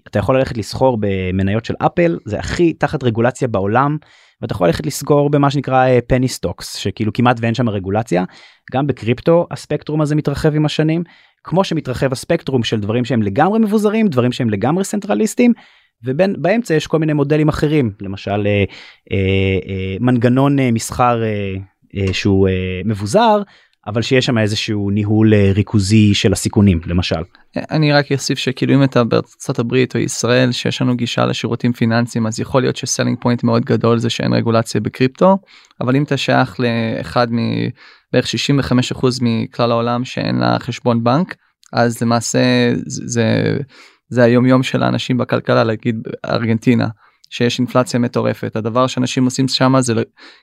אתה 0.08 0.20
יכול 0.20 0.38
ללכת 0.38 0.58
לסחור 0.58 0.98
במניות 1.02 1.66
של 1.66 1.74
אפל 1.78 2.18
זה 2.26 2.40
הכי 2.40 2.74
תחת 2.74 3.04
רגולציה 3.04 3.48
בעולם 3.48 3.98
ואתה 4.42 4.54
יכול 4.54 4.68
ללכת 4.68 4.86
לסחור 4.86 5.30
במה 5.30 5.52
שנקרא 5.52 5.88
penny 6.08 6.28
stocks 6.28 6.76
שכאילו 6.76 7.14
כמעט 7.14 7.38
ואין 7.42 7.54
שם 7.54 7.70
רגולציה. 7.70 8.24
גם 8.72 8.88
בקריפטו 8.88 9.48
הספקטרום 9.52 10.02
הזה 10.02 10.16
מתרחב 10.16 10.56
עם 10.56 10.66
השנים 10.66 11.04
כמו 11.44 11.64
שמתרחב 11.64 12.12
הספקטרום 12.12 12.64
של 12.64 12.80
דברים 12.80 13.06
שהם 13.06 13.22
לגמרי 13.22 13.60
מבוזרים 13.60 14.08
דברים 14.08 14.32
שהם 14.32 14.50
לגמרי 14.50 14.84
סנטרליסטים 14.84 15.54
ובין 16.04 16.36
באמצע 16.38 16.74
יש 16.74 16.88
כל 16.88 17.00
מיני 17.00 17.14
מודלים 17.14 17.50
אחרים 17.50 17.92
למשל 18.02 18.48
אה, 18.48 18.64
אה, 19.12 19.18
אה, 19.68 19.96
מנגנון 20.00 20.60
אה, 20.60 20.72
מסחר 20.72 21.24
אה, 21.24 21.54
אה, 21.96 22.14
שהוא 22.14 22.48
אה, 22.48 22.82
מבוזר 22.86 23.42
אבל 23.88 24.02
שיש 24.02 24.26
שם 24.26 24.38
איזשהו 24.38 24.90
ניהול 24.90 25.34
אה, 25.34 25.52
ריכוזי 25.56 26.14
של 26.14 26.34
הסיכונים 26.34 26.80
למשל. 26.86 27.22
אני 27.72 27.94
רק 27.94 28.12
אוסיף 28.12 28.38
שכאילו 28.38 28.74
אם 28.74 28.84
אתה 28.84 29.04
בארצות 29.04 29.60
הברית 29.60 29.96
או 29.96 30.00
ישראל 30.00 30.52
שיש 30.52 30.82
לנו 30.82 30.96
גישה 30.96 31.26
לשירותים 31.26 31.74
פיננסיים 31.74 32.28
אז 32.28 32.40
יכול 32.40 32.62
להיות 32.62 32.76
ש 32.76 32.85
selling 32.85 33.18
point 33.22 33.44
מאוד 33.44 33.66
גדול 33.66 34.00
זה 34.00 34.10
שאין 34.10 34.34
רגולציה 34.34 34.82
בקריפטו 34.82 35.38
אבל 35.82 35.96
אם 35.96 36.04
אתה 36.04 36.18
שייך 36.18 36.60
לאחד 36.60 37.28
מבערך 37.32 38.26
65% 38.92 39.08
מכלל 39.22 39.72
העולם 39.72 40.06
שאין 40.06 40.36
לה 40.36 40.60
חשבון 40.60 41.04
בנק 41.04 41.36
אז 41.74 42.02
למעשה 42.02 42.40
זה 42.86 43.58
זה 44.10 44.24
היום 44.24 44.46
יום 44.46 44.64
של 44.64 44.84
האנשים 44.84 45.18
בכלכלה 45.18 45.64
להגיד 45.64 45.96
ארגנטינה 46.26 46.88
שיש 47.32 47.60
אינפלציה 47.60 48.00
מטורפת. 48.00 48.56
הדבר 48.56 48.88
שאנשים 48.88 49.26
עושים 49.26 49.48
שם 49.48 49.74
זה 49.80 49.94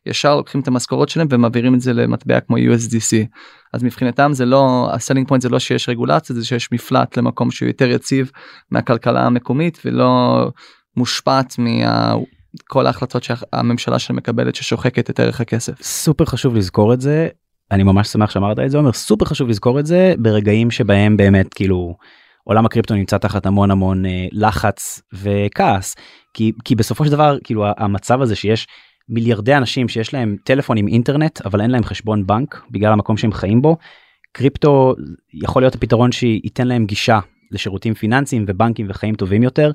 ישר 0.07 0.37
לוקחים 0.37 0.61
את 0.61 0.69
המשכורות 0.69 1.09
שלהם 1.09 1.27
ומעבירים 1.31 1.75
את 1.75 1.81
זה 1.81 1.93
למטבע 1.93 2.41
כמו 2.41 2.57
USDC 2.57 3.27
אז 3.75 3.85
מבחינתם 3.85 4.31
זה 4.33 4.45
לא 4.45 4.89
ה 4.93 4.97
selling 4.97 5.29
point 5.29 5.43
זה 5.43 5.49
לא 5.49 5.59
שיש 5.59 5.89
רגולציה 5.89 6.37
זה 6.37 6.45
שיש 6.45 6.73
מפלט 6.73 7.19
למקום 7.19 7.51
שהוא 7.51 7.67
יותר 7.67 7.91
יציב 7.91 8.31
מהכלכלה 8.71 9.27
המקומית 9.27 9.79
ולא 9.85 10.41
מושפעת 10.97 11.55
מכל 11.59 12.87
ההחלטות 12.87 13.23
שהממשלה 13.23 13.99
שלהם 13.99 14.17
מקבלת 14.17 14.55
ששוחקת 14.55 15.11
את 15.11 15.21
ערך 15.21 15.41
הכסף. 15.41 15.83
סופר 15.83 16.25
חשוב 16.25 16.57
לזכור 16.57 16.95
את 16.95 17.01
זה. 17.01 17.29
אני 17.71 17.83
ממש 17.83 18.09
שמח 18.09 18.31
שאמרת 18.31 18.59
את 18.59 18.71
זה 18.71 18.79
אומר 18.79 18.93
סופר 18.93 19.25
חשוב 19.25 19.49
לזכור 19.49 19.81
את 19.81 19.87
זה 19.87 20.15
ברגעים 20.19 20.71
שבהם 20.71 21.17
באמת 21.17 21.55
כאילו 21.55 21.97
עולם 22.49 22.67
הקריפטו 22.67 22.95
נמצא 22.95 23.19
תחת 23.19 23.47
המון 23.47 23.71
המון 23.71 24.07
אה, 24.07 24.27
לחץ 24.33 25.03
וכעס 25.13 25.97
כי 26.35 26.53
כי 26.65 26.75
בסופו 26.75 27.05
של 27.05 27.11
דבר 27.11 27.39
כאילו 27.45 27.65
המצב 27.79 28.23
הזה 28.23 28.37
שיש 28.37 28.67
מיליארדי 29.09 29.55
אנשים 29.55 29.89
שיש 29.89 30.15
להם 30.15 30.37
טלפון 30.45 30.77
עם 30.77 30.89
אינטרנט 30.89 31.41
אבל 31.47 31.61
אין 31.61 31.71
להם 31.71 31.85
חשבון 31.85 32.27
בנק 32.27 32.63
בגלל 32.71 32.93
המקום 32.93 33.17
שהם 33.17 33.33
חיים 33.33 33.63
בו 33.63 33.77
קריפטו 34.33 34.95
יכול 35.35 35.63
להיות 35.63 35.75
הפתרון 35.75 36.13
שייתן 36.13 36.69
להם 36.69 36.87
גישה 36.87 37.21
לשירותים 37.51 37.95
פיננסיים 37.95 38.45
ובנקים 38.49 38.87
וחיים 38.89 39.15
טובים 39.15 39.43
יותר 39.43 39.71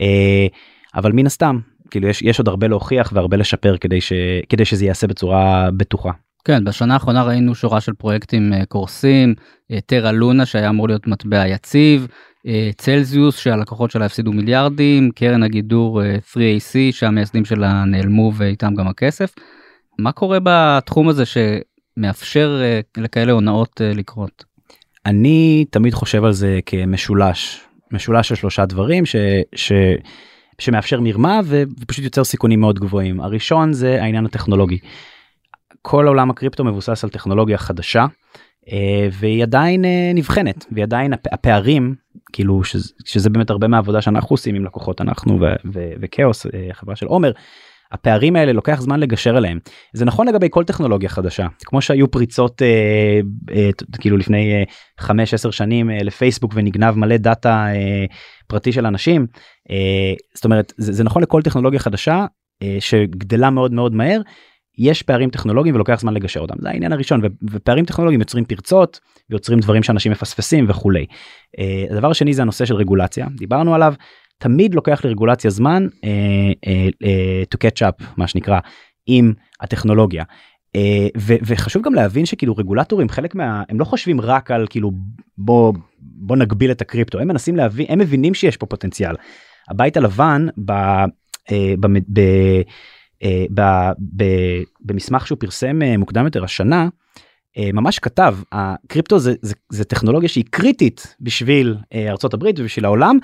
אה, 0.00 0.46
אבל 0.94 1.12
מן 1.12 1.26
הסתם 1.26 1.58
כאילו 1.90 2.08
יש 2.08 2.22
יש 2.22 2.38
עוד 2.38 2.48
הרבה 2.48 2.68
להוכיח 2.68 3.12
והרבה 3.14 3.36
לשפר 3.36 3.76
כדי 3.76 4.00
ש, 4.00 4.12
כדי 4.48 4.64
שזה 4.64 4.84
ייעשה 4.84 5.06
בצורה 5.06 5.68
בטוחה. 5.76 6.10
כן, 6.48 6.64
בשנה 6.64 6.94
האחרונה 6.94 7.22
ראינו 7.22 7.54
שורה 7.54 7.80
של 7.80 7.92
פרויקטים 7.92 8.52
אה, 8.52 8.64
קורסים, 8.66 9.34
טרה 9.86 10.12
לונה 10.12 10.46
שהיה 10.46 10.68
אמור 10.68 10.88
להיות 10.88 11.06
מטבע 11.06 11.46
יציב, 11.46 12.06
אה, 12.46 12.70
צלזיוס 12.76 13.38
שהלקוחות 13.38 13.90
שלה 13.90 14.04
הפסידו 14.04 14.32
מיליארדים, 14.32 15.10
קרן 15.10 15.42
הגידור 15.42 16.02
3AC 16.02 16.76
אה, 16.76 16.92
שהמייסדים 16.92 17.44
שלה 17.44 17.84
נעלמו 17.84 18.32
ואיתם 18.34 18.74
גם 18.74 18.88
הכסף. 18.88 19.34
מה 19.98 20.12
קורה 20.12 20.38
בתחום 20.42 21.08
הזה 21.08 21.24
שמאפשר 21.26 22.62
לכאלה 22.96 23.32
הונאות 23.32 23.80
לקרות? 23.84 24.44
אני 25.06 25.64
תמיד 25.70 25.94
חושב 25.94 26.24
על 26.24 26.32
זה 26.32 26.58
כמשולש, 26.66 27.60
משולש 27.92 28.28
של 28.28 28.34
שלושה 28.34 28.66
דברים 28.66 29.06
ש... 29.06 29.16
ש... 29.54 29.72
שמאפשר 30.58 31.00
מרמה 31.00 31.40
ופשוט 31.44 32.04
יוצר 32.04 32.24
סיכונים 32.24 32.60
מאוד 32.60 32.78
גבוהים. 32.78 33.20
הראשון 33.20 33.72
זה 33.72 34.02
העניין 34.02 34.26
הטכנולוגי. 34.26 34.78
כל 35.90 36.06
עולם 36.06 36.30
הקריפטו 36.30 36.64
מבוסס 36.64 37.04
על 37.04 37.10
טכנולוגיה 37.10 37.58
חדשה 37.58 38.06
אה, 38.72 39.08
והיא 39.12 39.42
עדיין 39.42 39.84
אה, 39.84 40.10
נבחנת 40.14 40.66
והיא 40.72 40.84
עדיין 40.84 41.12
הפערים 41.32 41.94
כאילו 42.32 42.64
שזה, 42.64 42.92
שזה 43.04 43.30
באמת 43.30 43.50
הרבה 43.50 43.68
מהעבודה 43.68 44.02
שאנחנו 44.02 44.34
עושים 44.34 44.54
עם 44.54 44.64
לקוחות 44.64 45.00
אנחנו 45.00 45.38
וכאוס 46.00 46.46
אה, 46.46 46.68
חברה 46.72 46.96
של 46.96 47.06
עומר. 47.06 47.32
הפערים 47.92 48.36
האלה 48.36 48.52
לוקח 48.52 48.80
זמן 48.80 49.00
לגשר 49.00 49.36
עליהם 49.36 49.58
זה 49.92 50.04
נכון 50.04 50.28
לגבי 50.28 50.46
כל 50.50 50.64
טכנולוגיה 50.64 51.08
חדשה 51.08 51.46
כמו 51.64 51.80
שהיו 51.80 52.10
פריצות 52.10 52.62
אה, 52.62 53.20
אה, 53.54 53.70
כאילו 54.00 54.16
לפני 54.16 54.54
אה, 55.00 55.06
5-10 55.48 55.50
שנים 55.50 55.90
אה, 55.90 55.98
לפייסבוק 56.02 56.52
ונגנב 56.54 56.94
מלא 56.94 57.16
דאטה 57.16 57.66
אה, 57.74 58.04
פרטי 58.46 58.72
של 58.72 58.86
אנשים 58.86 59.26
אה, 59.70 60.14
זאת 60.34 60.44
אומרת 60.44 60.72
זה, 60.76 60.92
זה 60.92 61.04
נכון 61.04 61.22
לכל 61.22 61.42
טכנולוגיה 61.42 61.80
חדשה 61.80 62.26
אה, 62.62 62.76
שגדלה 62.80 63.50
מאוד 63.50 63.72
מאוד 63.72 63.94
מהר 63.94 64.20
יש 64.78 65.02
פערים 65.02 65.30
טכנולוגיים 65.30 65.74
ולוקח 65.74 66.00
זמן 66.00 66.14
לגשר 66.14 66.40
אותם 66.40 66.54
זה 66.58 66.68
העניין 66.68 66.92
הראשון 66.92 67.20
ופערים 67.50 67.84
טכנולוגיים 67.84 68.20
יוצרים 68.20 68.44
פרצות 68.44 69.00
ויוצרים 69.30 69.60
דברים 69.60 69.82
שאנשים 69.82 70.12
מפספסים 70.12 70.64
וכולי. 70.68 71.06
אה, 71.58 71.84
הדבר 71.90 72.10
השני 72.10 72.34
זה 72.34 72.42
הנושא 72.42 72.64
של 72.64 72.74
רגולציה 72.74 73.26
דיברנו 73.36 73.74
עליו 73.74 73.94
תמיד 74.38 74.74
לוקח 74.74 75.04
לרגולציה 75.04 75.50
זמן 75.50 75.86
uh, 75.86 75.98
uh, 76.66 77.04
uh, 77.04 77.54
to 77.54 77.58
catch 77.66 77.88
up 77.88 78.04
מה 78.16 78.28
שנקרא 78.28 78.58
עם 79.06 79.32
הטכנולוגיה. 79.60 80.24
Uh, 80.76 80.80
ו- 81.18 81.36
וחשוב 81.46 81.82
גם 81.82 81.94
להבין 81.94 82.26
שכאילו 82.26 82.56
רגולטורים 82.56 83.08
חלק 83.08 83.34
מה 83.34 83.62
הם 83.68 83.80
לא 83.80 83.84
חושבים 83.84 84.20
רק 84.20 84.50
על 84.50 84.66
כאילו 84.70 84.92
בוא 85.38 85.72
בוא 86.00 86.36
נגביל 86.36 86.70
את 86.70 86.80
הקריפטו 86.80 87.20
הם 87.20 87.28
מנסים 87.28 87.56
להבין 87.56 87.86
הם 87.88 87.98
מבינים 87.98 88.34
שיש 88.34 88.56
פה 88.56 88.66
פוטנציאל. 88.66 89.14
הבית 89.70 89.96
הלבן 89.96 90.46
ב, 90.64 90.70
uh, 90.70 91.52
ב, 91.80 91.86
ב, 92.12 92.20
אה, 93.22 93.92
במסמך 94.80 95.26
שהוא 95.26 95.38
פרסם 95.38 95.82
אה, 95.82 95.96
מוקדם 95.96 96.24
יותר 96.24 96.44
השנה 96.44 96.88
אה, 97.58 97.70
ממש 97.72 97.98
כתב 97.98 98.36
הקריפטו 98.52 99.18
זה, 99.18 99.34
זה, 99.42 99.54
זה 99.68 99.84
טכנולוגיה 99.84 100.28
שהיא 100.28 100.44
קריטית 100.50 101.16
בשביל 101.20 101.76
ארצות 101.94 102.34
הברית 102.34 102.60
ובשביל 102.60 102.84
העולם. 102.84 103.18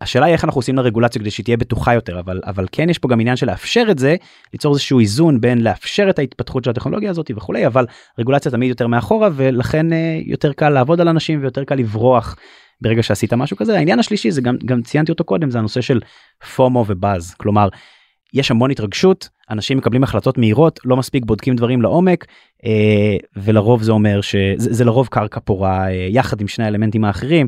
השאלה 0.00 0.26
היא 0.26 0.32
איך 0.32 0.44
אנחנו 0.44 0.58
עושים 0.58 0.76
לרגולציה 0.76 1.20
כדי 1.20 1.30
שהיא 1.30 1.44
תהיה 1.44 1.56
בטוחה 1.56 1.94
יותר 1.94 2.20
אבל 2.20 2.40
אבל 2.44 2.66
כן 2.72 2.90
יש 2.90 2.98
פה 2.98 3.08
גם 3.08 3.20
עניין 3.20 3.36
של 3.36 3.46
לאפשר 3.46 3.86
את 3.90 3.98
זה 3.98 4.16
ליצור 4.52 4.72
איזשהו 4.72 5.00
איזון 5.00 5.40
בין 5.40 5.60
לאפשר 5.60 6.10
את 6.10 6.18
ההתפתחות 6.18 6.64
של 6.64 6.70
הטכנולוגיה 6.70 7.10
הזאת 7.10 7.30
וכולי 7.36 7.66
אבל 7.66 7.86
רגולציה 8.18 8.52
תמיד 8.52 8.68
יותר 8.68 8.86
מאחורה 8.86 9.28
ולכן 9.32 9.86
יותר 10.24 10.52
קל 10.52 10.68
לעבוד 10.68 11.00
על 11.00 11.08
אנשים 11.08 11.40
ויותר 11.40 11.64
קל 11.64 11.74
לברוח 11.74 12.36
ברגע 12.80 13.02
שעשית 13.02 13.32
משהו 13.32 13.56
כזה 13.56 13.76
העניין 13.76 13.98
השלישי 13.98 14.30
זה 14.30 14.40
גם 14.40 14.56
גם 14.64 14.82
ציינתי 14.82 15.12
אותו 15.12 15.24
קודם 15.24 15.50
זה 15.50 15.58
הנושא 15.58 15.80
של 15.80 16.00
פומו 16.56 16.84
ובאז 16.88 17.34
כלומר 17.34 17.68
יש 18.34 18.50
המון 18.50 18.70
התרגשות 18.70 19.28
אנשים 19.50 19.78
מקבלים 19.78 20.02
החלטות 20.02 20.38
מהירות 20.38 20.80
לא 20.84 20.96
מספיק 20.96 21.24
בודקים 21.24 21.56
דברים 21.56 21.82
לעומק 21.82 22.24
אה, 22.64 23.16
ולרוב 23.36 23.82
זה 23.82 23.92
אומר 23.92 24.20
שזה 24.20 24.74
זה 24.74 24.84
לרוב 24.84 25.06
קרקע 25.06 25.40
פורה 25.40 25.88
אה, 25.88 26.06
יחד 26.10 26.40
עם 26.40 26.48
שני 26.48 26.64
האלמנטים 26.64 27.04
האחרים 27.04 27.46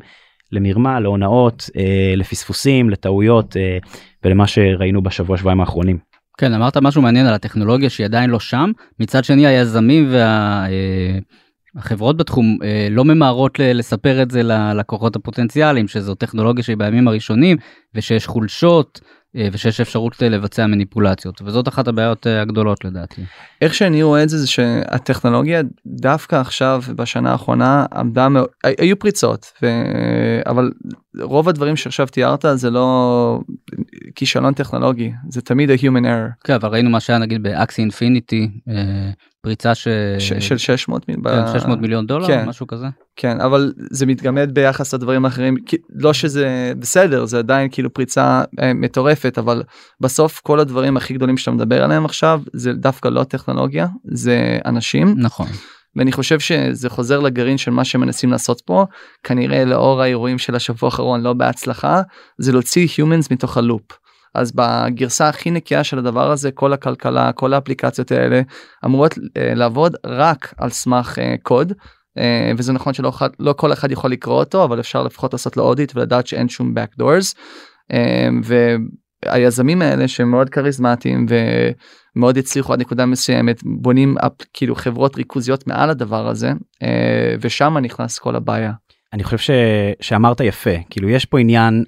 למרמה 0.52 1.00
להונאות 1.00 1.70
אה, 1.76 2.14
לפספוסים 2.16 2.90
לטעויות 2.90 3.56
ולמה 4.24 4.46
שראינו 4.46 5.02
בשבוע 5.02 5.36
שבועיים 5.36 5.60
האחרונים. 5.60 5.98
כן 6.38 6.52
אמרת 6.52 6.76
משהו 6.76 7.02
מעניין 7.02 7.26
על 7.26 7.34
הטכנולוגיה 7.34 7.90
שהיא 7.90 8.04
עדיין 8.04 8.30
לא 8.30 8.40
שם 8.40 8.70
מצד 9.00 9.24
שני 9.24 9.46
היזמים 9.46 10.08
וה... 10.10 10.66
החברות 11.76 12.16
בתחום 12.16 12.58
אה, 12.62 12.88
לא 12.90 13.04
ממהרות 13.04 13.58
לספר 13.58 14.22
את 14.22 14.30
זה 14.30 14.42
ללקוחות 14.42 15.16
הפוטנציאליים 15.16 15.88
שזו 15.88 16.14
טכנולוגיה 16.14 16.64
שהיא 16.64 16.76
בימים 16.76 17.08
הראשונים 17.08 17.56
ושיש 17.94 18.26
חולשות 18.26 19.00
ושיש 19.34 19.80
אפשרות 19.80 20.22
לבצע 20.22 20.66
מניפולציות 20.66 21.42
וזאת 21.42 21.68
אחת 21.68 21.88
הבעיות 21.88 22.26
אה, 22.26 22.42
הגדולות 22.42 22.84
לדעתי. 22.84 23.22
איך 23.62 23.74
שאני 23.74 24.02
רואה 24.02 24.22
את 24.22 24.28
זה 24.28 24.38
זה 24.38 24.46
שהטכנולוגיה 24.46 25.62
דווקא 25.86 26.36
עכשיו 26.36 26.82
בשנה 26.96 27.32
האחרונה 27.32 27.86
עמדה 27.94 28.28
מאוד 28.28 28.48
היו 28.64 28.98
פריצות 28.98 29.52
ו... 29.62 29.66
אבל 30.46 30.70
רוב 31.20 31.48
הדברים 31.48 31.76
שעכשיו 31.76 32.06
תיארת 32.06 32.44
זה 32.54 32.70
לא 32.70 33.40
כישלון 34.14 34.54
טכנולוגי 34.54 35.12
זה 35.28 35.40
תמיד 35.40 35.70
ה-human 35.70 36.04
error. 36.04 36.44
כן 36.44 36.54
אבל 36.54 36.68
ראינו 36.68 36.90
מה 36.90 37.00
שהיה 37.00 37.18
נגיד 37.18 37.42
באקסי 37.42 37.82
אינפיניטי 37.82 38.50
פריצה 39.42 39.74
ש... 39.74 39.88
ש... 40.18 40.32
של 40.32 40.58
600 40.58 41.08
מיל... 41.08 41.16
כן, 41.24 41.58
600 41.58 41.80
מיליון 41.80 42.06
דולר 42.06 42.26
כן. 42.26 42.48
משהו 42.48 42.66
כזה. 42.66 42.86
כן 43.16 43.40
אבל 43.40 43.72
זה 43.90 44.06
מתגמד 44.06 44.50
ביחס 44.52 44.94
לדברים 44.94 45.24
האחרים 45.24 45.54
לא 45.94 46.12
שזה 46.12 46.72
בסדר 46.78 47.24
זה 47.24 47.38
עדיין 47.38 47.68
כאילו 47.72 47.92
פריצה 47.92 48.42
אה, 48.60 48.74
מטורפת 48.74 49.38
אבל 49.38 49.62
בסוף 50.00 50.40
כל 50.40 50.60
הדברים 50.60 50.96
הכי 50.96 51.14
גדולים 51.14 51.36
שאתה 51.36 51.50
מדבר 51.50 51.84
עליהם 51.84 52.04
עכשיו 52.04 52.40
זה 52.52 52.72
דווקא 52.72 53.08
לא 53.08 53.24
טכנולוגיה 53.24 53.86
זה 54.04 54.58
אנשים 54.64 55.14
נכון. 55.16 55.46
ואני 55.96 56.12
חושב 56.12 56.40
שזה 56.40 56.90
חוזר 56.90 57.20
לגרעין 57.20 57.58
של 57.58 57.70
מה 57.70 57.84
שמנסים 57.84 58.30
לעשות 58.30 58.60
פה 58.60 58.86
כנראה 59.24 59.64
לאור 59.64 60.02
האירועים 60.02 60.38
של 60.38 60.54
השבוע 60.54 60.86
האחרון 60.90 61.20
לא 61.20 61.32
בהצלחה 61.32 62.02
זה 62.38 62.52
להוציא 62.52 62.86
humans 62.86 63.26
מתוך 63.30 63.56
הלופ. 63.56 63.82
אז 64.34 64.52
בגרסה 64.54 65.28
הכי 65.28 65.50
נקייה 65.50 65.84
של 65.84 65.98
הדבר 65.98 66.30
הזה 66.30 66.50
כל 66.50 66.72
הכלכלה 66.72 67.32
כל 67.32 67.54
האפליקציות 67.54 68.12
האלה 68.12 68.42
אמורות 68.84 69.18
אה, 69.36 69.54
לעבוד 69.54 69.96
רק 70.06 70.54
על 70.58 70.70
סמך 70.70 71.18
אה, 71.18 71.34
קוד 71.42 71.72
אה, 72.18 72.52
וזה 72.58 72.72
נכון 72.72 72.94
שלא 72.94 73.08
אחד, 73.08 73.30
לא 73.38 73.52
כל 73.52 73.72
אחד 73.72 73.90
יכול 73.90 74.10
לקרוא 74.10 74.38
אותו 74.38 74.64
אבל 74.64 74.80
אפשר 74.80 75.02
לפחות 75.02 75.32
לעשות 75.32 75.56
לו 75.56 75.62
אודיט 75.62 75.92
ולדעת 75.96 76.26
שאין 76.26 76.48
שום 76.48 76.74
backdoors. 76.78 77.34
אה, 77.92 78.28
והיזמים 79.24 79.82
האלה 79.82 80.08
שהם 80.08 80.30
מאוד 80.30 80.50
כריזמטיים 80.50 81.26
ומאוד 82.16 82.38
הצליחו 82.38 82.72
עד 82.72 82.80
נקודה 82.80 83.06
מסוימת 83.06 83.60
בונים 83.64 84.18
אפ, 84.18 84.32
כאילו 84.52 84.74
חברות 84.74 85.16
ריכוזיות 85.16 85.66
מעל 85.66 85.90
הדבר 85.90 86.28
הזה 86.28 86.52
אה, 86.82 87.34
ושם 87.40 87.78
נכנס 87.78 88.18
כל 88.18 88.36
הבעיה. 88.36 88.72
אני 89.12 89.24
חושב 89.24 89.38
ש... 89.38 89.50
שאמרת 90.00 90.40
יפה 90.40 90.70
כאילו 90.90 91.08
יש 91.08 91.24
פה 91.24 91.38
עניין 91.38 91.84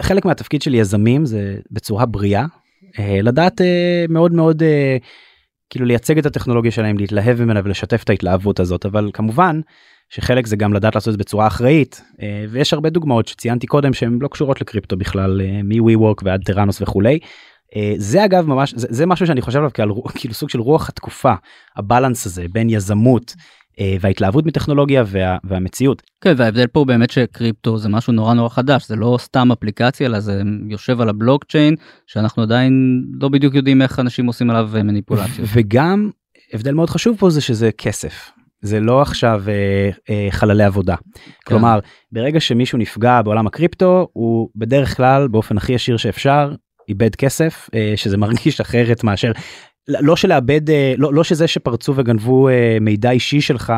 חלק 0.00 0.24
מהתפקיד 0.24 0.62
של 0.62 0.74
יזמים 0.74 1.26
זה 1.26 1.56
בצורה 1.70 2.06
בריאה 2.06 2.44
לדעת 2.98 3.60
מאוד 4.08 4.32
מאוד 4.32 4.62
כאילו 5.70 5.86
לייצג 5.86 6.18
את 6.18 6.26
הטכנולוגיה 6.26 6.70
שלהם 6.70 6.98
להתלהב 6.98 7.42
ממנה 7.42 7.60
ולשתף 7.64 8.02
את 8.04 8.10
ההתלהבות 8.10 8.60
הזאת 8.60 8.86
אבל 8.86 9.10
כמובן 9.12 9.60
שחלק 10.08 10.46
זה 10.46 10.56
גם 10.56 10.72
לדעת 10.72 10.94
לעשות 10.94 11.08
את 11.08 11.12
זה 11.12 11.18
בצורה 11.18 11.46
אחראית 11.46 12.02
אה, 12.22 12.44
ויש 12.50 12.72
הרבה 12.72 12.90
דוגמאות 12.90 13.28
שציינתי 13.28 13.66
קודם 13.66 13.92
שהן 13.92 14.18
לא 14.20 14.28
קשורות 14.28 14.60
לקריפטו 14.60 14.96
בכלל 14.96 15.40
אה, 15.40 15.60
מווי 15.64 15.96
וורק 15.96 16.22
ועד 16.24 16.42
טראנוס 16.44 16.82
וכולי. 16.82 17.18
אה, 17.76 17.94
זה 17.96 18.24
אגב 18.24 18.46
ממש 18.46 18.74
זה, 18.76 18.86
זה 18.90 19.06
משהו 19.06 19.26
שאני 19.26 19.40
חושב 19.40 19.58
עליו 19.58 19.70
כאילו 20.14 20.34
סוג 20.34 20.50
של 20.50 20.60
רוח 20.60 20.88
התקופה 20.88 21.34
הבלנס 21.76 22.26
הזה 22.26 22.46
בין 22.52 22.70
יזמות 22.70 23.34
אה, 23.38 23.42
וההתלהבות 24.00 24.46
מטכנולוגיה 24.46 25.04
וה, 25.06 25.38
והמציאות. 25.44 26.02
כן, 26.20 26.34
וההבדל 26.36 26.66
פה 26.66 26.84
באמת 26.84 27.10
שקריפטו 27.10 27.78
זה 27.78 27.88
משהו 27.88 28.12
נורא 28.12 28.34
נורא 28.34 28.48
חדש, 28.48 28.88
זה 28.88 28.96
לא 28.96 29.18
סתם 29.20 29.52
אפליקציה, 29.52 30.06
אלא 30.06 30.20
זה 30.20 30.42
יושב 30.68 31.00
על 31.00 31.08
הבלוקצ'יין, 31.08 31.74
שאנחנו 32.06 32.42
עדיין 32.42 33.02
לא 33.20 33.28
בדיוק 33.28 33.54
יודעים 33.54 33.82
איך 33.82 34.00
אנשים 34.00 34.26
עושים 34.26 34.50
עליו 34.50 34.70
אה, 34.76 34.82
מניפולציות. 34.82 35.48
וגם 35.54 36.10
הבדל 36.52 36.74
מאוד 36.74 36.90
חשוב 36.90 37.16
פה 37.18 37.30
זה 37.30 37.40
שזה 37.40 37.70
כסף. 37.78 38.30
זה 38.60 38.80
לא 38.80 39.02
עכשיו 39.02 39.42
אה, 39.48 39.90
אה, 40.10 40.28
חללי 40.30 40.64
עבודה. 40.64 40.96
כן. 40.96 41.20
כלומר, 41.46 41.78
ברגע 42.12 42.40
שמישהו 42.40 42.78
נפגע 42.78 43.22
בעולם 43.22 43.46
הקריפטו, 43.46 44.08
הוא 44.12 44.48
בדרך 44.56 44.96
כלל, 44.96 45.28
באופן 45.28 45.56
הכי 45.56 45.72
ישיר 45.72 45.96
שאפשר, 45.96 46.52
איבד 46.88 47.14
כסף, 47.14 47.70
אה, 47.74 47.92
שזה 47.96 48.16
מרגיש 48.16 48.60
אחרת 48.60 49.04
מאשר 49.04 49.32
לא 49.88 50.16
שלאבד 50.16 50.70
אה, 50.70 50.94
לא, 50.98 51.14
לא 51.14 51.24
שזה 51.24 51.46
שפרצו 51.46 51.92
וגנבו 51.96 52.48
אה, 52.48 52.78
מידע 52.80 53.10
אישי 53.10 53.40
שלך 53.40 53.72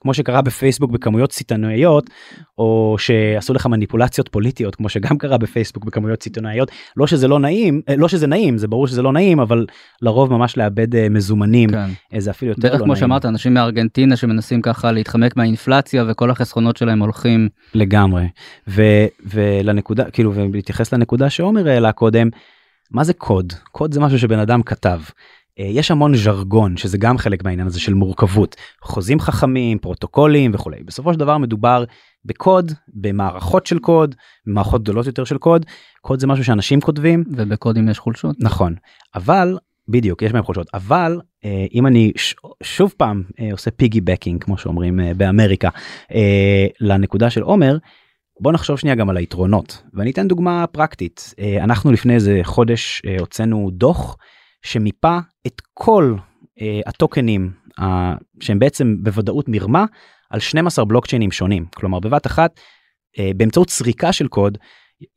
כמו 0.00 0.14
שקרה 0.14 0.42
בפייסבוק 0.42 0.90
בכמויות 0.90 1.32
סיטונאיות 1.32 2.10
או 2.58 2.96
שעשו 2.98 3.54
לך 3.54 3.66
מניפולציות 3.66 4.28
פוליטיות 4.28 4.74
כמו 4.74 4.88
שגם 4.88 5.18
קרה 5.18 5.38
בפייסבוק 5.38 5.84
בכמויות 5.84 6.22
סיטונאיות 6.22 6.70
לא 6.96 7.06
שזה 7.06 7.28
לא 7.28 7.38
נעים 7.38 7.80
אה, 7.88 7.96
לא 7.96 8.08
שזה 8.08 8.26
נעים 8.26 8.58
זה 8.58 8.68
ברור 8.68 8.86
שזה 8.86 9.02
לא 9.02 9.12
נעים 9.12 9.40
אבל 9.40 9.66
לרוב 10.02 10.32
ממש 10.32 10.56
לאבד 10.56 11.08
מזומנים 11.08 11.70
כן. 11.70 12.20
זה 12.20 12.30
אפילו 12.30 12.50
יותר 12.50 12.72
לא 12.72 12.78
כמו 12.78 12.86
נעים. 12.86 12.96
שאמרת 12.96 13.24
אנשים 13.24 13.54
מארגנטינה 13.54 14.16
שמנסים 14.16 14.62
ככה 14.62 14.92
להתחמק 14.92 15.36
מהאינפלציה 15.36 16.04
וכל 16.08 16.30
החסכונות 16.30 16.76
שלהם 16.76 17.00
הולכים 17.00 17.48
לגמרי 17.74 18.28
ו, 18.68 18.82
ולנקודה 19.26 20.10
כאילו 20.10 20.34
ולהתייחס 20.34 20.92
לנקודה 20.92 21.30
שעומר 21.30 21.68
העלה 21.68 21.92
קודם. 21.92 22.28
מה 22.92 23.04
זה 23.04 23.12
קוד? 23.12 23.52
קוד 23.72 23.94
זה 23.94 24.00
משהו 24.00 24.18
שבן 24.18 24.38
אדם 24.38 24.62
כתב. 24.62 25.00
אה, 25.58 25.64
יש 25.64 25.90
המון 25.90 26.16
ז'רגון 26.16 26.76
שזה 26.76 26.98
גם 26.98 27.18
חלק 27.18 27.44
מהעניין 27.44 27.66
הזה 27.66 27.80
של 27.80 27.94
מורכבות. 27.94 28.56
חוזים 28.82 29.20
חכמים 29.20 29.78
פרוטוקולים 29.78 30.50
וכולי. 30.54 30.82
בסופו 30.84 31.12
של 31.12 31.18
דבר 31.18 31.38
מדובר 31.38 31.84
בקוד 32.24 32.72
במערכות 32.88 33.66
של 33.66 33.78
קוד 33.78 34.14
מערכות 34.46 34.82
גדולות 34.82 35.06
יותר 35.06 35.24
של 35.24 35.38
קוד. 35.38 35.66
קוד 36.00 36.20
זה 36.20 36.26
משהו 36.26 36.44
שאנשים 36.44 36.80
כותבים. 36.80 37.24
ובקודים 37.30 37.88
יש 37.88 37.98
חולשות. 37.98 38.36
נכון. 38.40 38.74
אבל 39.14 39.58
בדיוק 39.88 40.22
יש 40.22 40.32
מהם 40.32 40.42
חולשות. 40.42 40.66
אבל 40.74 41.20
אה, 41.44 41.66
אם 41.74 41.86
אני 41.86 42.12
ש, 42.16 42.34
שוב 42.62 42.94
פעם 42.96 43.22
אה, 43.40 43.48
עושה 43.52 43.70
פיגי 43.70 44.00
בקינג 44.00 44.44
כמו 44.44 44.58
שאומרים 44.58 45.00
באמריקה 45.16 45.68
לנקודה 46.80 47.30
של 47.30 47.42
עומר. 47.42 47.76
בוא 48.40 48.52
נחשוב 48.52 48.78
שנייה 48.78 48.96
גם 48.96 49.10
על 49.10 49.16
היתרונות. 49.16 49.82
ואני 49.94 50.10
אתן 50.10 50.28
דוגמה 50.28 50.66
פרקטית. 50.66 51.34
אנחנו 51.60 51.92
לפני 51.92 52.14
איזה 52.14 52.40
חודש 52.42 53.02
הוצאנו 53.20 53.70
דוח 53.72 54.16
שמיפה 54.62 55.18
את 55.46 55.62
כל 55.74 56.14
uh, 56.18 56.62
הטוקנים 56.86 57.50
uh, 57.80 57.82
שהם 58.40 58.58
בעצם 58.58 58.96
בוודאות 59.02 59.48
מרמה 59.48 59.84
על 60.30 60.40
12 60.40 60.84
בלוקצ'יינים 60.84 61.32
שונים 61.32 61.66
כלומר 61.74 62.00
בבת 62.00 62.26
אחת 62.26 62.60
uh, 63.16 63.20
באמצעות 63.36 63.70
סריקה 63.70 64.12
של 64.12 64.28
קוד 64.28 64.58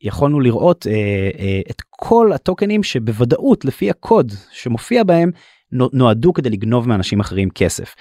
יכולנו 0.00 0.40
לראות 0.40 0.86
uh, 0.86 0.88
uh, 0.88 1.70
את 1.70 1.82
כל 1.90 2.30
הטוקנים 2.34 2.82
שבוודאות 2.82 3.64
לפי 3.64 3.90
הקוד 3.90 4.32
שמופיע 4.50 5.04
בהם 5.04 5.30
נועדו 5.72 6.32
כדי 6.32 6.50
לגנוב 6.50 6.88
מאנשים 6.88 7.20
אחרים 7.20 7.50
כסף. 7.50 7.94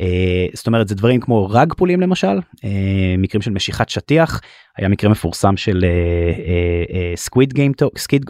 Uh, 0.00 0.02
זאת 0.54 0.66
אומרת 0.66 0.88
זה 0.88 0.94
דברים 0.94 1.20
כמו 1.20 1.48
rug 1.50 1.72
pull 1.76 1.92
ים 1.92 2.00
למשל 2.00 2.38
uh, 2.56 2.60
מקרים 3.18 3.42
של 3.42 3.50
משיכת 3.50 3.88
שטיח 3.88 4.40
היה 4.76 4.88
מקרה 4.88 5.10
מפורסם 5.10 5.56
של 5.56 5.84
Squid 7.16 7.52
Game 7.52 7.72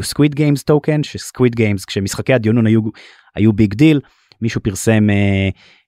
Squid 0.03 0.35
Games 0.35 0.63
טוקן 0.63 1.03
ש 1.03 1.18
Squid 1.18 1.55
Games 1.55 1.85
כשמשחקי 1.85 2.35
הדיונון 2.35 2.67
היו 2.67 2.81
היו 3.37 3.53
big 3.53 3.75
deal 3.75 4.01
מישהו 4.43 4.63
פרסם 4.63 5.07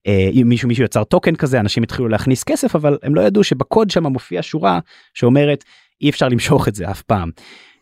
uh, 0.08 0.44
מישהו 0.44 0.68
מישהו 0.68 0.84
יצר 0.84 1.04
טוקן 1.04 1.34
כזה 1.34 1.60
אנשים 1.60 1.82
התחילו 1.82 2.08
להכניס 2.08 2.44
כסף 2.44 2.76
אבל 2.76 2.98
הם 3.02 3.14
לא 3.14 3.20
ידעו 3.20 3.44
שבקוד 3.44 3.90
שם 3.90 4.06
מופיע 4.06 4.42
שורה 4.42 4.78
שאומרת 5.14 5.64
אי 6.02 6.10
אפשר 6.10 6.28
למשוך 6.28 6.68
את 6.68 6.74
זה 6.74 6.90
אף 6.90 7.02
פעם. 7.02 7.30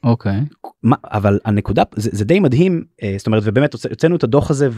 אוקיי. 0.05 0.40
Okay. 0.40 0.94
אבל 1.05 1.38
הנקודה 1.44 1.82
זה, 1.96 2.11
זה 2.12 2.24
די 2.24 2.40
מדהים 2.40 2.84
זאת 3.16 3.26
אומרת 3.26 3.42
ובאמת 3.46 3.72
הוצאנו 3.72 4.16
את 4.16 4.24
הדוח 4.24 4.51
הזה 4.51 4.68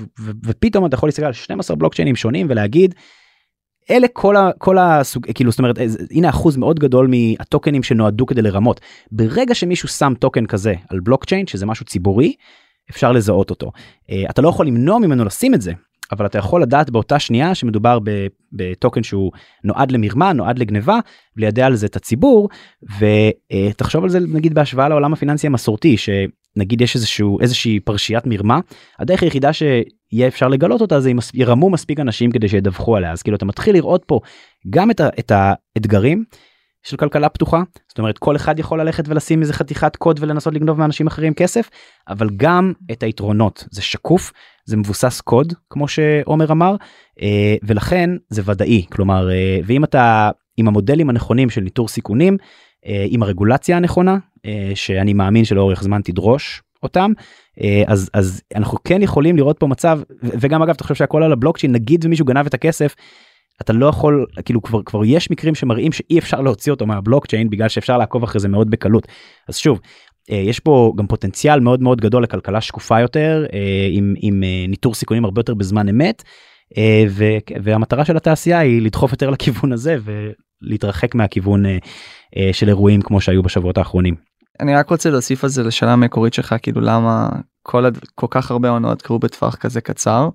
ופתאום 0.44 0.86
אתה 0.86 0.94
יכול 0.94 1.08
להסתכל 1.08 1.26
על 1.26 1.32
12 1.32 1.76
בלוקצ'יינים 1.76 2.16
שונים 2.16 2.46
ולהגיד 2.50 2.94
אלה 3.90 4.06
כל, 4.12 4.36
ה, 4.36 4.50
כל 4.58 4.78
הסוג, 4.78 5.26
כאילו 5.34 5.50
זאת 5.50 5.58
אומרת 5.58 5.78
הנה 6.10 6.28
אחוז 6.28 6.56
מאוד 6.56 6.78
גדול 6.78 7.10
מהטוקנים 7.10 7.82
שנועדו 7.82 8.26
כדי 8.26 8.42
לרמות. 8.42 8.80
ברגע 9.12 9.54
שמישהו 9.54 9.88
שם 9.88 10.12
טוקן 10.18 10.46
כזה 10.46 10.74
על 10.88 11.00
בלוקצ'יין 11.00 11.46
שזה 11.46 11.66
משהו 11.66 11.86
ציבורי 11.86 12.34
אפשר 12.90 13.12
לזהות 13.12 13.50
אותו. 13.50 13.72
Uh, 14.10 14.30
אתה 14.30 14.42
לא 14.42 14.48
יכול 14.48 14.66
למנוע 14.66 14.98
ממנו 14.98 15.24
לשים 15.24 15.54
את 15.54 15.62
זה 15.62 15.72
אבל 16.12 16.26
אתה 16.26 16.38
יכול 16.38 16.62
לדעת 16.62 16.90
באותה 16.90 17.18
שנייה 17.18 17.54
שמדובר 17.54 17.98
בטוקן 18.52 19.02
שהוא 19.02 19.32
נועד 19.64 19.92
למרמה 19.92 20.32
נועד 20.32 20.58
לגניבה 20.58 20.98
וליידע 21.36 21.66
על 21.66 21.74
זה 21.74 21.86
את 21.86 21.96
הציבור 21.96 22.48
ותחשוב 22.98 24.04
על 24.04 24.10
זה 24.10 24.18
נגיד 24.20 24.54
בהשוואה 24.54 24.88
לעולם 24.88 25.12
הפיננסי 25.12 25.46
המסורתי 25.46 25.96
שנגיד 25.96 26.80
יש 26.80 26.94
איזשהו 26.94 27.40
איזושהי 27.40 27.80
פרשיית 27.80 28.26
מרמה 28.26 28.60
הדרך 28.98 29.22
היחידה 29.22 29.52
שיהיה 29.52 30.28
אפשר 30.28 30.48
לגלות 30.48 30.80
אותה 30.80 31.00
זה 31.00 31.10
אם 31.10 31.18
ירמו 31.34 31.70
מספיק 31.70 32.00
אנשים 32.00 32.30
כדי 32.30 32.48
שידווחו 32.48 32.96
עליה. 32.96 33.12
אז 33.12 33.22
כאילו 33.22 33.36
אתה 33.36 33.44
מתחיל 33.44 33.74
לראות 33.74 34.04
פה 34.06 34.20
גם 34.70 34.90
את 34.90 35.32
האתגרים 35.34 36.24
של 36.82 36.96
כלכלה 36.96 37.28
פתוחה 37.28 37.62
זאת 37.88 37.98
אומרת 37.98 38.18
כל 38.18 38.36
אחד 38.36 38.58
יכול 38.58 38.80
ללכת 38.80 39.04
ולשים 39.08 39.40
איזה 39.40 39.52
חתיכת 39.52 39.96
קוד 39.96 40.18
ולנסות 40.22 40.54
לגנוב 40.54 40.78
מאנשים 40.78 41.06
אחרים 41.06 41.34
כסף 41.34 41.70
אבל 42.08 42.28
גם 42.36 42.72
את 42.92 43.02
היתרונות. 43.02 43.64
זה 43.70 43.82
שקוף 43.82 44.32
זה 44.64 44.76
מבוסס 44.76 45.20
קוד 45.20 45.52
כמו 45.70 45.88
שעומר 45.88 46.52
אמר 46.52 46.76
אה, 47.22 47.56
ולכן 47.62 48.10
זה 48.28 48.42
ודאי. 48.44 48.86
כלומר 48.92 49.30
אה, 49.30 49.58
ואם 49.64 49.84
אתה 49.84 50.30
עם 50.56 50.68
המודלים 50.68 51.10
הנכונים 51.10 51.50
של 51.50 51.60
ניטור 51.60 51.88
סיכונים 51.88 52.36
אה, 52.86 53.06
עם 53.08 53.22
הרגולציה 53.22 53.76
הנכונה 53.76 54.18
שאני 54.74 55.12
מאמין 55.12 55.44
שלאורך 55.44 55.82
זמן 55.82 56.00
תדרוש 56.04 56.62
אותם 56.82 57.12
אז 57.86 58.10
אז 58.14 58.42
אנחנו 58.54 58.78
כן 58.84 59.02
יכולים 59.02 59.36
לראות 59.36 59.58
פה 59.58 59.66
מצב 59.66 60.00
וגם 60.22 60.62
אגב 60.62 60.74
אתה 60.74 60.82
חושב 60.82 60.94
שהכל 60.94 61.22
על 61.22 61.32
הבלוקצ'יין 61.32 61.72
נגיד 61.72 62.04
ומישהו 62.04 62.26
גנב 62.26 62.46
את 62.46 62.54
הכסף 62.54 62.94
אתה 63.62 63.72
לא 63.72 63.86
יכול 63.86 64.26
כאילו 64.44 64.62
כבר 64.62 64.82
כבר 64.82 65.04
יש 65.04 65.30
מקרים 65.30 65.54
שמראים 65.54 65.92
שאי 65.92 66.18
אפשר 66.18 66.40
להוציא 66.40 66.72
אותו 66.72 66.86
מהבלוקצ'יין 66.86 67.50
בגלל 67.50 67.68
שאפשר 67.68 67.98
לעקוב 67.98 68.22
אחרי 68.22 68.40
זה 68.40 68.48
מאוד 68.48 68.70
בקלות 68.70 69.08
אז 69.48 69.56
שוב 69.56 69.80
אה, 70.30 70.36
יש 70.36 70.60
פה 70.60 70.92
גם 70.96 71.06
פוטנציאל 71.06 71.60
מאוד 71.60 71.82
מאוד 71.82 72.00
גדול 72.00 72.22
לכלכלה 72.22 72.60
שקופה 72.60 73.00
יותר 73.00 73.44
אה, 73.52 73.88
עם, 73.90 74.14
עם 74.18 74.42
אה, 74.42 74.64
ניטור 74.68 74.94
סיכונים 74.94 75.24
הרבה 75.24 75.40
יותר 75.40 75.54
בזמן 75.54 75.88
אמת 75.88 76.22
והמטרה 77.62 78.04
של 78.04 78.16
התעשייה 78.16 78.58
היא 78.58 78.82
לדחוף 78.82 79.12
יותר 79.12 79.30
לכיוון 79.30 79.72
הזה 79.72 79.96
ולהתרחק 80.62 81.14
מהכיוון 81.14 81.64
של 82.52 82.68
אירועים 82.68 83.02
כמו 83.02 83.20
שהיו 83.20 83.42
בשבועות 83.42 83.78
האחרונים. 83.78 84.14
אני 84.60 84.74
רק 84.74 84.90
רוצה 84.90 85.10
להוסיף 85.10 85.44
על 85.44 85.50
זה 85.50 85.62
לשאלה 85.62 85.92
המקורית 85.92 86.34
שלך 86.34 86.54
כאילו 86.62 86.80
למה 86.80 87.28
כל. 87.62 87.84
כל 88.14 88.26
כך 88.30 88.50
הרבה 88.50 88.68
עונות 88.68 89.02
קרו 89.02 89.18
בטווח 89.18 89.54
כזה 89.54 89.80
קצר. 89.80 90.28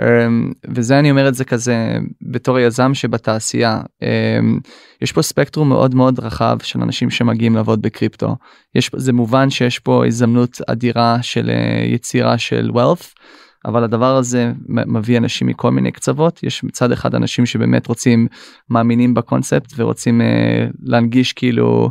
אמ, 0.00 0.52
וזה 0.68 0.98
אני 0.98 1.10
אומר 1.10 1.28
את 1.28 1.34
זה 1.34 1.44
כזה 1.44 1.98
בתור 2.22 2.58
יזם 2.58 2.94
שבתעשייה 2.94 3.80
אמ, 4.02 4.58
יש 5.02 5.12
פה 5.12 5.22
ספקטרום 5.22 5.68
מאוד 5.68 5.94
מאוד 5.94 6.20
רחב 6.20 6.56
של 6.62 6.82
אנשים 6.82 7.10
שמגיעים 7.10 7.54
לעבוד 7.54 7.82
בקריפטו. 7.82 8.36
יש 8.74 8.90
זה 8.96 9.12
מובן 9.12 9.50
שיש 9.50 9.78
פה 9.78 10.06
הזדמנות 10.06 10.60
אדירה 10.66 11.18
של 11.22 11.50
אה, 11.50 11.84
יצירה 11.84 12.38
של 12.38 12.70
wealth 12.74 13.06
אבל 13.64 13.84
הדבר 13.84 14.16
הזה 14.16 14.52
מביא 14.68 15.18
אנשים 15.18 15.46
מכל 15.46 15.70
מיני 15.70 15.92
קצוות. 15.92 16.42
יש 16.42 16.64
מצד 16.64 16.92
אחד 16.92 17.14
אנשים 17.14 17.46
שבאמת 17.46 17.86
רוצים 17.86 18.26
מאמינים 18.70 19.14
בקונספט 19.14 19.72
ורוצים 19.76 20.20
uh, 20.20 20.24
להנגיש 20.82 21.32
כאילו 21.32 21.90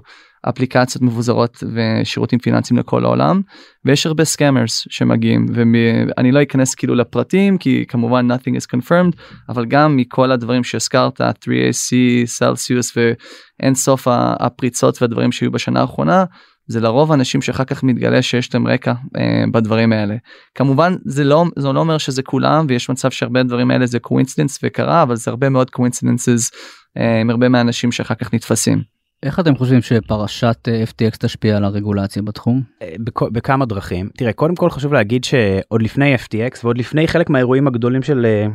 אפליקציות 0.50 1.02
מבוזרות 1.02 1.64
ושירותים 1.74 2.40
פיננסיים 2.40 2.80
לכל 2.80 3.06
העולם 3.06 3.42
ויש 3.86 4.06
הרבה 4.06 4.26
scammers 4.26 4.88
שמגיעים 4.90 5.46
ואני 5.54 6.32
לא 6.32 6.44
אכנס 6.44 6.76
כאילו 6.76 6.96
לפרטים 6.96 7.58
כי 7.58 7.86
כמובן 7.88 8.32
nothing 8.32 8.54
is 8.56 8.78
confirmed 8.78 9.18
אבל 9.50 9.66
גם 9.66 9.98
מכל 9.98 10.32
הדברים 10.32 10.64
שהזכרת 10.64 11.22
3AC 11.22 11.96
סלסיוס 12.26 12.98
ואין 12.98 13.76
סוף 13.76 14.08
הפריצות 14.12 15.02
והדברים 15.02 15.32
שהיו 15.32 15.52
בשנה 15.52 15.82
האחרונה 15.82 16.24
זה 16.68 16.80
לרוב 16.80 17.12
אנשים 17.12 17.42
שאחר 17.42 17.64
כך 17.64 17.84
מתגלה 17.84 18.22
שיש 18.22 18.54
להם 18.54 18.68
רקע 18.68 18.94
אה, 19.18 19.44
בדברים 19.52 19.94
האלה. 19.94 20.16
כמובן 20.56 20.96
זה 21.06 21.24
לא 21.24 21.46
זה 21.58 21.72
לא 21.72 21.80
אומר 21.80 21.98
שזה 21.98 22.24
כולם 22.24 22.66
ויש 22.70 22.90
מצב 22.90 23.12
שהרבה 23.12 23.44
דברים 23.44 23.72
האלה 23.72 23.86
זה 23.86 24.00
coincidence 24.00 24.60
וקרה 24.64 25.04
אבל 25.04 25.16
זה 25.16 25.32
הרבה 25.32 25.50
מאוד 25.50 25.70
coincidences 25.70 26.52
אה, 26.98 27.22
עם 27.22 27.30
הרבה 27.30 27.50
מהאנשים 27.50 27.92
שאחר 27.92 28.16
כך 28.16 28.34
נתפסים. 28.34 29.01
איך 29.24 29.40
אתם 29.40 29.56
חושבים 29.56 29.82
שפרשת 29.82 30.68
אה, 30.68 30.84
FTX 30.84 31.18
תשפיע 31.20 31.58
על 31.58 31.64
הרגולציה 31.64 32.22
בתחום? 32.22 32.62
אה, 32.82 32.94
בכמה 33.32 33.66
דרכים. 33.66 34.10
תראה, 34.18 34.34
קודם 34.34 34.56
כל 34.56 34.70
חשוב 34.70 34.94
להגיד 34.94 35.24
שעוד 35.24 35.82
לפני 35.82 36.16
FTX 36.16 36.60
ועוד 36.64 36.78
לפני 36.78 37.08
חלק 37.08 37.30
מהאירועים 37.30 37.68
הגדולים 37.68 38.04
של 38.04 38.26
אה, 38.26 38.48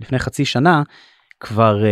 לפני 0.00 0.18
חצי 0.18 0.44
שנה, 0.44 0.82
כבר, 1.40 1.82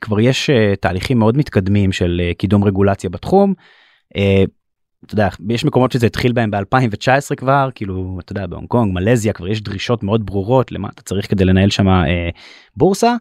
כבר 0.00 0.20
יש 0.20 0.50
תהליכים 0.80 1.18
מאוד 1.18 1.36
מתקדמים 1.36 1.92
של 1.92 2.20
קידום 2.38 2.64
רגולציה 2.64 3.10
בתחום. 3.10 3.54
אתה 5.06 5.14
יודע, 5.14 5.28
יש 5.48 5.64
מקומות 5.64 5.92
שזה 5.92 6.06
התחיל 6.06 6.32
בהם 6.32 6.50
ב-2019 6.50 7.34
כבר, 7.36 7.68
כאילו, 7.74 8.18
אתה 8.20 8.32
יודע, 8.32 8.46
בהונג 8.46 8.68
קונג, 8.68 8.94
מלזיה, 8.94 9.32
כבר 9.32 9.48
יש 9.48 9.62
דרישות 9.62 10.02
מאוד 10.02 10.26
ברורות 10.26 10.72
למה 10.72 10.88
אתה 10.88 11.02
צריך 11.02 11.30
כדי 11.30 11.44
לנהל 11.44 11.70
שם 11.70 11.88
אה, 11.88 12.28
בורסה. 12.76 13.14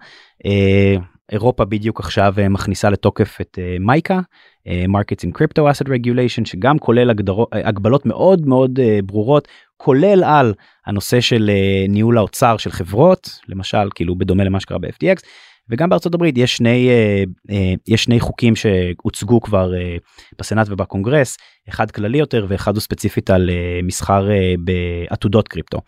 אה, 0.45 0.95
אירופה 1.31 1.65
בדיוק 1.65 1.99
עכשיו 1.99 2.33
מכניסה 2.49 2.89
לתוקף 2.89 3.37
את 3.41 3.59
מייקה, 3.79 4.19
Markets 4.67 5.27
in 5.27 5.31
Crypto 5.37 5.61
Asset 5.61 5.87
Regulation, 5.87 6.45
שגם 6.45 6.79
כולל 6.79 7.09
הגדרות, 7.09 7.49
הגבלות 7.51 8.05
מאוד 8.05 8.47
מאוד 8.47 8.79
ברורות, 9.05 9.47
כולל 9.77 10.23
על 10.23 10.53
הנושא 10.85 11.21
של 11.21 11.51
ניהול 11.89 12.17
האוצר 12.17 12.57
של 12.57 12.71
חברות, 12.71 13.29
למשל 13.47 13.89
כאילו 13.95 14.15
בדומה 14.15 14.43
למה 14.43 14.59
שקרה 14.59 14.77
ב-FTX. 14.77 15.21
וגם 15.69 15.89
בארצות 15.89 16.13
הברית 16.13 16.37
יש 16.37 16.57
שני 16.57 16.89
אה, 16.89 17.23
אה, 17.51 17.73
יש 17.87 18.03
שני 18.03 18.19
חוקים 18.19 18.53
שהוצגו 18.55 19.41
כבר 19.41 19.73
אה, 19.75 19.97
בסנאט 20.39 20.67
ובקונגרס 20.69 21.37
אחד 21.69 21.91
כללי 21.91 22.17
יותר 22.17 22.45
ואחד 22.49 22.75
הוא 22.75 22.81
ספציפית 22.81 23.29
על 23.29 23.49
אה, 23.49 23.79
מסחר 23.83 24.31
אה, 24.31 24.53
בעתודות 24.59 25.47
קריפטו. 25.47 25.81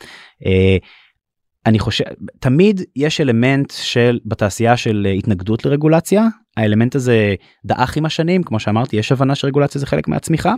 אני 1.69 1.79
חושב 1.79 2.03
תמיד 2.39 2.81
יש 2.95 3.21
אלמנט 3.21 3.71
של 3.71 4.19
בתעשייה 4.25 4.77
של 4.77 5.07
אה, 5.09 5.11
התנגדות 5.11 5.65
לרגולציה 5.65 6.27
האלמנט 6.57 6.95
הזה 6.95 7.35
דעך 7.65 7.97
עם 7.97 8.05
השנים 8.05 8.43
כמו 8.43 8.59
שאמרתי 8.59 8.95
יש 8.95 9.11
הבנה 9.11 9.35
שרגולציה 9.35 9.79
זה 9.79 9.85
חלק 9.85 10.07
מהצמיחה. 10.07 10.53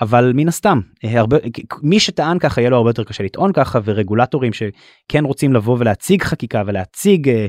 אבל 0.00 0.32
מן 0.34 0.48
הסתם 0.48 0.80
אה, 1.04 1.18
הרבה 1.18 1.36
מי 1.82 2.00
שטען 2.00 2.38
ככה 2.38 2.60
יהיה 2.60 2.70
לו 2.70 2.76
הרבה 2.76 2.90
יותר 2.90 3.04
קשה 3.04 3.24
לטעון 3.24 3.52
ככה 3.52 3.78
ורגולטורים 3.84 4.52
שכן 4.52 5.24
רוצים 5.24 5.52
לבוא 5.52 5.76
ולהציג 5.78 6.22
חקיקה 6.22 6.62
ולהציג 6.66 7.28
אה, 7.28 7.46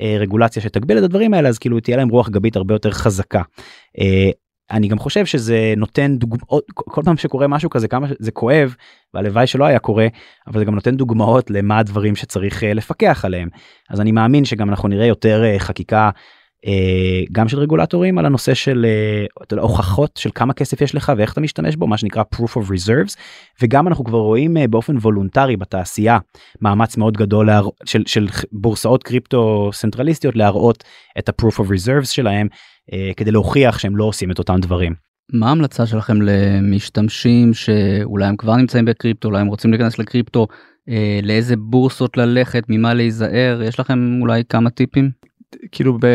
אה, 0.00 0.16
רגולציה 0.18 0.62
שתגביל 0.62 0.98
את 0.98 1.02
הדברים 1.02 1.34
האלה 1.34 1.48
אז 1.48 1.58
כאילו 1.58 1.80
תהיה 1.80 1.96
להם 1.96 2.08
רוח 2.08 2.28
גבית 2.28 2.56
הרבה 2.56 2.74
יותר 2.74 2.90
חזקה. 2.90 3.42
אה, 3.98 4.30
אני 4.70 4.88
גם 4.88 4.98
חושב 4.98 5.26
שזה 5.26 5.74
נותן 5.76 6.16
דוגמאות 6.16 6.64
כל 6.74 7.02
פעם 7.04 7.16
שקורה 7.16 7.46
משהו 7.46 7.70
כזה 7.70 7.88
כמה 7.88 8.06
זה 8.18 8.30
כואב 8.30 8.74
והלוואי 9.14 9.46
שלא 9.46 9.64
היה 9.64 9.78
קורה 9.78 10.06
אבל 10.46 10.58
זה 10.58 10.64
גם 10.64 10.74
נותן 10.74 10.96
דוגמאות 10.96 11.50
למה 11.50 11.78
הדברים 11.78 12.16
שצריך 12.16 12.64
אה, 12.64 12.74
לפקח 12.74 13.24
עליהם. 13.24 13.48
אז 13.90 14.00
אני 14.00 14.12
מאמין 14.12 14.44
שגם 14.44 14.68
אנחנו 14.68 14.88
נראה 14.88 15.06
יותר 15.06 15.58
חקיקה 15.58 16.10
אה, 16.66 17.22
גם 17.32 17.48
של 17.48 17.58
רגולטורים 17.58 18.18
על 18.18 18.26
הנושא 18.26 18.54
של 18.54 18.86
אה, 19.52 19.58
הוכחות 19.60 20.16
של 20.16 20.30
כמה 20.34 20.52
כסף 20.52 20.80
יש 20.80 20.94
לך 20.94 21.12
ואיך 21.16 21.32
אתה 21.32 21.40
משתמש 21.40 21.76
בו 21.76 21.86
מה 21.86 21.98
שנקרא 21.98 22.22
proof 22.34 22.48
of 22.48 22.70
reserves 22.70 23.14
וגם 23.62 23.88
אנחנו 23.88 24.04
כבר 24.04 24.18
רואים 24.18 24.56
אה, 24.56 24.68
באופן 24.68 24.96
וולונטרי 24.96 25.56
בתעשייה 25.56 26.18
מאמץ 26.60 26.96
מאוד 26.96 27.16
גדול 27.16 27.48
של, 27.84 28.02
של 28.06 28.26
בורסאות 28.52 29.02
קריפטו 29.02 29.70
סנטרליסטיות 29.72 30.36
להראות 30.36 30.84
את 31.18 31.28
ה-proof 31.28 31.54
of 31.54 31.64
reserves 31.64 32.06
שלהם 32.06 32.48
כדי 33.16 33.30
להוכיח 33.30 33.78
שהם 33.78 33.96
לא 33.96 34.04
עושים 34.04 34.30
את 34.30 34.38
אותם 34.38 34.56
דברים. 34.60 34.94
מה 35.32 35.48
ההמלצה 35.48 35.86
שלכם 35.86 36.22
למשתמשים 36.22 37.54
שאולי 37.54 38.26
הם 38.26 38.36
כבר 38.36 38.56
נמצאים 38.56 38.84
בקריפטו 38.84 39.28
אולי 39.28 39.40
הם 39.40 39.46
רוצים 39.46 39.70
להיכנס 39.70 39.98
לקריפטו 39.98 40.46
לאיזה 41.22 41.56
בורסות 41.56 42.16
ללכת 42.16 42.64
ממה 42.68 42.94
להיזהר 42.94 43.62
יש 43.62 43.80
לכם 43.80 44.18
אולי 44.20 44.42
כמה 44.48 44.70
טיפים. 44.70 45.10
כאילו 45.72 45.98
ב... 46.00 46.06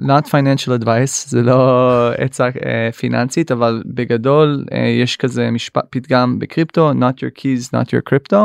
not 0.00 0.26
financial 0.26 0.82
advice 0.82 1.28
זה 1.28 1.42
לא 1.42 2.10
עצה 2.18 2.48
uh, 2.48 2.92
פיננסית 2.96 3.52
אבל 3.52 3.82
בגדול 3.86 4.64
uh, 4.70 4.74
יש 4.76 5.16
כזה 5.16 5.50
משפט 5.50 5.84
פתגם 5.90 6.38
בקריפטו 6.38 6.92
not 6.92 7.14
your 7.18 7.40
keys 7.40 7.68
not 7.74 7.86
your 7.88 8.12
crypto 8.12 8.36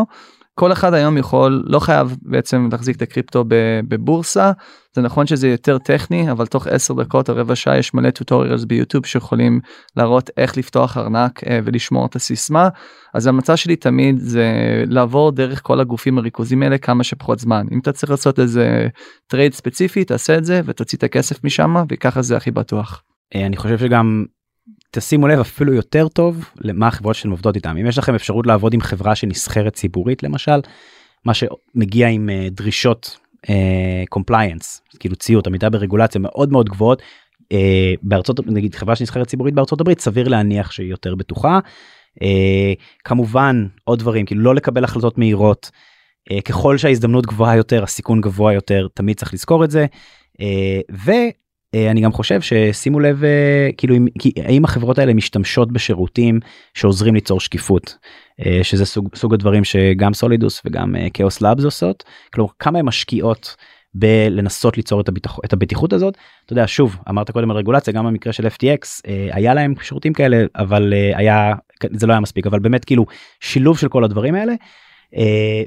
כל 0.59 0.71
אחד 0.71 0.93
היום 0.93 1.17
יכול 1.17 1.63
לא 1.65 1.79
חייב 1.79 2.17
בעצם 2.21 2.69
להחזיק 2.71 2.95
את 2.95 3.01
הקריפטו 3.01 3.45
בבורסה 3.87 4.51
זה 4.95 5.01
נכון 5.01 5.27
שזה 5.27 5.47
יותר 5.47 5.77
טכני 5.77 6.31
אבל 6.31 6.45
תוך 6.45 6.67
10 6.67 6.93
דקות 6.93 7.29
או 7.29 7.35
רבע 7.35 7.55
שעה 7.55 7.77
יש 7.77 7.93
מלא 7.93 8.09
tutorials 8.09 8.63
ביוטיוב 8.65 9.05
שיכולים 9.05 9.59
להראות 9.95 10.29
איך 10.37 10.57
לפתוח 10.57 10.97
ארנק 10.97 11.43
אה, 11.43 11.59
ולשמור 11.63 12.05
את 12.05 12.15
הסיסמה 12.15 12.69
אז 13.13 13.27
ההמלצה 13.27 13.57
שלי 13.57 13.75
תמיד 13.75 14.19
זה 14.19 14.47
לעבור 14.87 15.31
דרך 15.31 15.61
כל 15.63 15.79
הגופים 15.79 16.17
הריכוזים 16.17 16.63
האלה 16.63 16.77
כמה 16.77 17.03
שפחות 17.03 17.39
זמן 17.39 17.65
אם 17.71 17.79
אתה 17.79 17.91
צריך 17.91 18.09
לעשות 18.09 18.39
איזה 18.39 18.87
trade 19.27 19.53
ספציפי 19.53 20.05
תעשה 20.05 20.37
את 20.37 20.45
זה 20.45 20.61
ותוציא 20.65 20.97
את 20.97 21.03
הכסף 21.03 21.43
משם 21.43 21.75
וככה 21.89 22.21
זה 22.21 22.37
הכי 22.37 22.51
בטוח. 22.51 23.03
אה, 23.35 23.45
אני 23.45 23.57
חושב 23.57 23.77
שגם 23.77 24.25
תשימו 24.91 25.27
לב 25.27 25.39
אפילו 25.39 25.73
יותר 25.73 26.07
טוב 26.07 26.49
למה 26.61 26.87
החברות 26.87 27.15
שאתם 27.15 27.31
עובדות 27.31 27.55
איתם. 27.55 27.77
אם 27.77 27.85
יש 27.87 27.97
לכם 27.97 28.15
אפשרות 28.15 28.47
לעבוד 28.47 28.73
עם 28.73 28.81
חברה 28.81 29.15
שנסחרת 29.15 29.73
ציבורית 29.73 30.23
למשל 30.23 30.61
מה 31.25 31.33
שמגיע 31.33 32.07
עם 32.07 32.29
uh, 32.29 32.53
דרישות 32.53 33.17
uh, 33.45 33.49
כאילו 34.99 35.15
ציות 35.15 35.47
עמידה 35.47 35.69
ברגולציה 35.69 36.21
מאוד 36.21 36.51
מאוד 36.51 36.69
גבוהות 36.69 37.01
uh, 37.43 37.55
בארצות 38.01 38.47
נגיד 38.47 38.75
חברה 38.75 38.95
שנסחרת 38.95 39.27
ציבורית 39.27 39.53
בארצות 39.53 39.81
הברית 39.81 39.99
סביר 39.99 40.27
להניח 40.27 40.71
שהיא 40.71 40.89
יותר 40.89 41.15
בטוחה. 41.15 41.59
uh, 42.15 42.23
כמובן 43.03 43.67
עוד 43.83 43.99
דברים 43.99 44.25
כאילו 44.25 44.41
לא 44.41 44.55
לקבל 44.55 44.83
החלטות 44.83 45.17
מהירות. 45.17 45.71
uh, 46.29 46.41
ככל 46.41 46.77
שההזדמנות 46.77 47.25
גבוהה 47.25 47.55
יותר 47.55 47.83
הסיכון 47.83 48.21
גבוה 48.21 48.53
יותר 48.53 48.87
תמיד 48.93 49.17
צריך 49.17 49.33
לזכור 49.33 49.63
את 49.63 49.71
זה. 49.71 49.85
Uh, 50.33 50.95
אני 51.75 52.01
גם 52.01 52.11
חושב 52.11 52.41
ששימו 52.41 52.99
לב 52.99 53.23
אה, 53.23 53.69
כאילו 53.77 53.95
האם 54.43 54.65
החברות 54.65 54.99
האלה 54.99 55.13
משתמשות 55.13 55.71
בשירותים 55.71 56.39
שעוזרים 56.73 57.15
ליצור 57.15 57.39
שקיפות? 57.39 57.97
אה, 58.45 58.59
שזה 58.63 58.85
סוג, 58.85 59.15
סוג 59.15 59.33
הדברים 59.33 59.63
שגם 59.63 60.13
סולידוס 60.13 60.61
וגם 60.65 60.95
כאוס 61.13 61.41
לאבס 61.41 61.63
עושות. 61.63 62.03
כלומר 62.33 62.51
כמה 62.59 62.79
הן 62.79 62.85
משקיעות 62.85 63.55
בלנסות 63.93 64.77
ליצור 64.77 65.01
את, 65.01 65.09
הביטח, 65.09 65.37
את 65.45 65.53
הבטיחות 65.53 65.93
הזאת? 65.93 66.17
אתה 66.45 66.53
יודע 66.53 66.63
שוב 66.67 66.97
אמרת 67.09 67.31
קודם 67.31 67.51
על 67.51 67.57
רגולציה 67.57 67.93
גם 67.93 68.05
במקרה 68.05 68.33
של 68.33 68.47
FTX 68.47 69.01
היה 69.31 69.53
להם 69.53 69.73
שירותים 69.81 70.13
כאלה 70.13 70.45
אבל 70.55 70.93
היה 71.15 71.53
זה 71.91 72.07
לא 72.07 72.13
היה 72.13 72.19
מספיק 72.19 72.47
אבל 72.47 72.59
באמת 72.59 72.85
כאילו 72.85 73.05
שילוב 73.39 73.77
של 73.77 73.87
כל 73.87 74.03
הדברים 74.03 74.35
האלה 74.35 74.53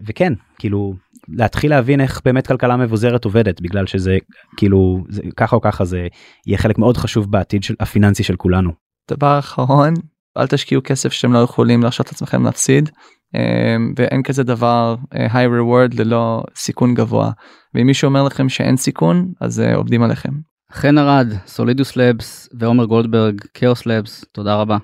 וכן 0.07 0.32
כאילו 0.59 0.95
להתחיל 1.28 1.70
להבין 1.70 2.01
איך 2.01 2.20
באמת 2.24 2.47
כלכלה 2.47 2.76
מבוזרת 2.76 3.24
עובדת 3.24 3.61
בגלל 3.61 3.86
שזה 3.86 4.18
כאילו 4.57 5.05
זה 5.09 5.22
ככה 5.36 5.57
או 5.57 5.61
ככה 5.61 5.84
זה 5.84 6.07
יהיה 6.47 6.59
חלק 6.59 6.78
מאוד 6.78 6.97
חשוב 6.97 7.30
בעתיד 7.30 7.62
של 7.62 7.74
הפיננסי 7.80 8.22
של 8.22 8.36
כולנו. 8.36 8.70
דבר 9.11 9.38
אחרון 9.38 9.95
אל 10.38 10.47
תשקיעו 10.47 10.82
כסף 10.84 11.12
שאתם 11.12 11.32
לא 11.32 11.38
יכולים 11.38 11.82
להרשות 11.82 12.07
לעצמכם 12.12 12.45
להפסיד 12.45 12.90
אמ, 13.34 13.93
ואין 13.97 14.22
כזה 14.22 14.43
דבר 14.43 14.97
אה, 15.14 15.26
high 15.26 15.49
reward 15.49 16.01
ללא 16.01 16.43
סיכון 16.57 16.95
גבוה 16.95 17.30
ואם 17.74 17.86
מישהו 17.86 18.09
אומר 18.09 18.22
לכם 18.22 18.49
שאין 18.49 18.76
סיכון 18.76 19.32
אז 19.40 19.61
אה, 19.61 19.74
עובדים 19.74 20.03
עליכם. 20.03 20.32
חן 20.72 20.99
ארד 20.99 21.32
סולידוס 21.47 21.97
לבס 21.97 22.49
ועומר 22.59 22.84
גולדברג 22.84 23.40
כאוס 23.55 23.86
לבס 23.86 24.24
תודה 24.32 24.55
רבה. 24.55 24.76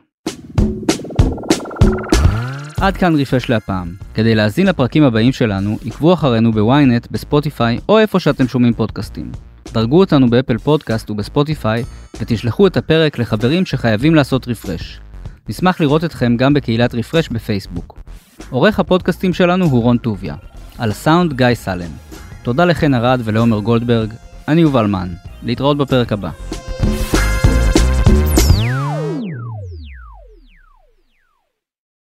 עד 2.81 2.97
כאן 2.97 3.21
רפרש 3.21 3.51
להפעם. 3.51 3.95
כדי 4.15 4.35
להאזין 4.35 4.67
לפרקים 4.67 5.03
הבאים 5.03 5.33
שלנו, 5.33 5.79
עקבו 5.87 6.15
אחרינו 6.15 6.53
בוויינט, 6.53 7.07
בספוטיפיי 7.11 7.79
או 7.89 7.99
איפה 7.99 8.21
שאתם 8.21 8.49
שומעים 8.49 8.75
פודקאסטים. 8.75 9.33
דרגו 9.73 10.01
אותנו 10.01 10.31
באפל 10.31 10.59
פודקאסט 10.59 11.11
ובספוטיפיי 11.11 11.85
ותשלחו 12.21 12.67
את 12.67 12.77
הפרק 12.77 13.19
לחברים 13.19 13.67
שחייבים 13.67 14.15
לעשות 14.15 14.49
רפרש. 14.49 15.01
נשמח 15.49 15.81
לראות 15.81 16.05
אתכם 16.05 16.37
גם 16.37 16.55
בקהילת 16.55 16.95
רפרש 16.95 17.29
בפייסבוק. 17.29 17.99
עורך 18.51 18.81
הפודקאסטים 18.81 19.33
שלנו 19.33 19.65
הוא 19.65 19.83
רון 19.83 19.99
טוביה. 19.99 20.35
על 20.79 20.91
הסאונד 20.91 21.33
גיא 21.33 21.55
סלם. 21.55 21.91
תודה 22.43 22.65
לחן 22.65 22.95
ארד 22.95 23.21
ולעומר 23.25 23.59
גולדברג. 23.59 24.13
אני 24.49 24.61
יובל 24.61 24.87
מן. 24.87 25.09
להתראות 25.43 25.79
בפרק 25.79 26.13
הבא. 26.13 26.31